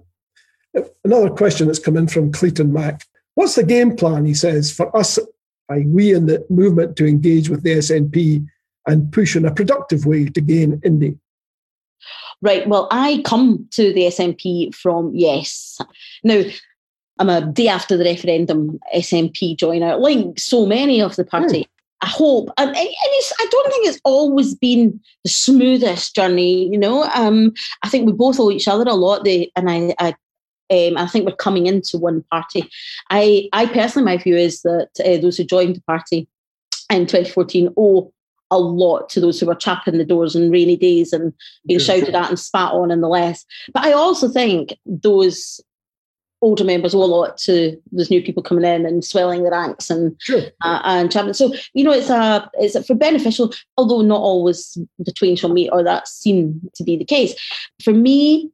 Another 1.04 1.30
question 1.30 1.68
that's 1.68 1.80
come 1.80 1.98
in 1.98 2.08
from 2.08 2.32
Clayton 2.32 2.74
Mack 2.74 3.04
What's 3.36 3.56
the 3.56 3.64
game 3.64 3.96
plan, 3.96 4.26
he 4.26 4.34
says, 4.34 4.72
for 4.72 4.96
us, 4.96 5.18
I, 5.70 5.80
we 5.88 6.14
in 6.14 6.28
the 6.28 6.46
movement 6.50 6.96
to 6.98 7.08
engage 7.08 7.50
with 7.50 7.64
the 7.64 7.78
SNP 7.78 8.48
and 8.88 9.12
push 9.12 9.36
in 9.36 9.46
a 9.46 9.54
productive 9.54 10.06
way 10.06 10.26
to 10.26 10.42
gain 10.42 10.80
Indy? 10.84 11.18
Right. 12.42 12.68
Well, 12.68 12.88
I 12.92 13.22
come 13.26 13.68
to 13.72 13.94
the 13.94 14.02
SNP 14.02 14.76
from 14.76 15.12
Yes. 15.16 15.80
Now, 16.24 16.44
I'm 17.20 17.30
a 17.30 17.46
day 17.46 17.68
after 17.68 17.96
the 17.96 18.04
referendum 18.04 18.80
SNP 18.96 19.58
joiner, 19.58 19.98
like 19.98 20.38
so 20.38 20.66
many 20.66 21.02
of 21.02 21.16
the 21.16 21.26
party. 21.26 21.62
Mm. 21.62 21.68
I 22.02 22.08
hope, 22.08 22.50
and, 22.58 22.70
and 22.70 22.78
I 22.78 23.48
don't 23.50 23.72
think 23.72 23.88
it's 23.88 24.02
always 24.04 24.56
been 24.56 25.00
the 25.24 25.30
smoothest 25.30 26.14
journey. 26.14 26.68
You 26.70 26.78
know, 26.78 27.04
um, 27.16 27.54
I 27.82 27.88
think 27.88 28.06
we 28.06 28.12
both 28.12 28.42
owe 28.42 28.52
each 28.52 28.68
other 28.68 28.84
a 28.84 28.94
lot. 28.94 29.24
They, 29.24 29.52
and 29.56 29.72
I, 29.72 29.96
I 30.00 30.16
um, 30.70 30.98
I 30.98 31.08
think 31.08 31.26
we're 31.26 31.36
coming 31.36 31.68
into 31.68 31.98
one 31.98 32.24
party. 32.32 32.70
I, 33.10 33.48
I 33.54 33.68
personally, 33.68 34.06
my 34.06 34.18
view 34.18 34.36
is 34.36 34.62
that 34.64 34.90
uh, 35.06 35.18
those 35.22 35.38
who 35.38 35.44
joined 35.44 35.76
the 35.76 35.82
party 35.84 36.28
in 36.90 37.06
2014 37.06 37.74
owe 37.78 38.12
a 38.52 38.58
lot 38.60 39.10
to 39.10 39.20
those 39.20 39.40
who 39.40 39.46
were 39.46 39.56
chapping 39.56 39.98
the 39.98 40.06
doors 40.06 40.36
on 40.36 40.52
rainy 40.52 40.76
days 40.76 41.12
and 41.12 41.34
being 41.66 41.80
shouted 41.80 42.14
at 42.14 42.30
and 42.30 42.40
spat 42.40 42.72
on 42.72 42.92
and 42.92 43.02
the 43.02 43.08
less. 43.08 43.46
But 43.74 43.86
I 43.86 43.94
also 43.94 44.28
think 44.28 44.78
those 44.86 45.60
older 46.44 46.64
members 46.64 46.94
owe 46.94 47.04
a 47.04 47.06
lot 47.06 47.38
to 47.38 47.80
there's 47.92 48.12
new 48.12 48.22
people 48.22 48.44
coming 48.44 48.66
in 48.66 48.86
and 48.86 49.04
swelling 49.04 49.44
the 49.44 49.50
ranks 49.50 49.90
and 49.90 50.16
sure. 50.22 50.42
uh, 50.62 50.82
and. 50.84 51.36
So 51.36 51.54
you 51.74 51.84
know, 51.84 51.92
it's 51.92 52.10
a 52.10 52.50
it's 52.56 52.76
a, 52.76 52.84
for 52.84 52.96
beneficial, 52.96 53.54
although 53.78 54.02
not 54.02 54.20
always 54.20 54.78
the 55.00 55.12
twain 55.12 55.36
shall 55.36 55.54
meet, 55.54 55.70
or 55.72 55.84
that 55.84 56.08
seemed 56.08 56.70
to 56.76 56.84
be 56.84 56.98
the 56.98 57.06
case. 57.06 57.34
For 57.82 57.94
me, 57.94 58.52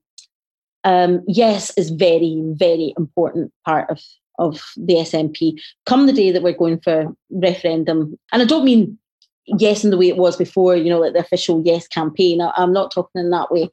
um, 0.83 1.23
yes 1.27 1.75
is 1.77 1.89
very, 1.89 2.41
very 2.53 2.93
important 2.97 3.51
part 3.65 3.89
of, 3.89 3.99
of 4.37 4.61
the 4.77 4.95
SNP. 4.95 5.59
Come 5.85 6.05
the 6.05 6.13
day 6.13 6.31
that 6.31 6.43
we're 6.43 6.53
going 6.53 6.79
for 6.79 7.07
referendum, 7.31 8.17
and 8.31 8.41
I 8.41 8.45
don't 8.45 8.65
mean 8.65 8.97
yes 9.45 9.83
in 9.83 9.89
the 9.89 9.97
way 9.97 10.09
it 10.09 10.17
was 10.17 10.37
before, 10.37 10.75
you 10.75 10.89
know, 10.89 10.99
like 10.99 11.13
the 11.13 11.19
official 11.19 11.63
yes 11.65 11.87
campaign. 11.87 12.39
I, 12.39 12.51
I'm 12.55 12.71
not 12.71 12.91
talking 12.91 13.19
in 13.19 13.31
that 13.31 13.51
way. 13.51 13.69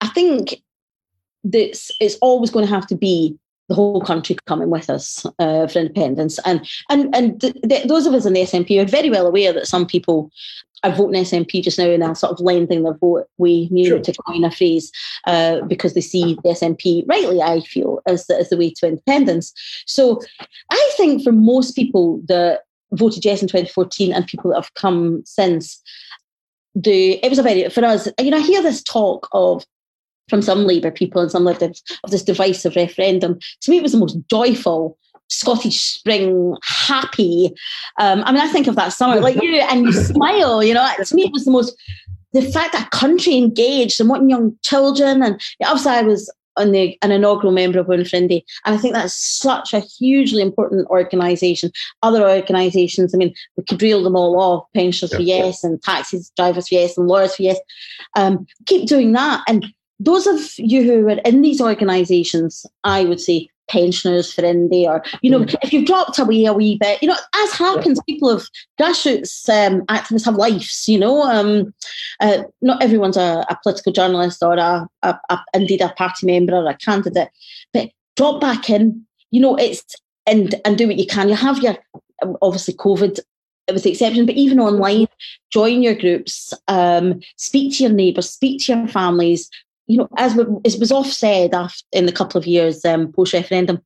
I 0.00 0.08
think 0.08 0.62
that 1.44 1.90
it's 2.00 2.16
always 2.20 2.50
going 2.50 2.66
to 2.66 2.72
have 2.72 2.86
to 2.88 2.96
be 2.96 3.38
the 3.68 3.74
whole 3.74 4.00
country 4.00 4.36
coming 4.46 4.70
with 4.70 4.88
us 4.88 5.26
uh, 5.38 5.66
for 5.66 5.80
independence. 5.80 6.38
And 6.44 6.66
and 6.88 7.14
and 7.14 7.40
th- 7.40 7.56
th- 7.68 7.86
those 7.86 8.06
of 8.06 8.14
us 8.14 8.26
in 8.26 8.32
the 8.32 8.42
SNP 8.42 8.80
are 8.80 8.88
very 8.88 9.10
well 9.10 9.26
aware 9.26 9.52
that 9.52 9.66
some 9.66 9.86
people 9.86 10.30
are 10.84 10.92
voting 10.92 11.22
SNP 11.22 11.62
just 11.62 11.78
now 11.78 11.90
and 11.90 12.02
are 12.02 12.14
sort 12.14 12.32
of 12.32 12.40
lending 12.40 12.82
their 12.82 12.94
vote 12.94 13.26
we 13.36 13.68
knew 13.70 13.86
sure. 13.86 14.00
to 14.00 14.12
coin 14.12 14.44
a 14.44 14.50
phrase 14.50 14.92
uh, 15.26 15.60
because 15.62 15.94
they 15.94 16.00
see 16.00 16.34
the 16.44 16.50
SNP, 16.50 17.04
rightly 17.08 17.42
I 17.42 17.60
feel, 17.60 18.00
as 18.06 18.26
the, 18.26 18.36
as 18.36 18.48
the 18.48 18.56
way 18.56 18.70
to 18.76 18.86
independence. 18.86 19.52
So 19.86 20.20
I 20.70 20.90
think 20.96 21.24
for 21.24 21.32
most 21.32 21.74
people 21.74 22.22
that 22.28 22.60
voted 22.92 23.24
yes 23.24 23.42
in 23.42 23.48
2014 23.48 24.12
and 24.12 24.26
people 24.26 24.50
that 24.50 24.56
have 24.56 24.74
come 24.74 25.22
since, 25.24 25.82
the 26.74 27.14
it 27.24 27.28
was 27.28 27.40
a 27.40 27.42
very 27.42 27.68
for 27.70 27.84
us, 27.84 28.08
you 28.20 28.30
know, 28.30 28.36
I 28.36 28.40
hear 28.40 28.62
this 28.62 28.82
talk 28.82 29.28
of 29.32 29.66
from 30.28 30.42
some 30.42 30.64
Labour 30.64 30.90
people 30.90 31.20
and 31.20 31.30
some 31.30 31.46
of 31.46 31.58
this, 31.58 31.82
of 32.04 32.10
this 32.10 32.22
divisive 32.22 32.76
referendum. 32.76 33.38
To 33.62 33.70
me, 33.70 33.78
it 33.78 33.82
was 33.82 33.92
the 33.92 33.98
most 33.98 34.18
joyful 34.28 34.98
Scottish 35.30 35.80
spring, 35.80 36.56
happy. 36.62 37.52
Um, 37.98 38.22
I 38.24 38.32
mean, 38.32 38.40
I 38.40 38.48
think 38.48 38.66
of 38.66 38.76
that 38.76 38.94
summer 38.94 39.20
like 39.20 39.40
you, 39.42 39.56
and 39.56 39.84
you 39.84 39.92
smile. 40.04 40.64
You 40.64 40.72
know, 40.72 40.90
to 41.04 41.14
me, 41.14 41.24
it 41.24 41.32
was 41.32 41.44
the 41.44 41.50
most. 41.50 41.76
The 42.32 42.42
fact 42.42 42.72
that 42.72 42.90
country 42.90 43.36
engaged 43.36 44.00
and 44.00 44.08
wanting 44.08 44.30
young 44.30 44.56
children, 44.62 45.22
and 45.22 45.40
obviously 45.64 45.92
I 45.92 46.02
was 46.02 46.30
on 46.58 46.72
the, 46.72 46.98
an 47.02 47.12
inaugural 47.12 47.52
member 47.52 47.78
of 47.78 47.86
for 47.86 47.94
and 47.94 48.42
I 48.64 48.76
think 48.76 48.94
that's 48.94 49.14
such 49.14 49.72
a 49.72 49.80
hugely 49.80 50.42
important 50.42 50.88
organisation. 50.88 51.70
Other 52.02 52.28
organisations, 52.28 53.14
I 53.14 53.18
mean, 53.18 53.32
we 53.56 53.64
could 53.64 53.80
reel 53.80 54.02
them 54.02 54.16
all 54.16 54.38
off: 54.40 54.66
pensioners 54.74 55.12
yeah. 55.12 55.16
for 55.16 55.22
yes, 55.22 55.64
and 55.64 55.82
taxis 55.82 56.32
drivers 56.36 56.68
for 56.68 56.74
yes, 56.74 56.98
and 56.98 57.06
lawyers 57.06 57.36
for 57.36 57.42
yes. 57.42 57.58
Um, 58.16 58.46
keep 58.66 58.88
doing 58.88 59.12
that, 59.12 59.42
and 59.46 59.66
those 60.00 60.26
of 60.26 60.58
you 60.58 60.82
who 60.82 61.08
are 61.08 61.20
in 61.24 61.42
these 61.42 61.60
organisations, 61.60 62.64
I 62.84 63.04
would 63.04 63.20
say 63.20 63.48
pensioners 63.68 64.32
for 64.32 64.44
Indy, 64.44 64.86
or 64.86 65.02
you 65.22 65.30
know, 65.30 65.40
mm. 65.40 65.54
if 65.62 65.72
you've 65.72 65.86
dropped 65.86 66.18
away 66.18 66.44
a 66.44 66.52
wee 66.52 66.78
bit, 66.80 67.02
you 67.02 67.08
know, 67.08 67.16
as 67.34 67.52
happens, 67.52 68.00
people 68.08 68.30
of 68.30 68.48
grassroots 68.80 69.48
um, 69.48 69.82
activists 69.86 70.24
have 70.24 70.36
lives. 70.36 70.88
You 70.88 70.98
know, 70.98 71.22
um, 71.22 71.74
uh, 72.20 72.44
not 72.62 72.82
everyone's 72.82 73.16
a, 73.16 73.44
a, 73.48 73.58
political 73.62 73.92
journalist 73.92 74.42
or 74.42 74.54
a, 74.54 74.88
a, 75.02 75.18
a, 75.30 75.38
indeed 75.54 75.80
a 75.80 75.90
party 75.90 76.26
member 76.26 76.54
or 76.54 76.68
a 76.68 76.76
candidate, 76.76 77.30
but 77.72 77.90
drop 78.16 78.40
back 78.40 78.70
in. 78.70 79.04
You 79.30 79.40
know, 79.40 79.56
it's 79.56 79.84
and 80.26 80.54
and 80.64 80.78
do 80.78 80.86
what 80.86 80.98
you 80.98 81.06
can. 81.06 81.28
You 81.28 81.34
have 81.34 81.62
your 81.62 81.76
obviously 82.40 82.74
COVID 82.74 83.20
it 83.68 83.72
was 83.72 83.82
the 83.82 83.90
exception, 83.90 84.24
but 84.24 84.34
even 84.34 84.58
online, 84.58 85.06
join 85.50 85.82
your 85.82 85.94
groups, 85.94 86.54
um, 86.68 87.20
speak 87.36 87.74
to 87.74 87.84
your 87.84 87.92
neighbours, 87.92 88.30
speak 88.30 88.64
to 88.64 88.72
your 88.72 88.88
families, 88.88 89.50
you 89.88 89.96
know, 89.96 90.08
as 90.16 90.36
it 90.36 90.78
was 90.78 90.92
off 90.92 91.10
said 91.10 91.54
after, 91.54 91.82
in 91.92 92.06
the 92.06 92.12
couple 92.12 92.38
of 92.38 92.46
years 92.46 92.84
um, 92.84 93.10
post 93.12 93.32
referendum, 93.32 93.80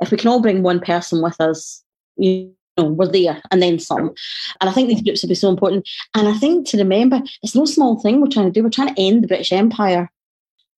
if 0.00 0.10
we 0.10 0.18
can 0.18 0.28
all 0.28 0.40
bring 0.40 0.62
one 0.62 0.80
person 0.80 1.22
with 1.22 1.40
us, 1.40 1.82
you 2.16 2.52
know, 2.76 2.84
we're 2.84 3.08
there 3.08 3.40
and 3.50 3.62
then 3.62 3.78
some. 3.78 4.14
And 4.60 4.68
I 4.68 4.72
think 4.72 4.88
these 4.88 5.02
groups 5.02 5.22
will 5.22 5.30
be 5.30 5.34
so 5.34 5.48
important. 5.48 5.88
And 6.14 6.28
I 6.28 6.34
think 6.34 6.68
to 6.68 6.78
remember, 6.78 7.22
it's 7.42 7.54
no 7.54 7.64
small 7.64 7.98
thing 7.98 8.20
we're 8.20 8.28
trying 8.28 8.46
to 8.46 8.52
do. 8.52 8.62
We're 8.62 8.70
trying 8.70 8.94
to 8.94 9.00
end 9.00 9.24
the 9.24 9.28
British 9.28 9.50
Empire. 9.50 10.10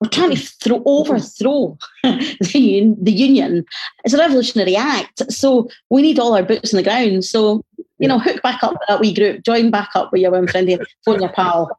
We're 0.01 0.11
trying 0.11 0.31
to 0.31 0.37
throw, 0.37 0.81
overthrow 0.87 1.77
the, 2.05 2.95
the 3.01 3.13
union. 3.13 3.65
It's 4.05 4.15
a 4.15 4.19
revolutionary 4.19 4.77
act. 4.77 5.33
So 5.33 5.69
we 5.91 6.03
need 6.03 6.21
all 6.21 6.37
our 6.37 6.45
boots 6.45 6.73
on 6.73 6.79
the 6.79 6.85
ground. 6.85 7.25
So, 7.25 7.65
you 7.99 8.07
know, 8.07 8.21
hook 8.21 8.41
back 8.43 8.63
up 8.63 8.77
that 8.87 9.01
wee 9.01 9.13
group, 9.13 9.43
join 9.43 9.73
back 9.73 9.91
up 9.97 10.13
with 10.13 10.21
your 10.21 10.31
women 10.31 10.47
friendly, 10.47 10.79
phone 11.05 11.21
your 11.21 11.33
pal. 11.33 11.77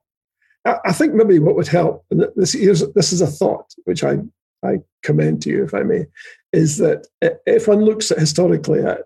I 0.65 0.91
think 0.91 1.13
maybe 1.13 1.39
what 1.39 1.55
would 1.55 1.67
help, 1.67 2.05
and 2.11 2.25
this, 2.35 2.51
this 2.53 3.13
is 3.13 3.21
a 3.21 3.27
thought 3.27 3.73
which 3.85 4.03
I, 4.03 4.17
I 4.63 4.79
commend 5.03 5.41
to 5.43 5.49
you, 5.49 5.63
if 5.63 5.73
I 5.73 5.83
may, 5.83 6.05
is 6.51 6.77
that 6.77 7.07
if 7.45 7.67
one 7.67 7.81
looks 7.81 8.11
at 8.11 8.19
historically 8.19 8.83
at 8.83 9.01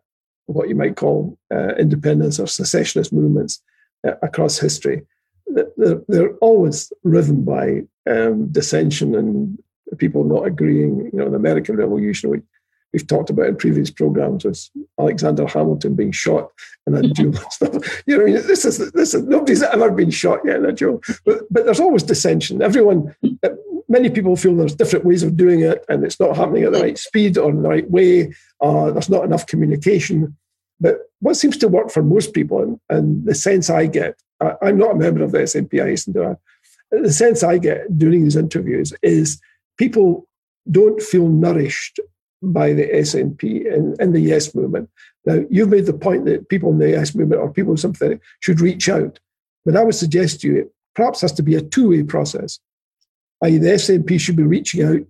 what 0.47 0.67
you 0.67 0.75
might 0.75 0.95
call 0.95 1.37
uh, 1.53 1.75
independence 1.75 2.39
or 2.39 2.47
secessionist 2.47 3.13
movements 3.13 3.61
uh, 4.05 4.13
across 4.21 4.57
history, 4.57 5.03
they're, 5.47 6.01
they're, 6.07 6.35
always 6.37 6.91
driven 7.05 7.43
by 7.43 7.81
um, 8.09 8.51
dissension 8.51 9.15
and 9.15 9.57
people 9.97 10.23
not 10.23 10.47
agreeing. 10.47 11.09
You 11.11 11.19
know, 11.19 11.29
the 11.29 11.35
American 11.35 11.75
Revolution, 11.75 12.43
we've 12.93 13.07
talked 13.07 13.29
about 13.29 13.47
in 13.47 13.55
previous 13.55 13.89
programs 13.89 14.45
was 14.45 14.71
Alexander 14.99 15.47
Hamilton 15.47 15.95
being 15.95 16.11
shot 16.11 16.51
in 16.87 16.95
a 16.95 17.01
duel 17.13 17.33
stuff. 17.49 18.03
You 18.05 18.17
know, 18.17 18.41
this 18.41 18.63
is 18.63 18.91
this 18.91 19.13
is 19.13 19.23
nobody's 19.23 19.63
ever 19.63 19.91
been 19.91 20.11
shot 20.11 20.39
yet 20.45 20.57
in 20.57 20.65
a 20.65 20.71
duel, 20.71 21.01
but 21.25 21.41
but 21.51 21.65
there's 21.65 21.79
always 21.79 22.03
dissension. 22.03 22.61
Everyone, 22.61 23.15
many 23.89 24.09
people 24.09 24.35
feel 24.35 24.55
there's 24.55 24.75
different 24.75 25.05
ways 25.05 25.23
of 25.23 25.35
doing 25.35 25.61
it, 25.61 25.83
and 25.89 26.03
it's 26.03 26.19
not 26.19 26.37
happening 26.37 26.63
at 26.63 26.71
the 26.71 26.81
right 26.81 26.97
speed 26.97 27.37
or 27.37 27.49
in 27.49 27.61
the 27.63 27.69
right 27.69 27.89
way. 27.89 28.33
Uh, 28.61 28.91
there's 28.91 29.09
not 29.09 29.25
enough 29.25 29.47
communication. 29.47 30.37
But 30.79 30.97
what 31.19 31.35
seems 31.37 31.57
to 31.57 31.67
work 31.67 31.91
for 31.91 32.03
most 32.03 32.33
people, 32.33 32.61
and, 32.61 32.79
and 32.89 33.25
the 33.25 33.35
sense 33.35 33.69
I 33.69 33.85
get, 33.85 34.15
I, 34.41 34.55
am 34.61 34.77
not 34.77 34.91
a 34.91 34.95
member 34.95 35.23
of 35.23 35.31
the 35.31 35.39
SNP, 35.39 35.81
I 35.81 35.87
hasten 35.87 36.13
to 36.13 36.23
add, 36.25 36.37
the 36.91 37.13
sense 37.13 37.41
I 37.41 37.57
get 37.57 37.97
during 37.97 38.23
these 38.23 38.35
interviews 38.35 38.93
is 39.01 39.39
people 39.77 40.27
don't 40.69 41.01
feel 41.01 41.27
nourished 41.27 41.99
by 42.43 42.73
the 42.73 42.87
SNP 42.87 43.73
and, 43.73 43.99
and 43.99 44.13
the 44.13 44.19
Yes 44.19 44.53
movement. 44.53 44.89
Now, 45.25 45.43
you've 45.49 45.69
made 45.69 45.85
the 45.85 45.93
point 45.93 46.25
that 46.25 46.49
people 46.49 46.71
in 46.71 46.79
the 46.79 46.89
Yes 46.89 47.15
movement 47.15 47.41
or 47.41 47.51
people 47.51 47.77
sympathetic 47.77 48.21
should 48.41 48.59
reach 48.59 48.89
out. 48.89 49.19
But 49.65 49.77
I 49.77 49.83
would 49.83 49.95
suggest 49.95 50.41
to 50.41 50.47
you 50.47 50.57
it 50.57 50.73
perhaps 50.95 51.21
has 51.21 51.31
to 51.33 51.43
be 51.43 51.55
a 51.55 51.61
two 51.61 51.89
way 51.89 52.03
process. 52.03 52.59
I.e., 53.41 53.57
the 53.57 53.69
SNP 53.69 54.19
should 54.19 54.35
be 54.35 54.43
reaching 54.43 54.83
out. 54.83 55.01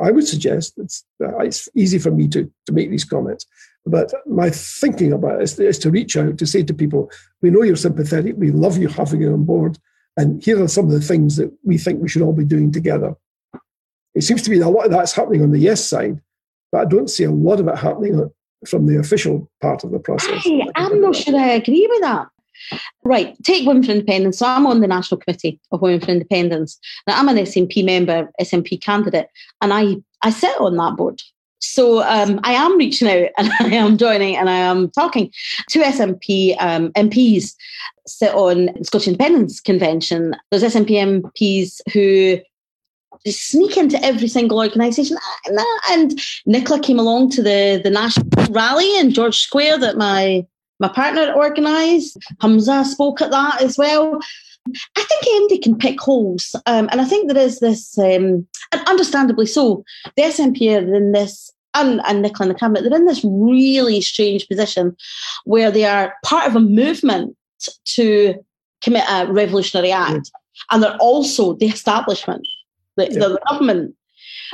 I 0.00 0.10
would 0.10 0.26
suggest 0.26 0.74
it's, 0.78 1.04
uh, 1.22 1.38
it's 1.38 1.68
easy 1.74 1.98
for 1.98 2.10
me 2.10 2.26
to, 2.28 2.50
to 2.66 2.72
make 2.72 2.90
these 2.90 3.04
comments, 3.04 3.46
but 3.86 4.12
my 4.26 4.50
thinking 4.50 5.12
about 5.12 5.40
it 5.40 5.44
is, 5.44 5.58
is 5.58 5.78
to 5.80 5.90
reach 5.90 6.16
out 6.16 6.36
to 6.38 6.46
say 6.46 6.62
to 6.64 6.74
people, 6.74 7.10
we 7.42 7.50
know 7.50 7.62
you're 7.62 7.76
sympathetic, 7.76 8.34
we 8.36 8.50
love 8.50 8.76
you 8.76 8.88
having 8.88 9.22
you 9.22 9.32
on 9.32 9.44
board, 9.44 9.78
and 10.16 10.42
here 10.42 10.62
are 10.62 10.68
some 10.68 10.86
of 10.86 10.90
the 10.90 11.00
things 11.00 11.36
that 11.36 11.52
we 11.62 11.78
think 11.78 12.02
we 12.02 12.08
should 12.08 12.22
all 12.22 12.32
be 12.32 12.44
doing 12.44 12.72
together. 12.72 13.14
It 14.14 14.22
seems 14.22 14.42
to 14.42 14.50
be 14.50 14.58
that 14.58 14.66
a 14.66 14.68
lot 14.68 14.86
of 14.86 14.90
that's 14.90 15.12
happening 15.12 15.42
on 15.42 15.52
the 15.52 15.60
yes 15.60 15.84
side, 15.84 16.20
but 16.72 16.80
I 16.82 16.84
don't 16.84 17.08
see 17.08 17.24
a 17.24 17.30
lot 17.30 17.60
of 17.60 17.68
it 17.68 17.78
happening 17.78 18.30
from 18.66 18.86
the 18.86 18.98
official 18.98 19.50
part 19.60 19.84
of 19.84 19.92
the 19.92 19.98
process. 19.98 20.46
I'm 20.74 21.00
not 21.00 21.16
sure 21.16 21.38
I 21.38 21.50
agree 21.50 21.86
with 21.90 22.02
that. 22.02 22.26
Right, 23.04 23.36
take 23.44 23.66
Women 23.66 23.84
for 23.84 23.92
Independence. 23.92 24.38
So 24.38 24.46
I'm 24.46 24.66
on 24.66 24.80
the 24.80 24.88
National 24.88 25.20
Committee 25.20 25.60
of 25.70 25.80
Women 25.80 26.00
for 26.00 26.10
Independence. 26.10 26.78
Now 27.06 27.18
I'm 27.18 27.28
an 27.28 27.36
SNP 27.36 27.84
member, 27.84 28.30
SNP 28.40 28.82
candidate, 28.82 29.28
and 29.60 29.72
I, 29.72 29.96
I 30.22 30.30
sit 30.30 30.60
on 30.60 30.76
that 30.76 30.96
board. 30.96 31.22
So 31.60 32.02
um, 32.02 32.40
I 32.44 32.52
am 32.52 32.76
reaching 32.76 33.08
out 33.08 33.30
and 33.38 33.50
I 33.60 33.74
am 33.74 33.96
joining 33.96 34.36
and 34.36 34.50
I 34.50 34.56
am 34.56 34.90
talking 34.90 35.32
to 35.70 35.80
SNP 35.80 36.56
um, 36.60 36.92
MPs 36.92 37.54
sit 38.06 38.34
on 38.34 38.70
Scottish 38.84 39.08
Independence 39.08 39.60
Convention. 39.60 40.34
There's 40.50 40.62
SNP 40.62 41.22
MPs 41.22 41.80
who 41.92 42.38
sneak 43.26 43.76
into 43.76 44.02
every 44.04 44.28
single 44.28 44.58
organisation. 44.58 45.16
And 45.90 46.20
Nicola 46.46 46.80
came 46.80 46.98
along 46.98 47.30
to 47.30 47.42
the, 47.42 47.80
the 47.82 47.90
national 47.90 48.26
rally 48.50 48.98
in 48.98 49.10
George 49.10 49.38
Square 49.38 49.78
that 49.78 49.96
my 49.96 50.46
my 50.80 50.88
partner 50.88 51.34
organised. 51.34 52.18
Humza 52.40 52.84
spoke 52.84 53.20
at 53.20 53.30
that 53.30 53.62
as 53.62 53.76
well. 53.76 54.20
I 54.96 55.02
think 55.02 55.50
MD 55.50 55.62
can 55.62 55.78
pick 55.78 56.00
holes, 56.00 56.54
um, 56.66 56.88
and 56.92 57.00
I 57.00 57.04
think 57.04 57.28
there 57.32 57.42
is 57.42 57.60
this, 57.60 57.98
um, 57.98 58.46
and 58.72 58.86
understandably 58.86 59.46
so. 59.46 59.82
The 60.16 60.24
SNP 60.24 60.76
are 60.76 60.94
in 60.94 61.12
this, 61.12 61.50
and, 61.74 62.02
and 62.06 62.20
Nicola 62.20 62.48
and 62.48 62.54
the 62.54 62.58
cabinet, 62.58 62.82
they're 62.82 62.98
in 62.98 63.06
this 63.06 63.24
really 63.24 64.02
strange 64.02 64.46
position 64.46 64.94
where 65.44 65.70
they 65.70 65.84
are 65.84 66.14
part 66.22 66.46
of 66.46 66.54
a 66.54 66.60
movement 66.60 67.34
to 67.84 68.34
commit 68.82 69.04
a 69.08 69.32
revolutionary 69.32 69.90
act, 69.90 70.30
and 70.70 70.82
they're 70.82 70.96
also 70.96 71.54
the 71.54 71.66
establishment 71.66 72.46
the, 72.98 73.12
yeah. 73.12 73.18
the 73.18 73.40
government. 73.48 73.94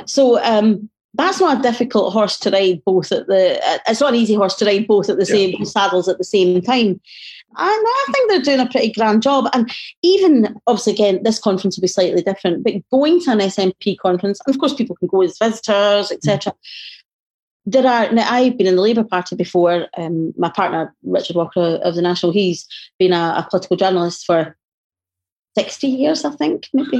So 0.05 0.41
um, 0.43 0.89
that's 1.13 1.39
not 1.39 1.59
a 1.59 1.61
difficult 1.61 2.13
horse 2.13 2.37
to 2.39 2.51
ride 2.51 2.81
both 2.85 3.11
at 3.11 3.27
the. 3.27 3.59
Uh, 3.65 3.77
it's 3.87 4.01
not 4.01 4.13
an 4.13 4.19
easy 4.19 4.35
horse 4.35 4.55
to 4.55 4.65
ride 4.65 4.87
both 4.87 5.09
at 5.09 5.17
the 5.17 5.25
same 5.25 5.63
saddles 5.65 6.07
at 6.07 6.17
the 6.17 6.23
same 6.23 6.61
time. 6.61 6.99
And 7.57 7.85
I 7.87 8.05
think 8.11 8.29
they're 8.29 8.41
doing 8.41 8.59
a 8.59 8.69
pretty 8.69 8.91
grand 8.91 9.21
job. 9.21 9.47
And 9.53 9.71
even, 10.03 10.59
obviously, 10.67 10.93
again, 10.93 11.21
this 11.23 11.39
conference 11.39 11.77
will 11.77 11.83
be 11.83 11.87
slightly 11.87 12.21
different, 12.21 12.65
but 12.65 12.73
going 12.91 13.21
to 13.21 13.31
an 13.31 13.39
SNP 13.39 13.97
conference, 13.99 14.41
and 14.45 14.53
of 14.53 14.59
course, 14.59 14.73
people 14.73 14.97
can 14.97 15.07
go 15.07 15.21
as 15.21 15.37
visitors, 15.37 16.11
etc. 16.11 16.51
Mm. 16.51 16.55
There 17.67 17.87
are, 17.87 18.11
now 18.11 18.29
I've 18.29 18.57
been 18.57 18.67
in 18.67 18.75
the 18.75 18.81
Labour 18.81 19.05
Party 19.05 19.35
before. 19.35 19.87
Um, 19.97 20.33
my 20.37 20.49
partner, 20.49 20.93
Richard 21.03 21.37
Walker 21.37 21.79
of 21.81 21.95
the 21.95 22.01
National, 22.01 22.33
he's 22.33 22.67
been 22.99 23.13
a, 23.13 23.35
a 23.37 23.47
political 23.49 23.77
journalist 23.77 24.25
for 24.25 24.57
60 25.57 25.87
years, 25.87 26.25
I 26.25 26.31
think, 26.31 26.67
maybe 26.73 26.99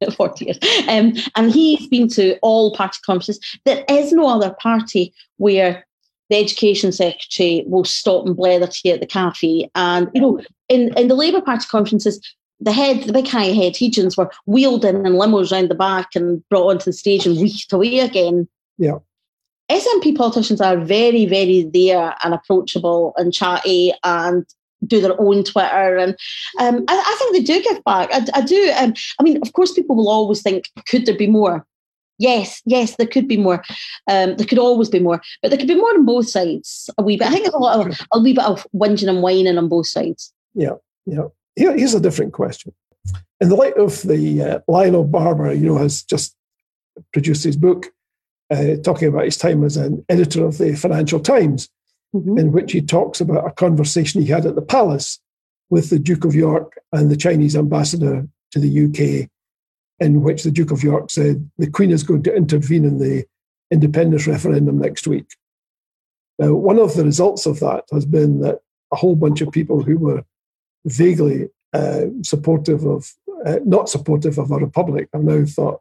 40 0.16 0.44
years. 0.44 0.58
Um, 0.88 1.14
and 1.34 1.52
he's 1.52 1.86
been 1.88 2.08
to 2.08 2.38
all 2.40 2.74
party 2.74 2.98
conferences. 3.04 3.40
There 3.64 3.84
is 3.88 4.12
no 4.12 4.28
other 4.28 4.54
party 4.60 5.14
where 5.38 5.86
the 6.28 6.36
education 6.36 6.92
secretary 6.92 7.64
will 7.66 7.84
stop 7.84 8.26
and 8.26 8.36
blether 8.36 8.68
to 8.68 8.80
you 8.84 8.94
at 8.94 9.00
the 9.00 9.06
cafe. 9.06 9.70
And, 9.74 10.08
you 10.12 10.20
know, 10.20 10.40
in, 10.68 10.96
in 10.96 11.08
the 11.08 11.14
Labour 11.14 11.40
Party 11.40 11.66
conferences, 11.70 12.20
the 12.58 12.72
head, 12.72 13.04
the 13.04 13.12
big 13.12 13.28
high 13.28 13.44
head 13.46 13.76
regions 13.80 14.16
were 14.16 14.30
wheeled 14.46 14.84
in 14.84 15.06
in 15.06 15.12
limos 15.14 15.52
round 15.52 15.70
the 15.70 15.74
back 15.74 16.14
and 16.14 16.46
brought 16.48 16.70
onto 16.70 16.86
the 16.86 16.92
stage 16.92 17.26
and 17.26 17.40
wreathed 17.40 17.72
away 17.72 18.00
again. 18.00 18.48
Yeah. 18.78 18.98
SNP 19.70 20.16
politicians 20.16 20.60
are 20.60 20.78
very, 20.78 21.26
very 21.26 21.62
there 21.62 22.14
and 22.22 22.34
approachable 22.34 23.12
and 23.16 23.32
chatty 23.32 23.92
and 24.04 24.46
do 24.86 25.00
their 25.00 25.18
own 25.20 25.44
Twitter, 25.44 25.96
and 25.96 26.16
um, 26.60 26.84
I, 26.88 26.94
I, 26.94 27.16
think 27.18 27.32
they 27.32 27.42
do 27.42 27.62
give 27.62 27.84
back. 27.84 28.08
I, 28.12 28.26
I 28.34 28.40
do. 28.42 28.72
Um, 28.76 28.94
I 29.18 29.22
mean, 29.22 29.38
of 29.42 29.52
course, 29.52 29.72
people 29.72 29.96
will 29.96 30.08
always 30.08 30.42
think, 30.42 30.64
could 30.88 31.06
there 31.06 31.16
be 31.16 31.26
more? 31.26 31.66
Yes, 32.18 32.62
yes, 32.64 32.96
there 32.96 33.06
could 33.06 33.28
be 33.28 33.36
more. 33.36 33.62
Um, 34.08 34.36
there 34.36 34.46
could 34.46 34.58
always 34.58 34.88
be 34.88 35.00
more, 35.00 35.20
but 35.42 35.50
there 35.50 35.58
could 35.58 35.68
be 35.68 35.74
more 35.74 35.90
on 35.90 36.06
both 36.06 36.28
sides. 36.28 36.88
A 36.98 37.02
wee 37.02 37.16
bit. 37.16 37.28
I 37.28 37.30
think 37.30 37.42
there's 37.42 37.54
a 37.54 37.58
lot 37.58 37.86
of 37.86 38.00
a 38.12 38.20
wee 38.20 38.32
bit 38.32 38.44
of 38.44 38.66
whinging 38.74 39.08
and 39.08 39.22
whining 39.22 39.58
on 39.58 39.68
both 39.68 39.86
sides. 39.86 40.32
Yeah, 40.54 40.74
yeah. 41.04 41.28
Here, 41.56 41.76
here's 41.76 41.94
a 41.94 42.00
different 42.00 42.32
question. 42.32 42.72
In 43.40 43.48
the 43.48 43.54
light 43.54 43.76
of 43.76 44.02
the 44.02 44.42
uh, 44.42 44.58
Lionel 44.66 45.04
Barber, 45.04 45.52
you 45.52 45.66
know, 45.66 45.78
has 45.78 46.02
just 46.02 46.34
produced 47.12 47.44
his 47.44 47.56
book 47.56 47.92
uh, 48.50 48.76
talking 48.82 49.08
about 49.08 49.24
his 49.24 49.36
time 49.36 49.64
as 49.64 49.76
an 49.76 50.04
editor 50.08 50.44
of 50.44 50.58
the 50.58 50.74
Financial 50.74 51.20
Times 51.20 51.68
mm-hmm. 52.14 52.38
in 52.38 52.52
which 52.52 52.72
he 52.72 52.80
talks 52.80 53.20
about 53.20 53.46
a 53.46 53.52
conversation 53.52 54.20
he 54.20 54.28
had 54.28 54.46
at 54.46 54.54
the 54.54 54.62
palace 54.62 55.20
with 55.70 55.90
the 55.90 55.98
Duke 55.98 56.24
of 56.24 56.34
York 56.34 56.78
and 56.92 57.10
the 57.10 57.16
Chinese 57.16 57.56
ambassador 57.56 58.26
to 58.52 58.58
the 58.58 58.86
UK, 58.86 59.28
in 59.98 60.22
which 60.22 60.42
the 60.42 60.50
Duke 60.50 60.70
of 60.70 60.82
York 60.82 61.10
said 61.10 61.48
the 61.58 61.70
Queen 61.70 61.90
is 61.90 62.02
going 62.02 62.22
to 62.24 62.34
intervene 62.34 62.84
in 62.84 62.98
the 62.98 63.24
independence 63.70 64.26
referendum 64.26 64.78
next 64.78 65.06
week. 65.06 65.26
Now, 66.38 66.54
one 66.54 66.78
of 66.78 66.94
the 66.94 67.04
results 67.04 67.46
of 67.46 67.60
that 67.60 67.84
has 67.92 68.04
been 68.04 68.40
that 68.40 68.60
a 68.92 68.96
whole 68.96 69.16
bunch 69.16 69.40
of 69.40 69.50
people 69.50 69.82
who 69.82 69.98
were 69.98 70.22
vaguely 70.84 71.48
uh, 71.72 72.06
supportive 72.22 72.84
of, 72.84 73.10
uh, 73.44 73.58
not 73.64 73.88
supportive 73.88 74.38
of 74.38 74.50
a 74.50 74.56
republic, 74.56 75.08
have 75.12 75.24
now 75.24 75.44
thought, 75.44 75.80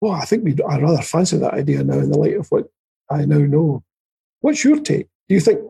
well, 0.00 0.12
I 0.12 0.24
think 0.24 0.44
we 0.44 0.56
I 0.62 0.78
rather 0.78 1.02
fancy 1.02 1.36
that 1.36 1.54
idea 1.54 1.84
now 1.84 1.98
in 1.98 2.10
the 2.10 2.18
light 2.18 2.36
of 2.36 2.48
what 2.48 2.68
I 3.10 3.26
now 3.26 3.38
know. 3.38 3.84
What's 4.40 4.64
your 4.64 4.80
take? 4.80 5.09
Do 5.30 5.34
you 5.34 5.40
think 5.40 5.60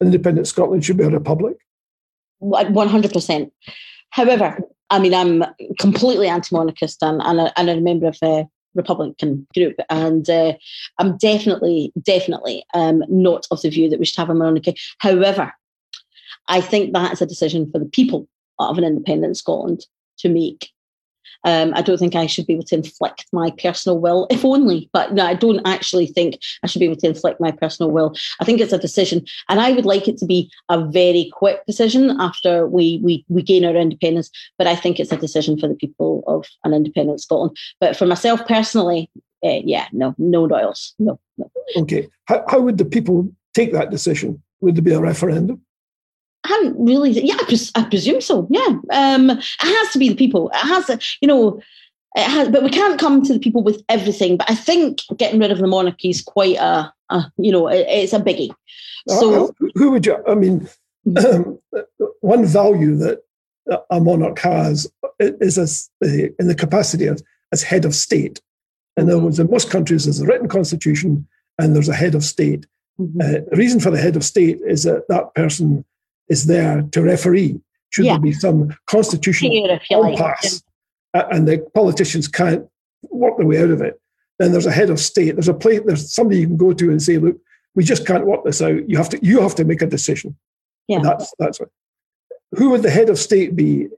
independent 0.00 0.46
Scotland 0.46 0.84
should 0.84 0.96
be 0.96 1.02
a 1.02 1.10
republic? 1.10 1.56
100%. 2.40 3.50
However, 4.10 4.60
I 4.90 5.00
mean, 5.00 5.12
I'm 5.12 5.44
completely 5.80 6.28
anti 6.28 6.54
monarchist 6.54 7.02
and, 7.02 7.20
and, 7.22 7.40
a, 7.40 7.58
and 7.58 7.68
a 7.68 7.80
member 7.80 8.06
of 8.06 8.16
a 8.22 8.46
Republican 8.76 9.44
group. 9.54 9.74
And 9.90 10.30
uh, 10.30 10.52
I'm 10.98 11.16
definitely, 11.16 11.92
definitely 12.00 12.64
um, 12.74 13.02
not 13.08 13.44
of 13.50 13.60
the 13.60 13.70
view 13.70 13.90
that 13.90 13.98
we 13.98 14.06
should 14.06 14.20
have 14.20 14.30
a 14.30 14.34
monarchy. 14.34 14.76
However, 14.98 15.52
I 16.46 16.60
think 16.60 16.92
that 16.92 17.12
is 17.12 17.20
a 17.20 17.26
decision 17.26 17.68
for 17.72 17.80
the 17.80 17.86
people 17.86 18.28
of 18.60 18.78
an 18.78 18.84
independent 18.84 19.36
Scotland 19.36 19.84
to 20.18 20.28
make. 20.28 20.70
Um, 21.44 21.72
I 21.74 21.82
don't 21.82 21.98
think 21.98 22.14
I 22.14 22.26
should 22.26 22.46
be 22.46 22.54
able 22.54 22.64
to 22.64 22.74
inflict 22.74 23.26
my 23.32 23.50
personal 23.62 23.98
will, 23.98 24.26
if 24.30 24.44
only. 24.44 24.90
But 24.92 25.14
no, 25.14 25.24
I 25.24 25.34
don't 25.34 25.66
actually 25.66 26.06
think 26.06 26.38
I 26.62 26.66
should 26.66 26.80
be 26.80 26.86
able 26.86 26.96
to 26.96 27.08
inflict 27.08 27.40
my 27.40 27.52
personal 27.52 27.90
will. 27.90 28.14
I 28.40 28.44
think 28.44 28.60
it's 28.60 28.72
a 28.72 28.78
decision, 28.78 29.24
and 29.48 29.60
I 29.60 29.72
would 29.72 29.86
like 29.86 30.08
it 30.08 30.18
to 30.18 30.26
be 30.26 30.50
a 30.68 30.84
very 30.84 31.30
quick 31.32 31.64
decision 31.66 32.20
after 32.20 32.66
we 32.66 33.00
we 33.02 33.24
we 33.28 33.42
gain 33.42 33.64
our 33.64 33.76
independence. 33.76 34.30
But 34.58 34.66
I 34.66 34.76
think 34.76 34.98
it's 34.98 35.12
a 35.12 35.16
decision 35.16 35.58
for 35.58 35.68
the 35.68 35.74
people 35.74 36.24
of 36.26 36.46
an 36.64 36.74
independent 36.74 37.20
Scotland. 37.20 37.56
But 37.80 37.96
for 37.96 38.06
myself 38.06 38.46
personally, 38.46 39.10
uh, 39.44 39.60
yeah, 39.64 39.86
no, 39.92 40.14
no 40.18 40.46
royals, 40.46 40.94
no, 40.98 41.20
no. 41.36 41.50
Okay, 41.76 42.08
how, 42.26 42.44
how 42.48 42.60
would 42.60 42.78
the 42.78 42.84
people 42.84 43.28
take 43.54 43.72
that 43.72 43.90
decision? 43.90 44.42
Would 44.60 44.76
there 44.76 44.82
be 44.82 44.92
a 44.92 45.00
referendum? 45.00 45.62
I 46.48 46.54
hadn't 46.54 46.76
really. 46.78 47.10
Yeah, 47.10 47.36
I, 47.38 47.44
pres- 47.44 47.72
I 47.74 47.84
presume 47.84 48.20
so. 48.20 48.46
Yeah, 48.50 48.78
um, 48.90 49.30
it 49.30 49.42
has 49.60 49.92
to 49.92 49.98
be 49.98 50.08
the 50.08 50.14
people. 50.14 50.50
It 50.50 50.66
has 50.66 50.86
to, 50.86 50.98
you 51.20 51.28
know. 51.28 51.60
It 52.16 52.22
has, 52.22 52.48
but 52.48 52.64
we 52.64 52.70
can't 52.70 52.98
come 52.98 53.22
to 53.22 53.34
the 53.34 53.38
people 53.38 53.62
with 53.62 53.84
everything. 53.88 54.38
But 54.38 54.50
I 54.50 54.54
think 54.54 55.02
getting 55.18 55.40
rid 55.40 55.52
of 55.52 55.58
the 55.58 55.66
monarchy 55.66 56.08
is 56.08 56.22
quite 56.22 56.56
a, 56.56 56.92
a 57.10 57.32
you 57.36 57.52
know, 57.52 57.68
it, 57.68 57.86
it's 57.86 58.14
a 58.14 58.18
biggie. 58.18 58.50
So, 59.08 59.44
uh, 59.44 59.48
who 59.74 59.90
would 59.90 60.06
you? 60.06 60.16
I 60.26 60.34
mean, 60.34 60.68
um, 61.16 61.58
one 62.20 62.46
value 62.46 62.96
that 62.96 63.22
a 63.90 64.00
monarch 64.00 64.38
has 64.38 64.90
is 65.20 65.58
as 65.58 65.90
in 66.00 66.48
the 66.48 66.54
capacity 66.54 67.06
of 67.06 67.22
as 67.52 67.62
head 67.62 67.84
of 67.84 67.94
state. 67.94 68.40
In 68.96 69.10
other 69.10 69.18
words, 69.18 69.38
in 69.38 69.50
most 69.50 69.70
countries, 69.70 70.04
there's 70.04 70.20
a 70.20 70.26
written 70.26 70.48
constitution, 70.48 71.28
and 71.58 71.74
there's 71.74 71.90
a 71.90 71.94
head 71.94 72.14
of 72.14 72.24
state. 72.24 72.66
Mm-hmm. 72.98 73.20
Uh, 73.20 73.50
the 73.50 73.56
reason 73.56 73.80
for 73.80 73.90
the 73.90 74.00
head 74.00 74.16
of 74.16 74.24
state 74.24 74.58
is 74.66 74.82
that 74.84 75.06
that 75.08 75.34
person 75.34 75.84
is 76.28 76.46
there 76.46 76.82
to 76.92 77.02
referee. 77.02 77.60
Should 77.90 78.04
yeah. 78.04 78.12
there 78.12 78.20
be 78.20 78.32
some 78.32 78.76
constitutional 78.86 79.80
impasse 79.90 80.62
like. 81.14 81.24
Uh, 81.24 81.28
and 81.30 81.48
the 81.48 81.58
politicians 81.74 82.28
can't 82.28 82.66
work 83.10 83.38
their 83.38 83.46
way 83.46 83.62
out 83.62 83.70
of 83.70 83.80
it, 83.80 84.00
then 84.38 84.52
there's 84.52 84.66
a 84.66 84.72
head 84.72 84.90
of 84.90 85.00
state. 85.00 85.32
There's 85.32 85.48
a 85.48 85.54
place. 85.54 85.80
There's 85.84 86.12
somebody 86.12 86.40
you 86.40 86.46
can 86.46 86.56
go 86.56 86.72
to 86.72 86.90
and 86.90 87.02
say, 87.02 87.18
"Look, 87.18 87.38
we 87.74 87.82
just 87.82 88.06
can't 88.06 88.26
work 88.26 88.44
this 88.44 88.60
out. 88.60 88.88
You 88.88 88.96
have 88.96 89.08
to. 89.10 89.18
You 89.24 89.40
have 89.40 89.54
to 89.56 89.64
make 89.64 89.82
a 89.82 89.86
decision." 89.86 90.36
Yeah. 90.86 91.00
that's 91.02 91.32
that's 91.38 91.60
what. 91.60 91.70
Who 92.52 92.70
would 92.70 92.82
the 92.82 92.90
head 92.90 93.10
of 93.10 93.18
state 93.18 93.56
be 93.56 93.88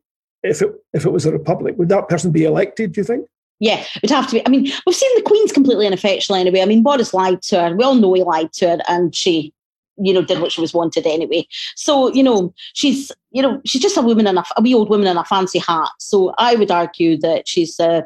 if 0.43 0.63
it 0.63 0.73
if 0.93 1.05
it 1.05 1.11
was 1.11 1.27
a 1.27 1.33
republic? 1.33 1.77
Would 1.79 1.89
that 1.89 2.09
person 2.09 2.31
be 2.31 2.45
elected? 2.45 2.93
Do 2.93 3.01
you 3.01 3.05
think? 3.05 3.27
Yeah, 3.61 3.81
it 3.81 4.03
would 4.03 4.11
have 4.11 4.27
to 4.29 4.37
be. 4.37 4.47
I 4.47 4.51
mean, 4.51 4.73
we've 4.87 4.97
seen 4.97 5.15
the 5.17 5.23
Queen's 5.23 5.53
completely 5.53 5.87
ineffectual 5.87 6.37
anyway. 6.37 6.63
I 6.63 6.67
mean, 6.67 6.83
Boris 6.83 7.13
lied 7.13 7.43
to 7.43 7.61
her. 7.61 7.77
We 7.77 7.85
all 7.85 7.95
know 7.95 8.15
he 8.15 8.23
lied 8.23 8.53
to 8.55 8.71
her, 8.71 8.79
and 8.89 9.15
she, 9.15 9.53
you 10.01 10.13
know, 10.13 10.23
did 10.23 10.41
what 10.41 10.53
she 10.53 10.61
was 10.61 10.75
wanted 10.75 11.07
anyway. 11.07 11.47
So, 11.77 12.13
you 12.13 12.23
know, 12.23 12.55
she's, 12.75 13.13
you 13.31 13.43
know, 13.43 13.61
she's 13.65 13.83
just 13.83 13.97
a 13.97 14.03
woman 14.03 14.27
in 14.27 14.39
a, 14.39 14.45
a 14.57 14.63
wee 14.63 14.75
old 14.75 14.91
woman 14.91 15.07
in 15.07 15.17
a 15.17 15.25
fancy 15.25 15.59
hat. 15.59 15.91
So 15.99 16.35
I 16.39 16.57
would 16.57 16.71
argue 16.71 17.19
that 17.19 17.47
she's 17.47 17.79
uh, 17.79 18.03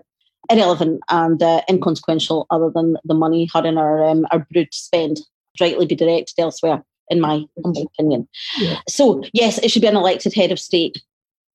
irrelevant 0.50 1.00
and 1.08 1.42
uh, 1.42 1.62
inconsequential, 1.68 2.46
other 2.50 2.70
than 2.70 2.96
the 3.04 3.14
money 3.14 3.48
her 3.52 3.66
and 3.66 3.78
her 3.78 4.04
um, 4.04 4.26
her 4.30 4.46
brood 4.50 4.68
spend. 4.72 5.20
Rightly 5.60 5.86
be 5.86 5.94
directed 5.94 6.34
elsewhere, 6.36 6.82
in 7.10 7.20
my 7.20 7.44
humble 7.62 7.88
opinion. 7.94 8.26
Yeah. 8.58 8.80
So 8.88 9.22
yes, 9.32 9.58
it 9.58 9.70
should 9.70 9.82
be 9.82 9.88
an 9.88 9.96
elected 9.96 10.34
head 10.34 10.50
of 10.50 10.58
state 10.58 11.00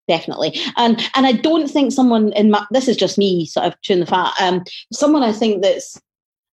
definitely. 0.08 0.60
And 0.76 1.02
and 1.16 1.26
I 1.26 1.34
don't 1.34 1.70
think 1.70 1.94
someone 1.94 2.34
in 2.34 2.52
my 2.52 2.66
this 2.72 2.90
is 2.90 2.98
just 2.98 3.18
me 3.18 3.46
sort 3.46 3.68
of 3.68 3.80
chewing 3.82 4.02
the 4.02 4.06
fat. 4.06 4.34
Um, 4.42 4.64
someone 4.92 5.24
I 5.24 5.32
think 5.32 5.62
that's 5.62 6.02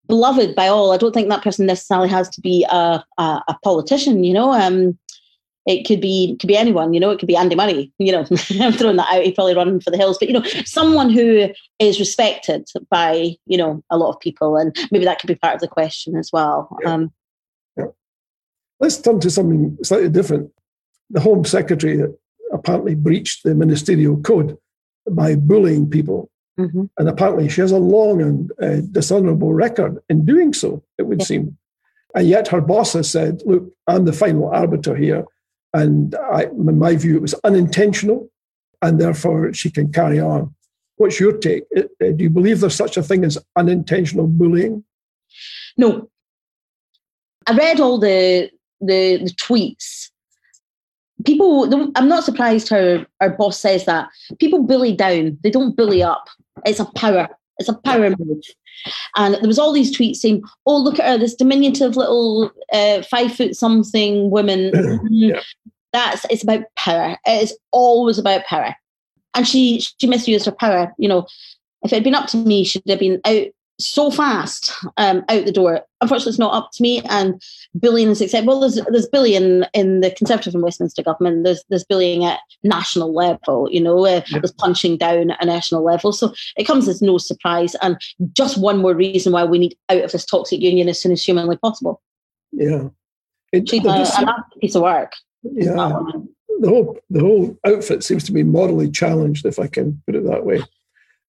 beloved 0.07 0.55
by 0.55 0.67
all. 0.67 0.91
I 0.91 0.97
don't 0.97 1.13
think 1.13 1.29
that 1.29 1.43
person 1.43 1.65
necessarily 1.65 2.09
has 2.09 2.29
to 2.29 2.41
be 2.41 2.65
a 2.69 3.03
a, 3.17 3.23
a 3.47 3.57
politician. 3.63 4.23
You 4.23 4.33
know, 4.33 4.51
um, 4.51 4.97
it 5.65 5.85
could 5.85 5.99
be 5.99 6.37
could 6.39 6.47
be 6.47 6.57
anyone. 6.57 6.93
You 6.93 6.99
know, 6.99 7.11
it 7.11 7.19
could 7.19 7.27
be 7.27 7.35
Andy 7.35 7.55
Murray. 7.55 7.91
You 7.97 8.11
know, 8.11 8.19
I'm 8.59 8.73
throwing 8.73 8.97
that 8.97 9.13
out. 9.13 9.23
He's 9.23 9.33
probably 9.33 9.55
running 9.55 9.79
for 9.79 9.91
the 9.91 9.97
hills, 9.97 10.17
but 10.17 10.27
you 10.27 10.33
know, 10.33 10.43
someone 10.65 11.09
who 11.09 11.49
is 11.79 11.99
respected 11.99 12.67
by 12.89 13.35
you 13.45 13.57
know 13.57 13.83
a 13.89 13.97
lot 13.97 14.13
of 14.13 14.19
people, 14.19 14.57
and 14.57 14.75
maybe 14.91 15.05
that 15.05 15.19
could 15.19 15.27
be 15.27 15.35
part 15.35 15.55
of 15.55 15.61
the 15.61 15.67
question 15.67 16.15
as 16.15 16.31
well. 16.31 16.75
Yeah. 16.83 16.93
Um, 16.93 17.13
yeah. 17.77 17.85
Let's 18.79 18.97
turn 18.97 19.19
to 19.21 19.31
something 19.31 19.77
slightly 19.83 20.09
different. 20.09 20.51
The 21.09 21.21
Home 21.21 21.45
Secretary 21.45 22.03
apparently 22.51 22.95
breached 22.95 23.43
the 23.43 23.55
ministerial 23.55 24.17
code 24.21 24.57
by 25.09 25.35
bullying 25.35 25.89
people. 25.89 26.29
Mm-hmm. 26.59 26.85
And 26.97 27.09
apparently, 27.09 27.49
she 27.49 27.61
has 27.61 27.71
a 27.71 27.77
long 27.77 28.21
and 28.21 28.51
uh, 28.61 28.81
dishonorable 28.91 29.53
record 29.53 29.99
in 30.09 30.25
doing 30.25 30.53
so, 30.53 30.83
it 30.97 31.03
would 31.03 31.19
yeah. 31.19 31.25
seem. 31.25 31.57
And 32.15 32.27
yet, 32.27 32.47
her 32.47 32.61
boss 32.61 32.93
has 32.93 33.09
said, 33.09 33.41
Look, 33.45 33.69
I'm 33.87 34.05
the 34.05 34.13
final 34.13 34.49
arbiter 34.49 34.95
here. 34.95 35.25
And 35.73 36.15
I, 36.15 36.43
in 36.43 36.79
my 36.79 36.95
view, 36.95 37.17
it 37.17 37.21
was 37.21 37.33
unintentional, 37.43 38.29
and 38.81 39.01
therefore 39.01 39.51
she 39.53 39.69
can 39.69 39.91
carry 39.91 40.19
on. 40.21 40.55
What's 40.95 41.19
your 41.19 41.37
take? 41.37 41.63
Uh, 41.75 41.81
uh, 42.01 42.11
do 42.11 42.23
you 42.23 42.29
believe 42.29 42.61
there's 42.61 42.75
such 42.75 42.95
a 42.95 43.03
thing 43.03 43.25
as 43.25 43.37
unintentional 43.57 44.27
bullying? 44.27 44.85
No. 45.77 46.09
I 47.47 47.55
read 47.55 47.81
all 47.81 47.99
the 47.99 48.49
the, 48.81 49.17
the 49.17 49.31
tweets 49.31 50.09
people 51.23 51.91
i'm 51.95 52.09
not 52.09 52.23
surprised 52.23 52.67
her 52.67 53.05
our 53.21 53.29
boss 53.29 53.59
says 53.59 53.85
that 53.85 54.09
people 54.39 54.63
bully 54.63 54.93
down 54.93 55.37
they 55.43 55.49
don't 55.49 55.75
bully 55.75 56.03
up 56.03 56.27
it's 56.65 56.79
a 56.79 56.85
power 56.95 57.29
it's 57.57 57.69
a 57.69 57.73
power 57.73 58.13
move. 58.19 58.43
And 59.15 59.35
there 59.35 59.47
was 59.47 59.59
all 59.59 59.71
these 59.71 59.95
tweets 59.95 60.17
saying 60.17 60.43
oh 60.65 60.77
look 60.77 60.99
at 60.99 61.05
her 61.05 61.17
this 61.17 61.35
diminutive 61.35 61.95
little 61.95 62.51
uh, 62.71 63.01
five 63.03 63.33
foot 63.33 63.55
something 63.55 64.29
woman. 64.29 64.71
Yeah. 65.09 65.41
that's 65.93 66.25
it's 66.29 66.43
about 66.43 66.63
power. 66.75 67.17
It 67.25 67.43
is 67.43 67.57
always 67.71 68.17
about 68.17 68.45
power. 68.45 68.75
And 69.33 69.47
she 69.47 69.79
she 69.99 70.07
misused 70.07 70.45
her 70.45 70.51
power 70.51 70.93
you 70.97 71.07
know. 71.07 71.27
If 71.83 71.93
it 71.93 71.97
had 71.97 72.03
been 72.03 72.15
up 72.15 72.27
to 72.29 72.37
me 72.37 72.63
she'd 72.63 72.83
have 72.87 72.99
been 72.99 73.21
out 73.25 73.47
so 73.79 74.09
fast 74.09 74.71
um, 74.97 75.23
out 75.29 75.45
the 75.45 75.51
door. 75.51 75.81
Unfortunately, 76.01 76.29
it's 76.31 76.39
not 76.39 76.53
up 76.53 76.69
to 76.73 76.83
me. 76.83 77.01
And 77.09 77.41
bullying 77.73 78.09
is. 78.09 78.35
Well, 78.43 78.59
there's 78.59 78.79
there's 78.89 79.07
bullying 79.07 79.63
in 79.73 80.01
the 80.01 80.11
Conservative 80.11 80.53
and 80.53 80.63
Westminster 80.63 81.03
government. 81.03 81.43
There's 81.43 81.63
there's 81.69 81.85
bullying 81.85 82.23
at 82.23 82.39
national 82.63 83.13
level. 83.13 83.69
You 83.71 83.81
know, 83.81 84.05
uh, 84.05 84.21
there's 84.31 84.53
punching 84.53 84.97
down 84.97 85.31
at 85.31 85.43
a 85.43 85.45
national 85.45 85.83
level. 85.83 86.13
So 86.13 86.33
it 86.57 86.65
comes 86.65 86.87
as 86.87 87.01
no 87.01 87.17
surprise. 87.17 87.75
And 87.81 87.97
just 88.33 88.57
one 88.57 88.77
more 88.77 88.93
reason 88.93 89.33
why 89.33 89.43
we 89.43 89.59
need 89.59 89.77
out 89.89 90.03
of 90.03 90.11
this 90.11 90.25
toxic 90.25 90.61
union 90.61 90.89
as 90.89 91.01
soon 91.01 91.11
as 91.11 91.23
humanly 91.23 91.57
possible. 91.57 92.01
Yeah, 92.51 92.89
it, 93.51 93.69
She's 93.69 93.85
a, 93.85 93.89
a 93.89 94.45
piece 94.61 94.75
of 94.75 94.83
work. 94.83 95.13
Yeah, 95.43 96.01
the 96.59 96.69
whole 96.69 96.97
the 97.09 97.19
whole 97.19 97.57
outfit 97.65 98.03
seems 98.03 98.23
to 98.25 98.31
be 98.31 98.43
morally 98.43 98.89
challenged, 98.89 99.45
if 99.45 99.59
I 99.59 99.67
can 99.67 100.01
put 100.05 100.15
it 100.15 100.25
that 100.25 100.45
way. 100.45 100.61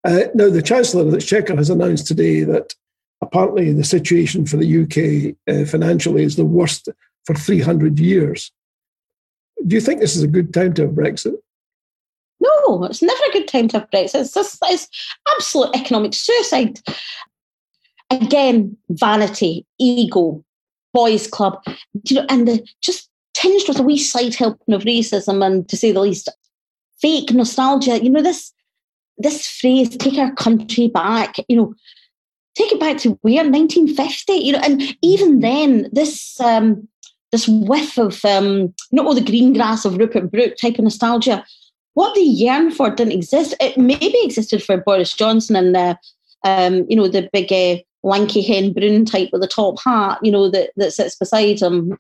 Uh, 0.07 0.29
now, 0.35 0.49
the 0.49 0.63
Chancellor 0.63 1.03
of 1.03 1.11
the 1.11 1.17
Exchequer 1.17 1.57
has 1.57 1.69
announced 1.69 2.07
today 2.07 2.45
that 2.45 2.75
apparently 3.23 3.73
the 3.73 3.83
situation 3.83 4.47
for 4.47 4.57
the 4.57 4.83
UK 4.83 5.35
uh, 5.53 5.69
financially 5.69 6.23
is 6.23 6.37
the 6.37 6.45
worst 6.45 6.89
for 7.25 7.35
300 7.35 7.99
years. 7.99 8.53
Do 9.67 9.75
you 9.75 9.81
think 9.81 9.99
this 9.99 10.15
is 10.15 10.23
a 10.23 10.29
good 10.29 10.55
time 10.55 10.75
to 10.75 10.83
have 10.83 10.93
Brexit? 10.93 11.35
No, 12.39 12.85
it's 12.85 13.03
never 13.03 13.21
a 13.29 13.33
good 13.33 13.49
time 13.49 13.67
to 13.69 13.81
have 13.81 13.91
Brexit. 13.91 14.21
It's, 14.21 14.35
just, 14.35 14.59
it's 14.63 14.87
absolute 15.35 15.75
economic 15.75 16.15
suicide. 16.15 16.79
Again, 18.09 18.77
vanity, 18.91 19.67
ego, 19.81 20.45
boys' 20.95 21.27
club, 21.27 21.61
you 22.05 22.15
know, 22.15 22.27
and 22.29 22.47
the, 22.47 22.65
just 22.81 23.11
tinged 23.35 23.67
with 23.67 23.81
a 23.81 23.83
wee 23.83 23.99
side 23.99 24.37
helping 24.37 24.73
of 24.73 24.83
racism 24.83 25.45
and, 25.45 25.69
to 25.69 25.77
say 25.77 25.91
the 25.91 26.01
least, 26.01 26.29
fake 27.01 27.33
nostalgia. 27.33 28.01
You 28.01 28.11
know, 28.11 28.23
this 28.23 28.53
this 29.19 29.47
phrase, 29.47 29.97
take 29.97 30.19
our 30.19 30.33
country 30.35 30.89
back, 30.89 31.37
you 31.49 31.57
know, 31.57 31.75
take 32.55 32.73
it 32.73 32.81
back 32.81 32.99
to 32.99 33.19
where? 33.23 33.45
1950, 33.45 34.33
you 34.33 34.53
know, 34.53 34.61
and 34.63 34.97
even 35.03 35.41
then, 35.41 35.89
this 35.93 36.41
um, 36.41 36.89
this 37.33 37.49
whiff 37.49 37.99
of 37.99 38.25
um, 38.25 38.75
not 38.93 39.07
all 39.07 39.15
the 39.15 39.21
green 39.21 39.53
grass 39.53 39.85
of 39.85 39.99
Rupert 39.99 40.31
Brooke 40.31 40.57
type 40.57 40.79
of 40.79 40.85
nostalgia, 40.85 41.45
what 41.95 42.15
they 42.15 42.23
yearn 42.23 42.71
for 42.71 42.91
didn't 42.91 43.13
exist. 43.13 43.55
It 43.61 43.77
maybe 43.77 44.17
existed 44.23 44.63
for 44.63 44.77
Boris 44.77 45.13
Johnson 45.13 45.57
and 45.57 45.75
the, 45.75 45.99
um, 46.45 46.87
you 46.89 46.97
know, 46.97 47.09
the 47.09 47.29
big 47.33 47.53
uh, 47.53 47.83
lanky 48.03 48.43
hen 48.43 48.73
brown 48.73 49.05
type 49.05 49.31
with 49.33 49.41
the 49.41 49.49
top 49.49 49.81
hat, 49.83 50.19
you 50.23 50.31
know, 50.31 50.49
that, 50.51 50.71
that 50.77 50.93
sits 50.93 51.17
beside 51.17 51.61
him 51.61 51.97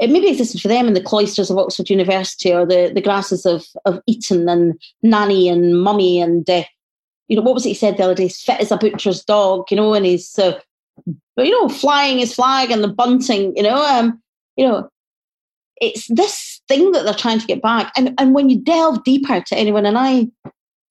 it 0.00 0.10
maybe 0.10 0.28
existed 0.28 0.60
for 0.60 0.68
them 0.68 0.88
in 0.88 0.94
the 0.94 1.02
cloisters 1.02 1.50
of 1.50 1.58
Oxford 1.58 1.90
University 1.90 2.52
or 2.52 2.64
the, 2.64 2.90
the 2.94 3.02
grasses 3.02 3.44
of, 3.44 3.66
of 3.84 4.00
Eton 4.06 4.48
and 4.48 4.80
Nanny 5.02 5.48
and 5.48 5.80
Mummy 5.80 6.20
and, 6.20 6.48
uh, 6.48 6.64
you 7.28 7.36
know, 7.36 7.42
what 7.42 7.54
was 7.54 7.66
it 7.66 7.70
he 7.70 7.74
said 7.74 7.96
the 7.96 8.04
other 8.04 8.14
day? 8.14 8.24
He's 8.24 8.40
fit 8.40 8.60
as 8.60 8.72
a 8.72 8.78
butcher's 8.78 9.22
dog, 9.22 9.66
you 9.70 9.76
know, 9.76 9.92
and 9.92 10.06
he's, 10.06 10.38
uh, 10.38 10.58
you 11.36 11.50
know, 11.50 11.68
flying 11.68 12.18
his 12.18 12.34
flag 12.34 12.70
and 12.70 12.82
the 12.82 12.88
bunting, 12.88 13.54
you 13.54 13.62
know, 13.62 13.76
um, 13.76 14.20
you 14.56 14.66
know, 14.66 14.88
it's 15.82 16.06
this 16.08 16.62
thing 16.66 16.92
that 16.92 17.04
they're 17.04 17.14
trying 17.14 17.38
to 17.38 17.46
get 17.46 17.62
back. 17.62 17.92
And, 17.96 18.14
and 18.18 18.34
when 18.34 18.48
you 18.48 18.58
delve 18.58 19.04
deeper 19.04 19.40
to 19.40 19.56
anyone, 19.56 19.84
and 19.84 19.98
I, 19.98 20.28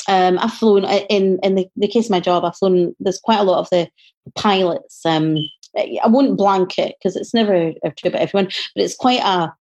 um, 0.07 0.39
I've 0.39 0.53
flown 0.53 0.85
uh, 0.85 1.01
in 1.09 1.39
in 1.43 1.55
the, 1.55 1.67
the 1.75 1.87
case 1.87 2.05
of 2.05 2.11
my 2.11 2.19
job. 2.19 2.43
I've 2.43 2.57
flown. 2.57 2.95
There's 2.99 3.19
quite 3.19 3.39
a 3.39 3.43
lot 3.43 3.59
of 3.59 3.69
the 3.69 3.87
pilots 4.35 5.05
um, 5.05 5.37
I 5.77 6.07
wouldn't 6.07 6.37
blanket 6.37 6.95
because 6.97 7.15
it's 7.15 7.33
never 7.33 7.73
true 7.97 8.09
about 8.09 8.21
everyone, 8.21 8.45
but 8.75 8.83
it's 8.83 8.95
quite 8.95 9.21
a 9.21 9.53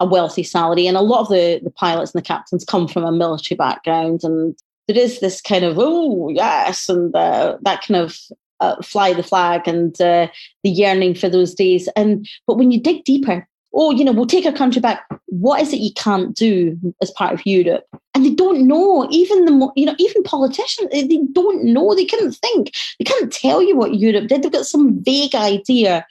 a 0.00 0.06
wealthy 0.06 0.44
salary, 0.44 0.86
and 0.86 0.96
a 0.96 1.02
lot 1.02 1.20
of 1.20 1.28
the 1.28 1.60
the 1.62 1.70
pilots 1.70 2.14
and 2.14 2.22
the 2.22 2.26
captains 2.26 2.64
come 2.64 2.86
from 2.86 3.04
a 3.04 3.12
military 3.12 3.56
background, 3.56 4.20
and 4.22 4.56
there 4.86 4.98
is 4.98 5.20
this 5.20 5.40
kind 5.40 5.64
of 5.64 5.76
oh 5.78 6.28
yes, 6.28 6.88
and 6.88 7.14
uh, 7.14 7.56
that 7.62 7.82
kind 7.82 8.00
of 8.00 8.18
uh, 8.60 8.80
fly 8.82 9.12
the 9.12 9.22
flag 9.22 9.66
and 9.66 10.00
uh, 10.00 10.28
the 10.62 10.70
yearning 10.70 11.14
for 11.14 11.28
those 11.28 11.54
days. 11.54 11.88
And 11.96 12.28
but 12.46 12.56
when 12.56 12.70
you 12.70 12.80
dig 12.80 13.04
deeper, 13.04 13.48
oh, 13.78 13.92
you 13.92 14.04
know, 14.04 14.12
we'll 14.12 14.26
take 14.26 14.44
our 14.44 14.52
country 14.52 14.80
back. 14.80 15.06
What 15.26 15.62
is 15.62 15.72
it 15.72 15.78
you 15.78 15.92
can't 15.94 16.34
do 16.34 16.76
as 17.00 17.12
part 17.12 17.32
of 17.32 17.46
Europe? 17.46 17.86
And 18.12 18.24
they 18.24 18.34
don't 18.34 18.66
know. 18.66 19.06
Even 19.10 19.44
the, 19.44 19.70
you 19.76 19.86
know, 19.86 19.94
even 19.98 20.24
politicians, 20.24 20.90
they 20.90 21.20
don't 21.32 21.62
know. 21.62 21.94
They 21.94 22.04
couldn't 22.04 22.32
think. 22.32 22.72
They 22.98 23.04
can't 23.04 23.32
tell 23.32 23.62
you 23.62 23.76
what 23.76 23.94
Europe 23.94 24.26
did. 24.28 24.42
They've 24.42 24.52
got 24.52 24.66
some 24.66 25.02
vague 25.04 25.36
idea. 25.36 26.04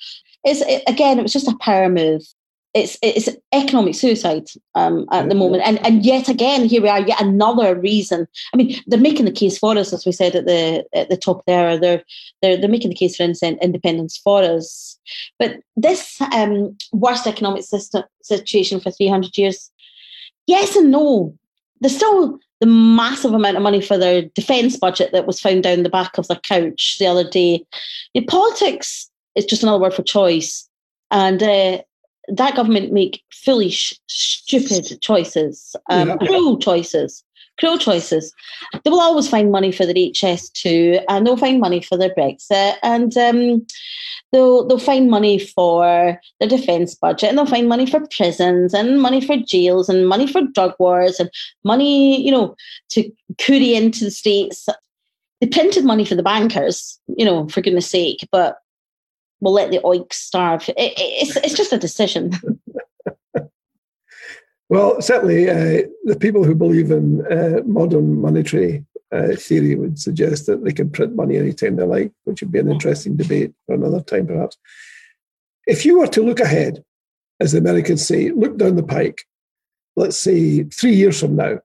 It's 0.45 0.61
it, 0.61 0.81
again, 0.87 1.19
it 1.19 1.23
was 1.23 1.33
just 1.33 1.49
a 1.49 1.57
power 1.59 1.89
move 1.89 2.23
it's 2.77 2.97
it's 3.01 3.29
economic 3.51 3.95
suicide 3.95 4.47
um, 4.75 5.07
at 5.11 5.27
the 5.29 5.35
moment, 5.35 5.63
and 5.65 5.83
and 5.85 6.05
yet 6.05 6.29
again 6.29 6.65
here 6.65 6.81
we 6.81 6.89
are, 6.89 7.01
yet 7.01 7.19
another 7.19 7.79
reason. 7.79 8.27
I 8.53 8.57
mean, 8.57 8.75
they're 8.87 8.99
making 8.99 9.25
the 9.25 9.31
case 9.31 9.57
for 9.57 9.77
us, 9.77 9.93
as 9.93 10.05
we 10.05 10.11
said 10.11 10.35
at 10.35 10.45
the 10.45 10.85
at 10.93 11.09
the 11.09 11.17
top 11.17 11.43
there. 11.45 11.77
They're 11.77 12.03
they're 12.41 12.57
they're 12.57 12.69
making 12.69 12.89
the 12.89 12.95
case 12.95 13.15
for 13.15 13.23
independence 13.23 14.17
for 14.17 14.43
us, 14.43 14.97
but 15.39 15.57
this 15.75 16.21
um, 16.33 16.77
worst 16.93 17.27
economic 17.27 17.63
system, 17.63 18.03
situation 18.21 18.79
for 18.79 18.91
three 18.91 19.07
hundred 19.07 19.37
years, 19.37 19.71
yes 20.45 20.75
and 20.75 20.91
no. 20.91 21.35
There's 21.79 21.95
still 21.95 22.39
the 22.59 22.67
massive 22.67 23.33
amount 23.33 23.57
of 23.57 23.63
money 23.63 23.81
for 23.81 23.97
their 23.97 24.23
defence 24.23 24.77
budget 24.77 25.11
that 25.11 25.27
was 25.27 25.39
found 25.39 25.63
down 25.63 25.83
the 25.83 25.89
back 25.89 26.17
of 26.17 26.27
their 26.27 26.37
couch 26.37 26.97
the 26.99 27.05
other 27.05 27.29
day. 27.29 27.63
The 28.15 28.21
politics 28.21 29.11
is 29.35 29.45
just 29.45 29.61
another 29.63 29.79
word 29.79 29.93
for 29.93 30.01
choice. 30.01 30.67
And 31.11 31.41
uh, 31.41 31.81
that 32.27 32.55
government 32.55 32.91
make 32.91 33.23
foolish, 33.31 33.97
stupid 34.07 35.01
choices, 35.01 35.75
um, 35.89 36.09
yeah. 36.09 36.17
cruel 36.17 36.57
choices, 36.57 37.23
cruel 37.59 37.77
choices. 37.77 38.33
They 38.83 38.89
will 38.89 39.01
always 39.01 39.29
find 39.29 39.51
money 39.51 39.71
for 39.71 39.85
their 39.85 39.95
HS2 39.95 41.03
and 41.07 41.25
they'll 41.25 41.37
find 41.37 41.59
money 41.59 41.81
for 41.81 41.97
their 41.97 42.13
Brexit 42.13 42.75
and 42.83 43.15
um, 43.17 43.65
they'll, 44.31 44.67
they'll 44.67 44.79
find 44.79 45.09
money 45.09 45.39
for 45.39 46.19
the 46.39 46.47
defence 46.47 46.95
budget 46.95 47.29
and 47.29 47.37
they'll 47.37 47.45
find 47.45 47.69
money 47.69 47.85
for 47.85 48.05
prisons 48.15 48.73
and 48.73 49.01
money 49.01 49.25
for 49.25 49.37
jails 49.37 49.89
and 49.89 50.07
money 50.07 50.27
for 50.27 50.41
drug 50.53 50.73
wars 50.79 51.19
and 51.19 51.29
money, 51.63 52.21
you 52.21 52.31
know, 52.31 52.55
to 52.89 53.09
curry 53.39 53.75
into 53.75 54.05
the 54.05 54.11
states. 54.11 54.67
They 55.39 55.47
printed 55.47 55.85
money 55.85 56.03
for 56.03 56.15
the 56.15 56.23
bankers, 56.23 56.99
you 57.07 57.23
know, 57.23 57.47
for 57.47 57.61
goodness 57.61 57.89
sake, 57.89 58.27
but 58.31 58.57
we'll 59.39 59.53
let 59.53 59.71
the 59.71 59.79
oiks 59.79 60.13
starve. 60.13 60.67
It, 60.69 60.75
it's, 60.77 61.35
it's 61.37 61.53
just 61.53 61.73
a 61.73 61.77
decision. 61.77 62.31
well, 64.69 65.01
certainly 65.01 65.49
uh, 65.49 65.87
the 66.05 66.17
people 66.19 66.43
who 66.43 66.55
believe 66.55 66.91
in 66.91 67.25
uh, 67.31 67.61
modern 67.65 68.21
monetary 68.21 68.85
uh, 69.11 69.35
theory 69.35 69.75
would 69.75 69.99
suggest 69.99 70.45
that 70.47 70.63
they 70.63 70.71
can 70.71 70.89
print 70.89 71.15
money 71.15 71.37
anytime 71.37 71.75
they 71.75 71.83
like, 71.83 72.11
which 72.25 72.41
would 72.41 72.51
be 72.51 72.59
an 72.59 72.71
interesting 72.71 73.15
debate 73.15 73.53
for 73.65 73.75
another 73.75 74.01
time, 74.01 74.27
perhaps. 74.27 74.57
If 75.65 75.85
you 75.85 75.99
were 75.99 76.07
to 76.07 76.23
look 76.23 76.39
ahead, 76.39 76.83
as 77.39 77.51
the 77.51 77.59
Americans 77.59 78.05
say, 78.05 78.31
look 78.31 78.57
down 78.57 78.75
the 78.75 78.83
pike, 78.83 79.23
let's 79.95 80.17
say 80.17 80.63
three 80.63 80.93
years 80.93 81.19
from 81.19 81.35
now, 81.35 81.59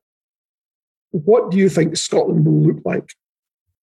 what 1.10 1.50
do 1.50 1.58
you 1.58 1.68
think 1.68 1.96
Scotland 1.96 2.46
will 2.46 2.72
look 2.72 2.82
like? 2.84 3.10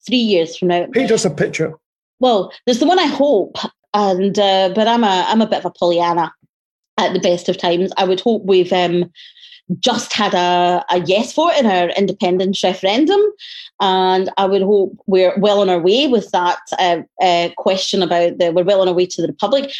Three 0.05 0.17
years 0.17 0.57
from 0.57 0.69
now. 0.69 0.87
Paint 0.91 1.11
us 1.11 1.25
a 1.25 1.29
picture. 1.29 1.73
Well, 2.19 2.51
there's 2.65 2.79
the 2.79 2.87
one 2.87 2.99
I 2.99 3.05
hope, 3.05 3.57
and 3.93 4.37
uh, 4.37 4.69
but 4.75 4.87
I'm 4.87 5.03
a 5.03 5.25
I'm 5.27 5.41
a 5.41 5.47
bit 5.47 5.59
of 5.59 5.65
a 5.65 5.71
Pollyanna 5.71 6.33
at 6.97 7.13
the 7.13 7.19
best 7.19 7.49
of 7.49 7.57
times. 7.57 7.91
I 7.97 8.03
would 8.03 8.19
hope 8.19 8.43
we've 8.45 8.73
um, 8.73 9.11
just 9.79 10.13
had 10.13 10.33
a, 10.33 10.83
a 10.89 10.99
yes 11.05 11.33
vote 11.33 11.53
in 11.57 11.65
our 11.65 11.89
independence 11.89 12.63
referendum, 12.63 13.21
and 13.79 14.29
I 14.37 14.45
would 14.45 14.61
hope 14.61 14.97
we're 15.07 15.37
well 15.39 15.61
on 15.61 15.69
our 15.69 15.79
way 15.79 16.07
with 16.07 16.29
that 16.31 16.59
uh, 16.77 17.01
uh, 17.21 17.49
question 17.57 18.01
about 18.01 18.37
the 18.37 18.51
we're 18.51 18.63
well 18.63 18.81
on 18.81 18.87
our 18.87 18.93
way 18.93 19.05
to 19.07 19.21
the 19.21 19.27
republic. 19.27 19.71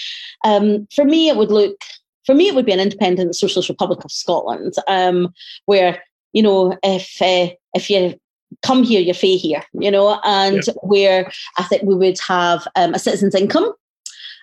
Um, 0.44 0.88
for 0.94 1.06
me, 1.06 1.30
it 1.30 1.38
would 1.38 1.52
look 1.52 1.82
for 2.26 2.36
me 2.36 2.48
it 2.48 2.56
would 2.56 2.66
be 2.66 2.74
an 2.74 2.80
independent 2.80 3.36
socialist 3.36 3.70
republic 3.70 4.04
of 4.04 4.12
Scotland, 4.12 4.74
um, 4.88 5.34
where 5.66 6.02
you 6.34 6.44
know 6.44 6.78
if 6.84 7.22
uh, 7.22 7.54
if 7.74 7.90
you 7.90 8.20
come 8.64 8.84
here, 8.84 9.00
you're 9.00 9.14
pay 9.14 9.38
here, 9.38 9.64
you 9.74 9.92
know, 9.92 10.20
and 10.24 10.64
where 10.82 11.32
I 11.58 11.64
think 11.64 11.84
we 11.84 11.96
would 11.96 12.20
have 12.28 12.68
um, 12.76 12.96
a 12.96 13.00
citizen's 13.00 13.36
income 13.36 13.74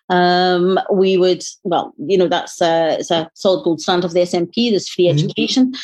um, 0.09 0.79
we 0.93 1.17
would, 1.17 1.43
well, 1.65 1.93
you 1.99 2.17
know, 2.17 2.29
that's 2.29 2.61
a, 2.61 2.97
it's 2.99 3.11
a 3.11 3.31
solid 3.35 3.65
gold 3.65 3.81
standard 3.81 4.07
of 4.07 4.13
the 4.13 4.21
SNP. 4.21 4.71
There's 4.71 4.89
free 4.89 5.07
mm-hmm. 5.07 5.25
education, 5.25 5.75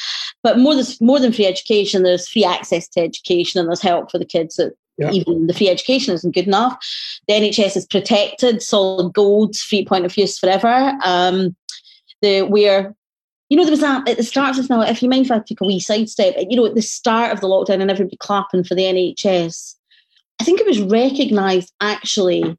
but 0.43 0.59
more 0.59 0.75
than 0.75 0.85
more 1.01 1.19
than 1.19 1.33
free 1.33 1.47
education, 1.47 2.03
there's 2.03 2.29
free 2.29 2.45
access 2.45 2.89
to 2.89 3.01
education, 3.01 3.61
and 3.61 3.69
there's 3.69 3.83
help 3.83 4.11
for 4.11 4.19
the 4.19 4.25
kids 4.25 4.57
that 4.57 4.75
yeah. 4.99 5.11
even 5.11 5.47
the 5.47 5.55
free 5.55 5.69
education 5.69 6.15
isn't 6.15 6.35
good 6.35 6.47
enough. 6.47 6.79
The 7.27 7.35
NHS 7.35 7.77
is 7.77 7.87
protected, 7.87 8.63
solid 8.63 9.13
gold, 9.13 9.57
free 9.57 9.85
point 9.85 10.05
of 10.05 10.17
use 10.17 10.39
forever. 10.39 10.97
Um, 11.05 11.57
the 12.21 12.43
where 12.43 12.95
you 13.49 13.57
know, 13.57 13.65
there 13.65 13.73
was 13.73 13.81
that 13.81 14.09
at 14.09 14.17
the 14.17 14.23
start 14.23 14.53
of 14.53 14.57
this 14.57 14.71
now, 14.71 14.81
if 14.81 15.03
you 15.03 15.11
mind 15.11 15.27
if 15.27 15.31
I 15.31 15.39
take 15.39 15.61
a 15.61 15.67
wee 15.67 15.79
sidestep, 15.79 16.37
you 16.49 16.57
know, 16.57 16.65
at 16.65 16.75
the 16.75 16.81
start 16.81 17.33
of 17.33 17.43
the 17.43 17.49
lockdown 17.49 17.83
and 17.83 17.91
everybody 17.91 18.17
clapping 18.17 18.65
for 18.65 18.75
the 18.75 18.85
NHS, 18.85 19.75
I 20.41 20.45
think 20.45 20.59
it 20.59 20.67
was 20.67 20.81
recognised 20.81 21.71
actually 21.83 22.57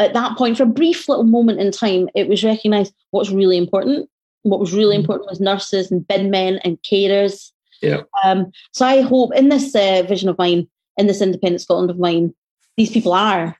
at 0.00 0.14
that 0.14 0.36
point, 0.36 0.56
for 0.56 0.62
a 0.62 0.66
brief 0.66 1.08
little 1.08 1.24
moment 1.24 1.60
in 1.60 1.70
time, 1.70 2.08
it 2.14 2.28
was 2.28 2.42
recognised 2.42 2.94
what's 3.10 3.30
really 3.30 3.56
important. 3.56 4.08
What 4.42 4.60
was 4.60 4.72
really 4.72 4.94
mm-hmm. 4.94 5.02
important 5.02 5.28
was 5.28 5.40
nurses 5.40 5.90
and 5.90 6.06
bin 6.06 6.30
men 6.30 6.58
and 6.64 6.80
carers. 6.82 7.50
Yeah. 7.82 8.02
Um, 8.24 8.50
so 8.72 8.86
I 8.86 9.02
hope 9.02 9.34
in 9.34 9.50
this 9.50 9.74
uh, 9.74 10.02
vision 10.08 10.28
of 10.28 10.38
mine, 10.38 10.68
in 10.96 11.06
this 11.06 11.20
independent 11.20 11.60
Scotland 11.60 11.90
of 11.90 11.98
mine, 11.98 12.34
these 12.76 12.90
people 12.90 13.12
are 13.12 13.56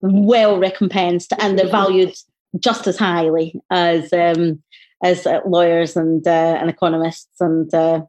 well 0.00 0.58
recompensed 0.58 1.32
and 1.38 1.58
they're 1.58 1.68
valued 1.68 2.14
just 2.58 2.86
as 2.86 2.96
highly 2.96 3.60
as 3.70 4.12
um, 4.12 4.62
as 5.02 5.26
uh, 5.26 5.40
lawyers 5.46 5.96
and 5.96 6.26
uh, 6.26 6.56
and 6.58 6.70
economists 6.70 7.40
and 7.40 7.72
uh, 7.74 8.02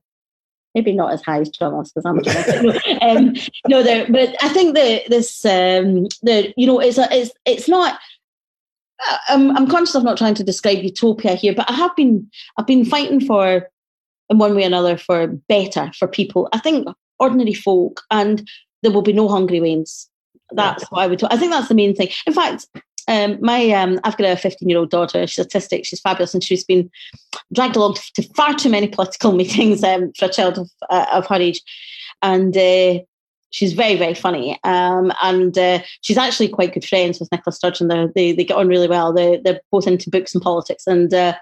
maybe 0.76 0.94
not 0.94 1.12
as 1.12 1.22
high 1.22 1.40
as 1.40 1.50
journalists 1.50 1.94
because 1.94 2.06
I'm 2.06 2.20
a 2.20 2.22
journalist. 2.24 2.88
um, 3.02 3.34
no, 3.68 3.84
but 4.10 4.36
I 4.42 4.50
think 4.50 4.76
that 4.76 5.10
this, 5.10 5.46
um, 5.46 6.08
the 6.22 6.54
you 6.58 6.68
know, 6.68 6.80
it's 6.80 6.98
a, 6.98 7.08
it's 7.12 7.32
it's 7.46 7.68
not. 7.68 8.00
Uh, 9.08 9.18
I'm, 9.30 9.56
I'm 9.56 9.68
conscious 9.68 9.94
of 9.94 10.04
not 10.04 10.18
trying 10.18 10.34
to 10.36 10.44
describe 10.44 10.80
utopia 10.80 11.36
here, 11.36 11.54
but 11.54 11.70
I 11.70 11.74
have 11.74 11.96
been 11.96 12.30
I've 12.58 12.68
been 12.68 12.86
fighting 12.86 13.22
for, 13.22 13.70
in 14.30 14.38
one 14.38 14.56
way 14.56 14.64
or 14.64 14.68
another, 14.68 14.98
for 14.98 15.28
better 15.28 15.92
for 15.98 16.08
people. 16.08 16.50
I 16.52 16.60
think 16.60 16.88
ordinary 17.20 17.54
folk, 17.54 18.02
and 18.12 18.48
there 18.82 18.92
will 18.92 19.02
be 19.02 19.14
no 19.14 19.28
hungry 19.28 19.60
wains. 19.60 20.10
That's 20.52 20.84
what 20.86 21.02
I 21.02 21.08
would. 21.08 21.24
I 21.26 21.38
think 21.38 21.52
that's 21.52 21.68
the 21.68 21.76
main 21.76 21.96
thing. 21.96 22.10
In 22.26 22.34
fact, 22.34 22.68
um, 23.08 23.38
my 23.42 23.70
um, 23.72 24.00
I've 24.04 24.18
got 24.18 24.32
a 24.32 24.36
15 24.36 24.68
year 24.68 24.78
old 24.78 24.90
daughter. 24.90 25.26
She's 25.28 25.46
autistic. 25.46 25.86
She's 25.86 26.02
fabulous, 26.02 26.34
and 26.34 26.44
she's 26.44 26.64
been 26.64 26.90
dragged 27.54 27.76
along 27.76 27.98
to 28.16 28.24
far 28.36 28.54
too 28.54 28.70
many 28.70 28.88
political 28.88 29.32
meetings 29.34 29.84
um, 29.84 30.12
for 30.18 30.26
a 30.26 30.32
child 30.32 30.58
of, 30.58 30.70
uh, 30.90 31.06
of 31.14 31.28
her 31.28 31.36
age, 31.36 31.62
and 32.22 32.56
uh, 32.58 33.00
she's 33.52 33.74
very 33.74 33.96
very 33.96 34.14
funny. 34.14 34.60
Um, 34.64 35.14
and 35.22 35.58
uh, 35.58 35.82
she's 36.02 36.18
actually 36.18 36.50
quite 36.50 36.74
good 36.74 36.86
friends 36.86 37.20
with 37.20 37.32
Nicola 37.32 37.54
Sturgeon. 37.54 37.88
They're, 37.88 38.12
they 38.14 38.34
they 38.34 38.44
get 38.44 38.58
on 38.58 38.68
really 38.68 38.88
well. 38.88 39.14
They 39.14 39.40
they're 39.44 39.62
both 39.72 39.88
into 39.88 40.10
books 40.10 40.34
and 40.34 40.44
politics. 40.44 40.86
And 40.86 41.14
uh, 41.14 41.36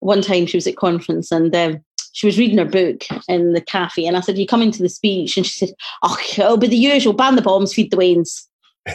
one 0.00 0.22
time 0.22 0.46
she 0.46 0.56
was 0.56 0.66
at 0.66 0.76
conference 0.76 1.32
and. 1.32 1.80
She 2.12 2.26
was 2.26 2.38
reading 2.38 2.58
her 2.58 2.64
book 2.64 3.04
in 3.28 3.52
the 3.52 3.60
cafe, 3.60 4.06
and 4.06 4.16
I 4.16 4.20
said, 4.20 4.38
"You 4.38 4.46
coming 4.46 4.70
to 4.72 4.82
the 4.82 4.88
speech?" 4.88 5.36
And 5.36 5.46
she 5.46 5.66
said, 5.66 5.74
"Oh, 6.02 6.16
it'll 6.32 6.56
be 6.56 6.66
the 6.66 6.76
usual: 6.76 7.12
ban 7.12 7.36
the 7.36 7.42
bombs, 7.42 7.74
feed 7.74 7.90
the 7.90 7.96
wains." 7.96 8.48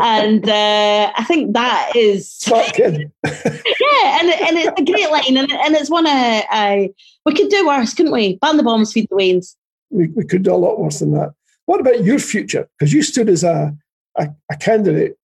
and 0.00 0.48
uh, 0.48 1.12
I 1.16 1.24
think 1.24 1.52
that 1.54 1.92
is 1.96 2.42
yeah, 2.48 4.20
and 4.20 4.30
and 4.30 4.58
it's 4.58 4.80
a 4.80 4.84
great 4.84 5.10
line, 5.10 5.36
and, 5.36 5.50
and 5.50 5.74
it's 5.74 5.90
one 5.90 6.06
I, 6.06 6.46
I 6.50 6.90
we 7.26 7.34
could 7.34 7.48
do 7.48 7.66
worse, 7.66 7.94
couldn't 7.94 8.12
we? 8.12 8.36
Ban 8.36 8.56
the 8.56 8.62
bombs, 8.62 8.92
feed 8.92 9.08
the 9.10 9.16
wains. 9.16 9.56
We, 9.90 10.08
we 10.08 10.24
could 10.24 10.44
do 10.44 10.54
a 10.54 10.56
lot 10.56 10.78
worse 10.78 11.00
than 11.00 11.12
that. 11.12 11.34
What 11.66 11.80
about 11.80 12.04
your 12.04 12.18
future? 12.18 12.68
Because 12.78 12.92
you 12.92 13.02
stood 13.02 13.28
as 13.28 13.42
a, 13.42 13.76
a, 14.16 14.28
a 14.50 14.56
candidate, 14.56 15.16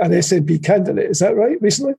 an 0.00 0.12
SNP 0.12 0.64
candidate, 0.64 1.10
is 1.10 1.18
that 1.18 1.36
right? 1.36 1.60
Recently, 1.60 1.94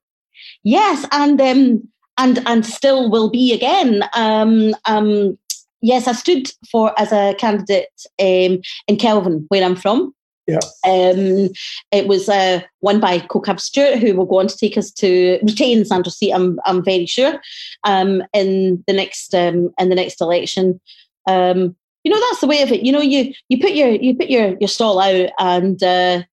yes, 0.63 1.05
and 1.11 1.39
um, 1.39 1.87
and 2.17 2.41
and 2.47 2.65
still 2.65 3.09
will 3.09 3.29
be 3.29 3.53
again. 3.53 4.03
Um, 4.13 4.75
um, 4.85 5.37
yes, 5.81 6.07
I 6.07 6.13
stood 6.13 6.51
for 6.71 6.97
as 6.99 7.11
a 7.11 7.35
candidate 7.37 7.89
um, 8.19 8.61
in 8.87 8.97
Kelvin, 8.97 9.45
where 9.49 9.63
I'm 9.63 9.75
from. 9.75 10.13
Yeah. 10.47 10.59
Um, 10.85 11.49
it 11.91 12.07
was 12.07 12.29
uh, 12.29 12.61
won 12.81 12.99
by 12.99 13.19
Kaukab 13.19 13.59
Stewart, 13.59 13.97
who 13.97 14.15
will 14.15 14.25
go 14.25 14.39
on 14.39 14.47
to 14.47 14.57
take 14.57 14.77
us 14.77 14.91
to 14.91 15.39
retain 15.41 15.83
Sandra's 15.85 16.17
seat. 16.17 16.33
I'm, 16.33 16.59
I'm 16.65 16.83
very 16.83 17.07
sure. 17.07 17.41
Um, 17.83 18.21
in 18.31 18.83
the 18.85 18.93
next 18.93 19.33
um, 19.33 19.73
in 19.79 19.89
the 19.89 19.95
next 19.95 20.21
election, 20.21 20.79
um, 21.27 21.75
you 22.03 22.11
know 22.11 22.19
that's 22.29 22.41
the 22.41 22.47
way 22.47 22.61
of 22.61 22.71
it. 22.71 22.83
You 22.83 22.91
know, 22.91 23.01
you 23.01 23.33
you 23.49 23.59
put 23.59 23.71
your 23.71 23.89
you 23.89 24.15
put 24.15 24.29
your 24.29 24.55
your 24.59 24.69
stall 24.69 24.99
out 24.99 25.29
and. 25.39 25.81
Uh, 25.81 26.23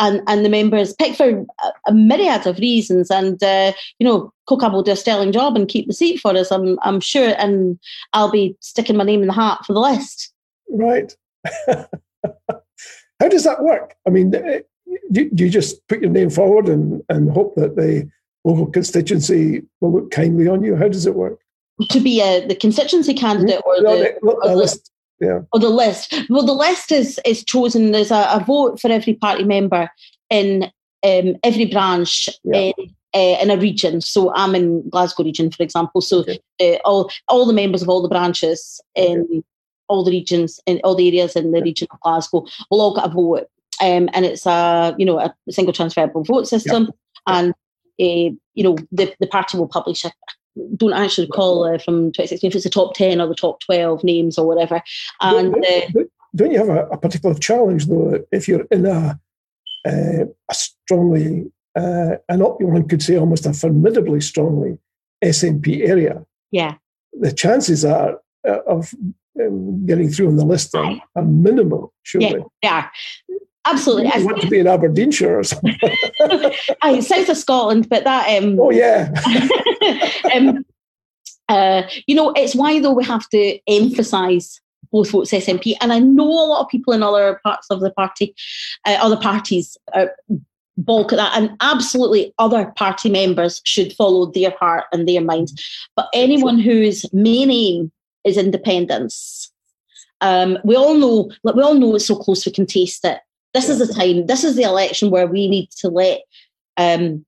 and, 0.00 0.22
and 0.26 0.44
the 0.44 0.48
members 0.48 0.94
pick 0.94 1.14
for 1.14 1.28
a, 1.28 1.72
a 1.86 1.92
myriad 1.92 2.46
of 2.46 2.58
reasons, 2.58 3.10
and 3.10 3.42
uh, 3.42 3.72
you 3.98 4.06
know, 4.06 4.32
Kaukab 4.48 4.72
will 4.72 4.82
do 4.82 4.92
a 4.92 4.96
sterling 4.96 5.30
job 5.30 5.56
and 5.56 5.68
keep 5.68 5.86
the 5.86 5.92
seat 5.92 6.18
for 6.18 6.34
us. 6.36 6.50
I'm 6.50 6.78
I'm 6.82 7.00
sure, 7.00 7.34
and 7.38 7.78
I'll 8.12 8.30
be 8.30 8.56
sticking 8.60 8.96
my 8.96 9.04
name 9.04 9.20
in 9.20 9.28
the 9.28 9.34
hat 9.34 9.64
for 9.64 9.74
the 9.74 9.80
list. 9.80 10.32
Right. 10.68 11.14
How 13.20 13.28
does 13.28 13.44
that 13.44 13.62
work? 13.62 13.94
I 14.06 14.10
mean, 14.10 14.34
eh, 14.34 14.60
do, 15.12 15.28
you 15.32 15.50
just 15.50 15.86
put 15.88 16.00
your 16.00 16.10
name 16.10 16.30
forward 16.30 16.68
and, 16.68 17.02
and 17.08 17.30
hope 17.30 17.54
that 17.56 17.76
the 17.76 18.10
local 18.44 18.66
constituency 18.66 19.62
will 19.80 19.92
look 19.92 20.10
kindly 20.10 20.48
on 20.48 20.64
you? 20.64 20.76
How 20.76 20.88
does 20.88 21.06
it 21.06 21.14
work? 21.14 21.38
To 21.90 22.00
be 22.00 22.20
a, 22.22 22.46
the 22.46 22.54
constituency 22.54 23.14
candidate 23.14 23.60
or 23.64 23.80
the, 23.80 24.14
or 24.22 24.38
the 24.42 24.56
list? 24.56 24.90
Yeah. 25.20 25.40
Or 25.52 25.60
the 25.60 25.68
list. 25.68 26.14
Well, 26.28 26.46
the 26.46 26.52
list 26.52 26.92
is 26.92 27.20
is 27.24 27.44
chosen. 27.44 27.92
There's 27.92 28.10
a, 28.10 28.26
a 28.30 28.42
vote 28.44 28.80
for 28.80 28.90
every 28.90 29.14
party 29.14 29.44
member 29.44 29.90
in 30.30 30.64
um, 31.02 31.36
every 31.42 31.66
branch 31.66 32.28
yeah. 32.44 32.56
in 32.56 32.72
uh, 33.14 33.36
in 33.42 33.50
a 33.50 33.56
region. 33.56 34.00
So 34.00 34.32
I'm 34.34 34.54
in 34.54 34.88
Glasgow 34.88 35.24
region, 35.24 35.50
for 35.50 35.62
example. 35.62 36.00
So 36.00 36.20
okay. 36.20 36.40
uh, 36.60 36.76
all 36.84 37.10
all 37.28 37.46
the 37.46 37.52
members 37.52 37.82
of 37.82 37.88
all 37.88 38.02
the 38.02 38.08
branches 38.08 38.80
in 38.94 39.20
okay 39.20 39.42
all 39.90 40.04
the 40.04 40.12
regions 40.12 40.60
in 40.66 40.80
all 40.84 40.94
the 40.94 41.08
areas 41.08 41.36
in 41.36 41.50
the 41.50 41.60
region 41.60 41.88
of 41.90 42.00
Glasgow 42.00 42.46
will 42.70 42.80
all 42.80 42.94
get 42.94 43.06
a 43.06 43.08
vote. 43.08 43.48
Um, 43.82 44.08
and 44.12 44.24
it's 44.24 44.46
a 44.46 44.94
you 44.96 45.04
know 45.04 45.18
a 45.18 45.34
single 45.50 45.74
transferable 45.74 46.22
vote 46.24 46.46
system, 46.46 46.84
yep. 46.84 46.94
and 47.26 47.50
uh, 47.50 48.34
you 48.54 48.64
know 48.64 48.76
the, 48.92 49.12
the 49.20 49.26
party 49.26 49.58
will 49.58 49.68
publish 49.68 50.04
a 50.04 50.12
don't 50.76 50.92
actually 50.92 51.26
recall 51.26 51.64
uh, 51.64 51.78
from 51.78 52.12
2016 52.12 52.48
if 52.48 52.54
it's 52.54 52.64
the 52.64 52.70
top 52.70 52.94
10 52.94 53.20
or 53.20 53.26
the 53.26 53.34
top 53.34 53.60
12 53.60 54.04
names 54.04 54.38
or 54.38 54.46
whatever. 54.46 54.82
And 55.20 55.52
don't, 55.52 55.92
don't, 55.92 56.10
don't 56.34 56.50
you 56.52 56.58
have 56.58 56.68
a, 56.68 56.86
a, 56.88 56.96
particular 56.96 57.34
challenge 57.34 57.86
though 57.86 58.24
if 58.30 58.48
you're 58.48 58.66
in 58.70 58.86
a 58.86 59.18
uh, 59.86 60.24
a 60.50 60.54
strongly, 60.54 61.50
uh, 61.76 62.16
and 62.28 62.42
one 62.42 62.88
could 62.88 63.02
say 63.02 63.16
almost 63.16 63.46
a 63.46 63.52
formidably 63.52 64.20
strongly 64.20 64.78
SNP 65.24 65.88
area, 65.88 66.24
yeah, 66.50 66.74
the 67.12 67.32
chances 67.32 67.84
are 67.84 68.18
uh, 68.46 68.58
of 68.66 68.94
um, 69.40 69.86
getting 69.86 70.10
through 70.10 70.28
on 70.28 70.36
the 70.36 70.44
list 70.44 70.74
are, 70.74 71.00
are 71.16 71.24
minimal. 71.24 71.92
Surely, 72.02 72.44
yeah, 72.62 72.88
yeah. 73.28 73.38
Absolutely. 73.66 74.10
You 74.16 74.24
want 74.24 74.40
to 74.40 74.48
be 74.48 74.58
in 74.58 74.66
Aberdeenshire 74.66 75.38
or 75.38 75.44
something. 75.44 75.76
Aye, 76.82 77.00
south 77.00 77.28
of 77.28 77.36
Scotland, 77.36 77.88
but 77.88 78.04
that. 78.04 78.42
Um, 78.42 78.58
oh 78.58 78.70
yeah. 78.70 79.12
um, 80.34 80.64
uh, 81.48 81.82
you 82.06 82.14
know, 82.14 82.32
it's 82.36 82.54
why 82.54 82.80
though 82.80 82.92
we 82.92 83.04
have 83.04 83.28
to 83.28 83.58
emphasise 83.66 84.60
both 84.92 85.10
votes 85.10 85.30
SNP, 85.30 85.74
and 85.80 85.92
I 85.92 85.98
know 85.98 86.26
a 86.26 86.46
lot 86.46 86.62
of 86.62 86.68
people 86.68 86.92
in 86.92 87.02
other 87.02 87.40
parts 87.44 87.66
of 87.70 87.80
the 87.80 87.90
party, 87.92 88.34
uh, 88.86 88.96
other 89.00 89.16
parties, 89.16 89.76
uh, 89.92 90.06
bulk 90.76 91.12
at 91.12 91.16
that, 91.16 91.36
and 91.36 91.50
absolutely 91.60 92.32
other 92.38 92.72
party 92.76 93.10
members 93.10 93.60
should 93.64 93.92
follow 93.92 94.26
their 94.26 94.50
heart 94.58 94.84
and 94.92 95.08
their 95.08 95.20
mind. 95.20 95.48
But 95.96 96.08
anyone 96.12 96.58
whose 96.58 97.04
main 97.12 97.50
aim 97.50 97.92
is 98.24 98.36
independence, 98.36 99.52
um, 100.20 100.58
we 100.64 100.76
all 100.76 100.94
know, 100.94 101.30
like 101.44 101.54
we 101.54 101.62
all 101.62 101.74
know, 101.74 101.94
it's 101.94 102.06
so 102.06 102.16
close 102.16 102.44
we 102.44 102.52
can 102.52 102.66
taste 102.66 103.04
it. 103.04 103.20
This 103.54 103.68
is 103.68 103.78
the 103.78 103.92
time. 103.92 104.26
This 104.26 104.44
is 104.44 104.56
the 104.56 104.62
election 104.62 105.10
where 105.10 105.26
we 105.26 105.48
need 105.48 105.70
to 105.78 105.88
let 105.88 106.20
um, 106.76 107.24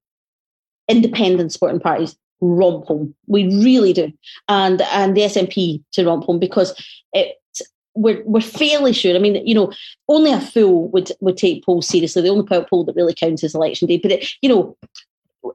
independent 0.89 1.53
sporting 1.53 1.81
parties 1.81 2.17
romp 2.41 2.87
home. 2.87 3.15
We 3.27 3.45
really 3.63 3.93
do, 3.93 4.13
and 4.49 4.83
and 4.83 5.17
the 5.17 5.23
SNP 5.23 5.83
to 5.93 6.05
romp 6.05 6.25
home 6.25 6.39
because 6.39 6.75
it. 7.13 7.37
We're, 7.95 8.23
we're 8.25 8.41
fairly 8.41 8.95
sure. 8.95 9.15
I 9.15 9.19
mean, 9.19 9.47
you 9.47 9.55
know, 9.55 9.71
only 10.09 10.33
a 10.33 10.41
fool 10.41 10.89
would 10.93 11.13
would 11.21 11.37
take 11.37 11.63
polls 11.63 11.87
seriously. 11.87 12.23
The 12.23 12.31
only 12.31 12.47
poll 12.47 12.85
that 12.85 12.97
really 12.97 13.13
counts 13.13 13.45
is 13.45 13.55
election 13.55 13.87
day. 13.87 13.99
But 13.99 14.13
it, 14.13 14.33
you 14.41 14.49
know, 14.49 14.75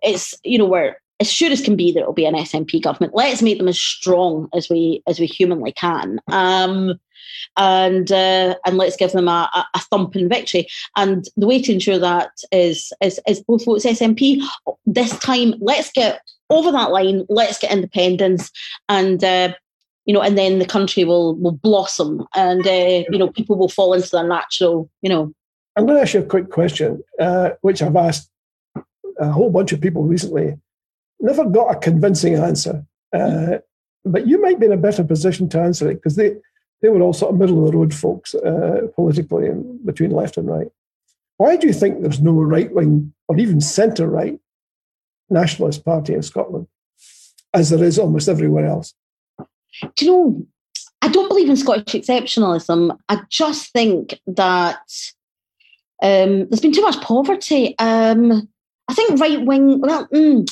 it's 0.03 0.35
you 0.43 0.59
know 0.59 0.67
we're 0.67 0.97
as 1.19 1.31
sure 1.31 1.51
as 1.51 1.61
can 1.61 1.75
be 1.75 1.91
that 1.91 2.01
it'll 2.01 2.13
be 2.13 2.25
an 2.25 2.35
SNP 2.35 2.81
government. 2.81 3.15
Let's 3.15 3.41
make 3.41 3.57
them 3.57 3.67
as 3.67 3.79
strong 3.79 4.49
as 4.53 4.69
we 4.69 5.01
as 5.07 5.19
we 5.19 5.25
humanly 5.25 5.71
can. 5.71 6.19
Um, 6.27 6.99
and 7.57 8.11
uh, 8.11 8.55
and 8.65 8.77
let's 8.77 8.95
give 8.95 9.11
them 9.11 9.27
a, 9.27 9.49
a, 9.73 9.79
thumping 9.79 10.29
victory. 10.29 10.67
And 10.95 11.25
the 11.35 11.47
way 11.47 11.61
to 11.61 11.73
ensure 11.73 11.99
that 11.99 12.31
is 12.51 12.91
is, 13.01 13.19
is 13.27 13.41
both 13.41 13.65
votes 13.65 13.85
SNP. 13.85 14.41
This 14.85 15.17
time, 15.19 15.53
let's 15.59 15.91
get 15.91 16.21
over 16.49 16.71
that 16.71 16.91
line. 16.91 17.25
Let's 17.29 17.59
get 17.59 17.71
independence, 17.71 18.51
and 18.89 19.23
uh, 19.23 19.53
you 20.05 20.13
know, 20.13 20.21
and 20.21 20.37
then 20.37 20.59
the 20.59 20.65
country 20.65 21.03
will 21.03 21.35
will 21.35 21.51
blossom, 21.51 22.25
and 22.33 22.65
uh, 22.65 23.03
you 23.11 23.17
know, 23.17 23.29
people 23.29 23.57
will 23.57 23.69
fall 23.69 23.93
into 23.93 24.09
their 24.09 24.27
natural, 24.27 24.89
you 25.01 25.09
know. 25.09 25.33
I'm 25.75 25.85
going 25.85 25.97
to 25.97 26.01
ask 26.01 26.15
you 26.15 26.21
a 26.21 26.25
quick 26.25 26.49
question, 26.49 27.03
uh, 27.19 27.51
which 27.61 27.83
I've 27.83 27.95
asked 27.95 28.31
a 29.19 29.31
whole 29.31 29.51
bunch 29.51 29.73
of 29.73 29.81
people 29.81 30.03
recently. 30.03 30.57
Never 31.19 31.45
got 31.45 31.75
a 31.75 31.79
convincing 31.79 32.35
answer, 32.35 32.85
uh, 33.13 33.57
but 34.05 34.27
you 34.27 34.41
might 34.41 34.59
be 34.59 34.67
in 34.67 34.71
a 34.71 34.77
better 34.77 35.03
position 35.03 35.49
to 35.49 35.59
answer 35.59 35.91
it 35.91 35.95
because 35.95 36.15
they 36.15 36.35
they 36.81 36.89
were 36.89 37.01
all 37.01 37.13
sort 37.13 37.33
of 37.33 37.39
middle 37.39 37.65
of 37.65 37.71
the 37.71 37.77
road 37.77 37.93
folks 37.93 38.35
uh, 38.35 38.87
politically 38.95 39.49
between 39.85 40.11
left 40.11 40.37
and 40.37 40.47
right. 40.47 40.67
Why 41.37 41.55
do 41.55 41.67
you 41.67 41.73
think 41.73 42.01
there's 42.01 42.21
no 42.21 42.33
right 42.33 42.71
wing 42.73 43.13
or 43.27 43.37
even 43.37 43.61
centre 43.61 44.07
right 44.07 44.39
nationalist 45.29 45.85
party 45.85 46.13
in 46.13 46.23
Scotland, 46.23 46.67
as 47.53 47.69
there 47.69 47.83
is 47.83 47.99
almost 47.99 48.29
everywhere 48.29 48.65
else? 48.65 48.93
Do 49.95 50.05
you 50.05 50.11
know? 50.11 50.47
I 51.01 51.09
don't 51.09 51.29
believe 51.29 51.49
in 51.49 51.55
Scottish 51.55 51.93
exceptionalism. 51.93 52.97
I 53.07 53.21
just 53.29 53.71
think 53.71 54.19
that 54.25 54.81
um, 56.01 56.47
there's 56.49 56.59
been 56.59 56.73
too 56.73 56.81
much 56.81 56.99
poverty. 57.01 57.75
Um, 57.77 58.49
I 58.87 58.93
think 58.93 59.19
right 59.19 59.45
wing. 59.45 59.79
Well, 59.79 60.07
mm, 60.07 60.47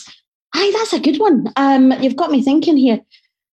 aye, 0.54 0.72
that's 0.76 0.94
a 0.94 1.00
good 1.00 1.20
one. 1.20 1.52
Um, 1.56 1.92
you've 2.02 2.16
got 2.16 2.32
me 2.32 2.44
thinking 2.44 2.78
here. 2.78 3.00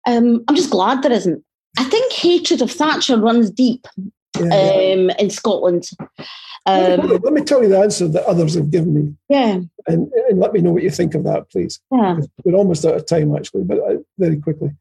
Um, 0.05 0.43
I'm 0.47 0.55
just 0.55 0.69
glad 0.69 1.01
there 1.01 1.11
isn't. 1.11 1.43
I 1.77 1.83
think 1.85 2.11
hatred 2.11 2.61
of 2.61 2.71
Thatcher 2.71 3.17
runs 3.17 3.49
deep 3.49 3.87
yeah, 4.39 4.45
um, 4.45 5.09
in 5.11 5.29
Scotland. 5.29 5.89
Um, 6.65 6.81
let, 6.81 7.03
me, 7.03 7.17
let, 7.17 7.33
me, 7.33 7.41
tell 7.41 7.61
you 7.61 7.69
the 7.69 7.79
answer 7.79 8.07
that 8.07 8.25
others 8.25 8.53
have 8.53 8.71
given 8.71 8.93
me. 8.93 9.15
Yeah. 9.27 9.59
And, 9.85 10.11
and 10.29 10.39
let 10.39 10.53
me 10.53 10.61
know 10.61 10.71
what 10.71 10.83
you 10.83 10.91
think 10.91 11.13
of 11.13 11.23
that, 11.25 11.49
please. 11.51 11.79
Yeah. 11.91 12.19
We're 12.45 12.55
almost 12.55 12.85
out 12.85 12.95
of 12.95 13.05
time, 13.05 13.35
actually, 13.35 13.63
but 13.63 13.79
uh, 13.79 13.97
very 14.17 14.37
quickly. 14.37 14.71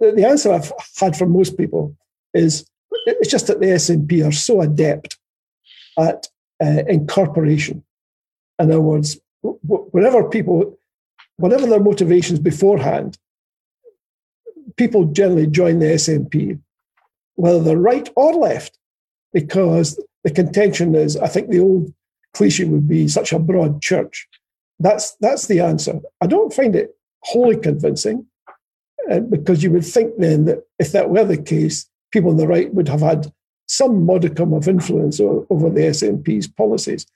The, 0.00 0.12
the 0.12 0.26
answer 0.26 0.52
I've 0.52 0.72
had 0.98 1.16
from 1.16 1.32
most 1.32 1.56
people 1.56 1.96
is 2.34 2.68
it's 3.06 3.30
just 3.30 3.46
that 3.46 3.60
the 3.60 3.66
SNP 3.66 4.26
are 4.26 4.32
so 4.32 4.62
adept 4.62 5.18
at 5.98 6.26
uh, 6.62 6.82
incorporation. 6.88 7.84
In 8.58 8.70
other 8.70 8.80
words, 8.80 9.18
whenever 9.42 10.28
people, 10.28 10.78
whatever 11.36 11.66
their 11.66 11.80
motivations 11.80 12.38
beforehand, 12.38 13.16
people 14.76 15.06
generally 15.06 15.46
join 15.46 15.78
the 15.78 15.86
SNP, 15.86 16.60
whether 17.34 17.62
they're 17.62 17.78
right 17.78 18.08
or 18.16 18.34
left, 18.34 18.78
because 19.32 20.02
the 20.24 20.30
contention 20.30 20.94
is, 20.94 21.16
I 21.16 21.28
think 21.28 21.50
the 21.50 21.60
old 21.60 21.92
cliche 22.34 22.64
would 22.64 22.88
be 22.88 23.08
such 23.08 23.32
a 23.32 23.38
broad 23.38 23.80
church. 23.82 24.28
That's 24.78 25.16
that's 25.20 25.46
the 25.46 25.60
answer. 25.60 26.00
I 26.20 26.26
don't 26.26 26.52
find 26.52 26.76
it 26.76 26.96
wholly 27.20 27.56
convincing, 27.56 28.26
uh, 29.10 29.20
because 29.20 29.62
you 29.62 29.70
would 29.70 29.84
think 29.84 30.14
then 30.18 30.44
that 30.44 30.64
if 30.78 30.92
that 30.92 31.10
were 31.10 31.24
the 31.24 31.40
case, 31.40 31.88
people 32.12 32.30
on 32.30 32.36
the 32.36 32.46
right 32.46 32.72
would 32.74 32.88
have 32.88 33.00
had 33.00 33.32
some 33.68 34.04
modicum 34.04 34.52
of 34.52 34.68
influence 34.68 35.20
over 35.20 35.70
the 35.70 35.80
SNP's 35.80 36.46
policies. 36.46 37.06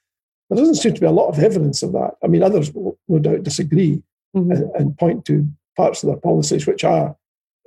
There 0.49 0.59
doesn't 0.59 0.77
seem 0.77 0.95
to 0.95 1.01
be 1.01 1.07
a 1.07 1.13
lot 1.13 1.29
of 1.29 1.39
evidence 1.39 1.83
of 1.83 1.93
that. 1.93 2.17
I 2.25 2.27
mean, 2.27 2.43
others 2.43 2.73
will 2.73 2.99
no 3.09 3.21
doubt 3.21 3.45
disagree 3.45 4.03
mm-hmm. 4.35 4.51
and, 4.51 4.71
and, 4.75 4.99
point 4.99 5.25
to 5.27 5.47
parts 5.77 6.03
of 6.03 6.09
their 6.09 6.17
policies 6.17 6.67
which 6.67 6.83
are 6.83 7.17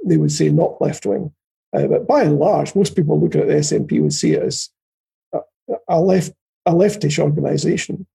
they 0.06 0.18
would 0.18 0.32
say 0.32 0.50
not 0.50 0.82
left 0.82 1.06
wing. 1.06 1.32
Uh, 1.76 1.88
but 1.88 2.08
by 2.08 2.24
and 2.24 2.38
large, 2.38 2.76
most 2.76 2.96
people 2.96 3.20
looking 3.20 3.42
at 3.42 3.48
the 3.48 3.56
SNP 3.56 4.02
would 4.02 4.14
see 4.14 4.34
it 4.34 4.44
as 4.44 4.70
a, 5.34 5.40
a 5.88 6.00
left 6.00 6.32
a 6.66 6.72
leftish 6.72 7.20
organisation. 7.20 8.06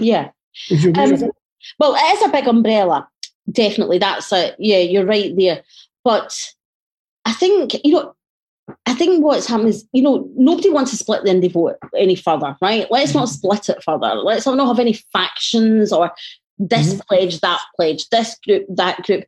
Yeah. 0.00 0.30
Would 0.70 0.82
you 0.82 0.90
agree 0.90 1.24
um? 1.24 1.30
Well, 1.78 1.94
it 1.94 2.18
is 2.18 2.28
a 2.28 2.32
big 2.32 2.48
umbrella. 2.48 3.08
Definitely, 3.50 3.98
that's 3.98 4.32
a 4.32 4.54
yeah. 4.58 4.78
You're 4.78 5.06
right 5.06 5.34
there. 5.36 5.62
But 6.04 6.36
I 7.24 7.32
think 7.32 7.74
you 7.84 7.94
know. 7.94 8.14
I 8.86 8.94
think 8.94 9.24
what's 9.24 9.48
happened 9.48 9.70
is, 9.70 9.84
you 9.92 10.02
know, 10.02 10.30
nobody 10.36 10.70
wants 10.70 10.92
to 10.92 10.96
split 10.96 11.24
the 11.24 11.30
indie 11.30 11.52
vote 11.52 11.76
any 11.96 12.14
further, 12.14 12.56
right? 12.62 12.86
Let's 12.90 13.12
not 13.12 13.26
mm-hmm. 13.26 13.34
split 13.34 13.68
it 13.68 13.82
further. 13.82 14.14
Let's 14.14 14.46
not 14.46 14.64
have 14.66 14.78
any 14.78 14.92
factions 15.12 15.92
or 15.92 16.12
this 16.58 16.94
mm-hmm. 16.94 17.00
pledge, 17.08 17.40
that 17.40 17.60
pledge, 17.76 18.08
this 18.10 18.38
group, 18.46 18.64
that 18.76 19.02
group 19.02 19.24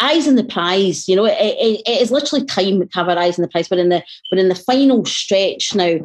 eyes 0.00 0.26
in 0.26 0.36
the 0.36 0.44
prize. 0.44 1.08
You 1.08 1.16
know, 1.16 1.24
it, 1.24 1.36
it, 1.38 1.82
it 1.86 2.02
is 2.02 2.10
literally 2.10 2.44
time 2.44 2.80
to 2.80 2.88
have 2.92 3.08
our 3.08 3.18
eyes 3.18 3.38
in 3.38 3.42
the 3.42 3.48
prize. 3.48 3.68
But 3.68 3.78
in 3.78 3.88
the 3.88 4.02
but 4.30 4.38
in 4.38 4.48
the 4.48 4.54
final 4.54 5.04
stretch 5.04 5.74
now, 5.74 5.98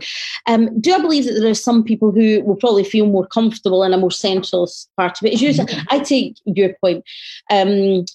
um, 0.47 0.79
do 0.79 0.93
I 0.93 0.99
believe 0.99 1.25
that 1.25 1.39
there 1.39 1.49
are 1.49 1.55
some 1.55 1.83
people 1.83 2.11
who 2.11 2.41
will 2.43 2.55
probably 2.55 2.83
feel 2.83 3.05
more 3.05 3.27
comfortable 3.27 3.83
in 3.83 3.93
a 3.93 3.97
more 3.97 4.09
centralist 4.09 4.87
party? 4.97 5.19
But 5.21 5.33
as 5.33 5.41
you 5.41 5.51
mm-hmm. 5.51 5.87
I 5.89 5.99
take 5.99 6.37
your 6.45 6.73
point. 6.81 7.03
Um, 7.49 8.05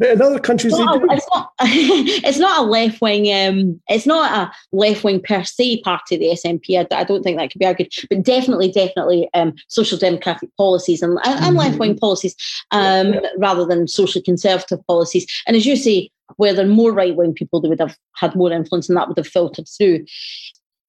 in 0.00 0.20
other 0.20 0.38
countries, 0.38 0.74
it's 0.74 0.80
not, 0.80 1.02
it's 1.10 1.26
not, 1.32 1.52
it's 1.60 2.38
not, 2.38 2.66
a 2.66 2.68
left 2.68 3.00
wing. 3.00 3.32
Um, 3.32 3.80
it's 3.88 4.06
not 4.06 4.30
a 4.30 4.52
left 4.72 5.04
wing 5.04 5.22
per 5.22 5.42
se 5.42 5.80
party. 5.80 6.16
Of 6.16 6.20
the 6.20 6.28
SNP. 6.28 6.78
I, 6.78 7.00
I, 7.00 7.04
don't 7.04 7.22
think 7.22 7.38
that 7.38 7.50
could 7.50 7.58
be 7.58 7.66
argued, 7.66 7.92
but 8.10 8.22
definitely, 8.22 8.70
definitely, 8.70 9.28
um, 9.32 9.54
social 9.68 9.98
democratic 9.98 10.54
policies 10.56 11.02
and, 11.02 11.18
and 11.24 11.40
mm-hmm. 11.40 11.56
left 11.56 11.78
wing 11.78 11.96
policies, 11.96 12.36
um, 12.72 13.14
yeah. 13.14 13.20
rather 13.38 13.64
than 13.64 13.88
socially 13.88 14.22
conservative 14.22 14.86
policies. 14.86 15.26
And 15.46 15.56
as 15.56 15.64
you 15.64 15.76
say, 15.76 16.10
where 16.36 16.52
there 16.52 16.66
are 16.66 16.68
more 16.68 16.92
right 16.92 17.16
wing 17.16 17.32
people, 17.32 17.60
they 17.60 17.68
would 17.68 17.80
have 17.80 17.96
had 18.16 18.34
more 18.34 18.52
influence, 18.52 18.88
and 18.88 18.96
that 18.96 19.08
would 19.08 19.16
have 19.16 19.28
filtered 19.28 19.66
through 19.68 20.04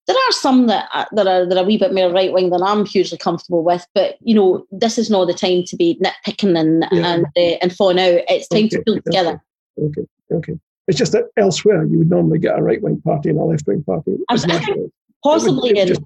there 0.08 0.16
are 0.16 0.32
some 0.32 0.66
that 0.66 0.88
are, 0.94 1.06
that 1.12 1.26
are 1.26 1.46
that 1.46 1.58
are 1.58 1.64
a 1.64 1.66
wee 1.66 1.76
bit 1.76 1.92
more 1.92 2.10
right 2.10 2.32
wing 2.32 2.48
than 2.50 2.62
I'm 2.62 2.86
hugely 2.86 3.18
comfortable 3.18 3.62
with. 3.62 3.86
But 3.94 4.16
you 4.20 4.34
know, 4.34 4.66
this 4.72 4.98
is 4.98 5.10
not 5.10 5.26
the 5.26 5.34
time 5.34 5.64
to 5.64 5.76
be 5.76 6.00
nitpicking 6.02 6.58
and 6.58 6.86
yeah. 6.90 7.14
and 7.14 7.26
uh, 7.36 7.58
and 7.62 7.76
falling 7.76 8.00
out. 8.00 8.22
It's 8.28 8.48
time 8.48 8.64
okay. 8.64 8.68
to 8.68 8.82
pull 8.84 9.00
together. 9.02 9.40
Okay, 9.78 10.06
okay. 10.32 10.58
It's 10.88 10.98
just 10.98 11.12
that 11.12 11.24
elsewhere 11.36 11.84
you 11.84 11.98
would 11.98 12.08
normally 12.08 12.38
get 12.38 12.58
a 12.58 12.62
right 12.62 12.80
wing 12.80 13.02
party 13.02 13.28
and 13.28 13.38
a 13.38 13.44
left 13.44 13.66
wing 13.66 13.84
party. 13.84 14.16
possibly 15.22 15.78
in 15.78 15.88
just, 15.88 16.00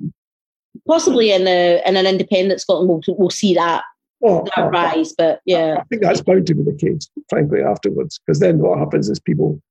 possibly 0.88 1.32
in 1.32 1.46
a, 1.46 1.80
in 1.86 1.96
an 1.96 2.04
independent 2.04 2.60
Scotland, 2.60 2.88
we'll, 2.88 3.16
we'll 3.16 3.30
see 3.30 3.54
that 3.54 3.84
oh, 4.24 4.42
that 4.44 4.58
oh, 4.58 4.68
rise. 4.68 5.14
But 5.16 5.40
yeah, 5.46 5.76
I 5.78 5.84
think 5.84 6.02
that's 6.02 6.20
bound 6.20 6.48
to 6.48 6.54
be 6.56 6.64
the 6.64 6.76
case, 6.76 7.08
frankly, 7.28 7.62
afterwards, 7.62 8.18
because 8.26 8.40
then 8.40 8.58
what 8.58 8.80
happens 8.80 9.08
is 9.08 9.20
people 9.20 9.62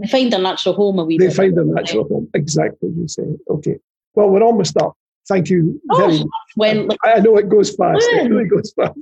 they 0.00 0.08
find 0.08 0.32
their 0.32 0.40
natural 0.40 0.74
home 0.74 0.98
a 0.98 1.04
wee 1.04 1.18
They 1.18 1.26
bit. 1.26 1.36
find 1.36 1.56
their 1.56 1.64
natural 1.64 2.08
home, 2.08 2.28
exactly 2.34 2.88
you 2.96 3.06
say. 3.06 3.24
Okay. 3.48 3.78
Well, 4.14 4.30
we're 4.30 4.42
almost 4.42 4.76
up. 4.78 4.96
Thank 5.28 5.50
you 5.50 5.80
oh, 5.90 5.96
very 5.98 6.18
much. 6.18 6.28
When, 6.56 6.88
like, 6.88 6.98
I 7.04 7.20
know 7.20 7.36
it 7.36 7.48
goes 7.48 7.74
fast. 7.74 8.06
It 8.12 8.30
really 8.30 8.48
goes 8.48 8.72
fast. 8.72 8.98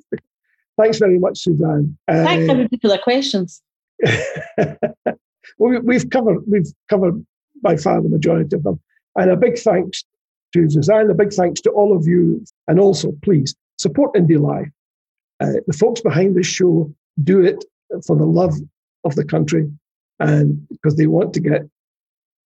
Thanks 0.77 0.99
very 0.99 1.19
much, 1.19 1.39
Suzanne. 1.39 1.97
Thanks 2.09 2.49
uh, 2.49 2.53
everybody 2.53 2.79
for 2.81 2.89
their 2.89 2.99
questions. 2.99 3.63
well, 5.59 5.81
we've 5.83 6.09
covered 6.11 6.39
we've 6.47 6.73
covered 6.89 7.25
by 7.63 7.77
far 7.77 8.01
the 8.01 8.09
majority 8.09 8.55
of 8.55 8.63
them, 8.63 8.81
and 9.17 9.31
a 9.31 9.37
big 9.37 9.59
thanks 9.59 10.05
to 10.53 10.71
Suzanne. 10.71 11.11
A 11.11 11.15
big 11.15 11.33
thanks 11.33 11.61
to 11.63 11.71
all 11.71 11.97
of 11.97 12.07
you. 12.07 12.45
And 12.69 12.79
also, 12.79 13.13
please 13.23 13.57
support 13.77 14.15
Indie 14.15 14.39
Live. 14.39 14.71
Uh, 15.41 15.61
the 15.67 15.73
folks 15.73 16.01
behind 16.01 16.37
this 16.37 16.47
show 16.47 16.93
do 17.25 17.41
it 17.41 17.65
for 18.07 18.17
the 18.17 18.27
love 18.27 18.55
of 19.05 19.15
the 19.17 19.25
country 19.25 19.69
and 20.21 20.66
because 20.69 20.97
they 20.97 21.07
want 21.07 21.33
to 21.35 21.41
get 21.41 21.62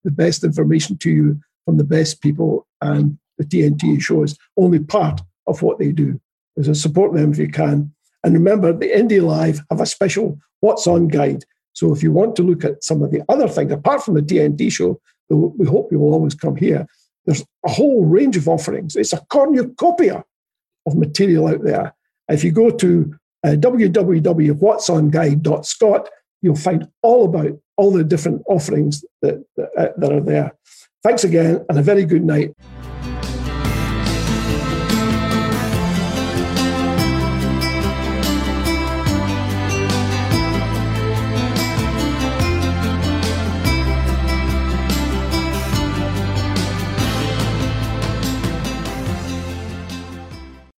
the 0.05 0.11
best 0.11 0.45
information 0.45 0.99
to 0.99 1.11
you 1.11 1.41
from 1.65 1.77
the 1.77 1.85
best 1.85 2.21
people. 2.21 2.67
And 2.81 3.19
the 3.39 3.45
TNT 3.45 4.01
show 4.01 4.23
is 4.23 4.39
only 4.57 4.81
part 4.81 5.21
of 5.47 5.63
what 5.63 5.79
they 5.79 5.93
do. 5.93 6.21
So 6.61 6.73
support 6.73 7.15
them 7.15 7.33
if 7.33 7.39
you 7.39 7.49
can. 7.49 7.93
And 8.25 8.35
remember, 8.35 8.73
the 8.73 8.91
Indie 8.91 9.23
Live 9.23 9.61
have 9.71 9.81
a 9.81 9.87
special 9.87 10.39
What's 10.61 10.87
On 10.87 11.09
guide. 11.09 11.45
So 11.73 11.95
if 11.95 12.03
you 12.03 12.13
want 12.13 12.37
to 12.37 12.43
look 12.43 12.63
at 12.65 12.85
some 12.85 13.03
of 13.03 13.11
the 13.11 13.23
other 13.29 13.49
things, 13.49 13.73
apart 13.73 14.05
from 14.05 14.15
the 14.15 14.23
TNT 14.23 14.71
show, 14.71 15.01
we 15.29 15.67
hope 15.67 15.91
you 15.91 15.99
will 15.99 16.13
always 16.13 16.35
come 16.35 16.57
here. 16.57 16.87
There's 17.25 17.43
a 17.65 17.71
whole 17.71 18.05
range 18.05 18.37
of 18.37 18.49
offerings. 18.49 18.97
It's 18.97 19.15
a 19.15 19.25
cornucopia 19.31 20.25
of 20.87 20.97
material 20.97 21.49
out 21.49 21.65
there. 21.65 21.95
If 22.29 22.45
you 22.45 22.53
go 22.53 22.71
to 22.71 23.15
uh, 23.45 23.51
www.whatsonguide.scot, 23.51 26.09
you'll 26.43 26.57
find 26.57 26.89
all 27.03 27.25
about 27.25 27.59
all 27.77 27.93
the 27.93 28.05
different 28.05 28.43
offerings 28.47 29.05
that, 29.23 29.45
that, 29.57 29.71
uh, 29.79 29.89
that 29.97 30.13
are 30.13 30.21
there. 30.21 30.53
Thanks 31.03 31.25
again, 31.25 31.65
and 31.69 31.79
a 31.79 31.83
very 31.83 32.05
good 32.05 32.25
night. 32.25 32.55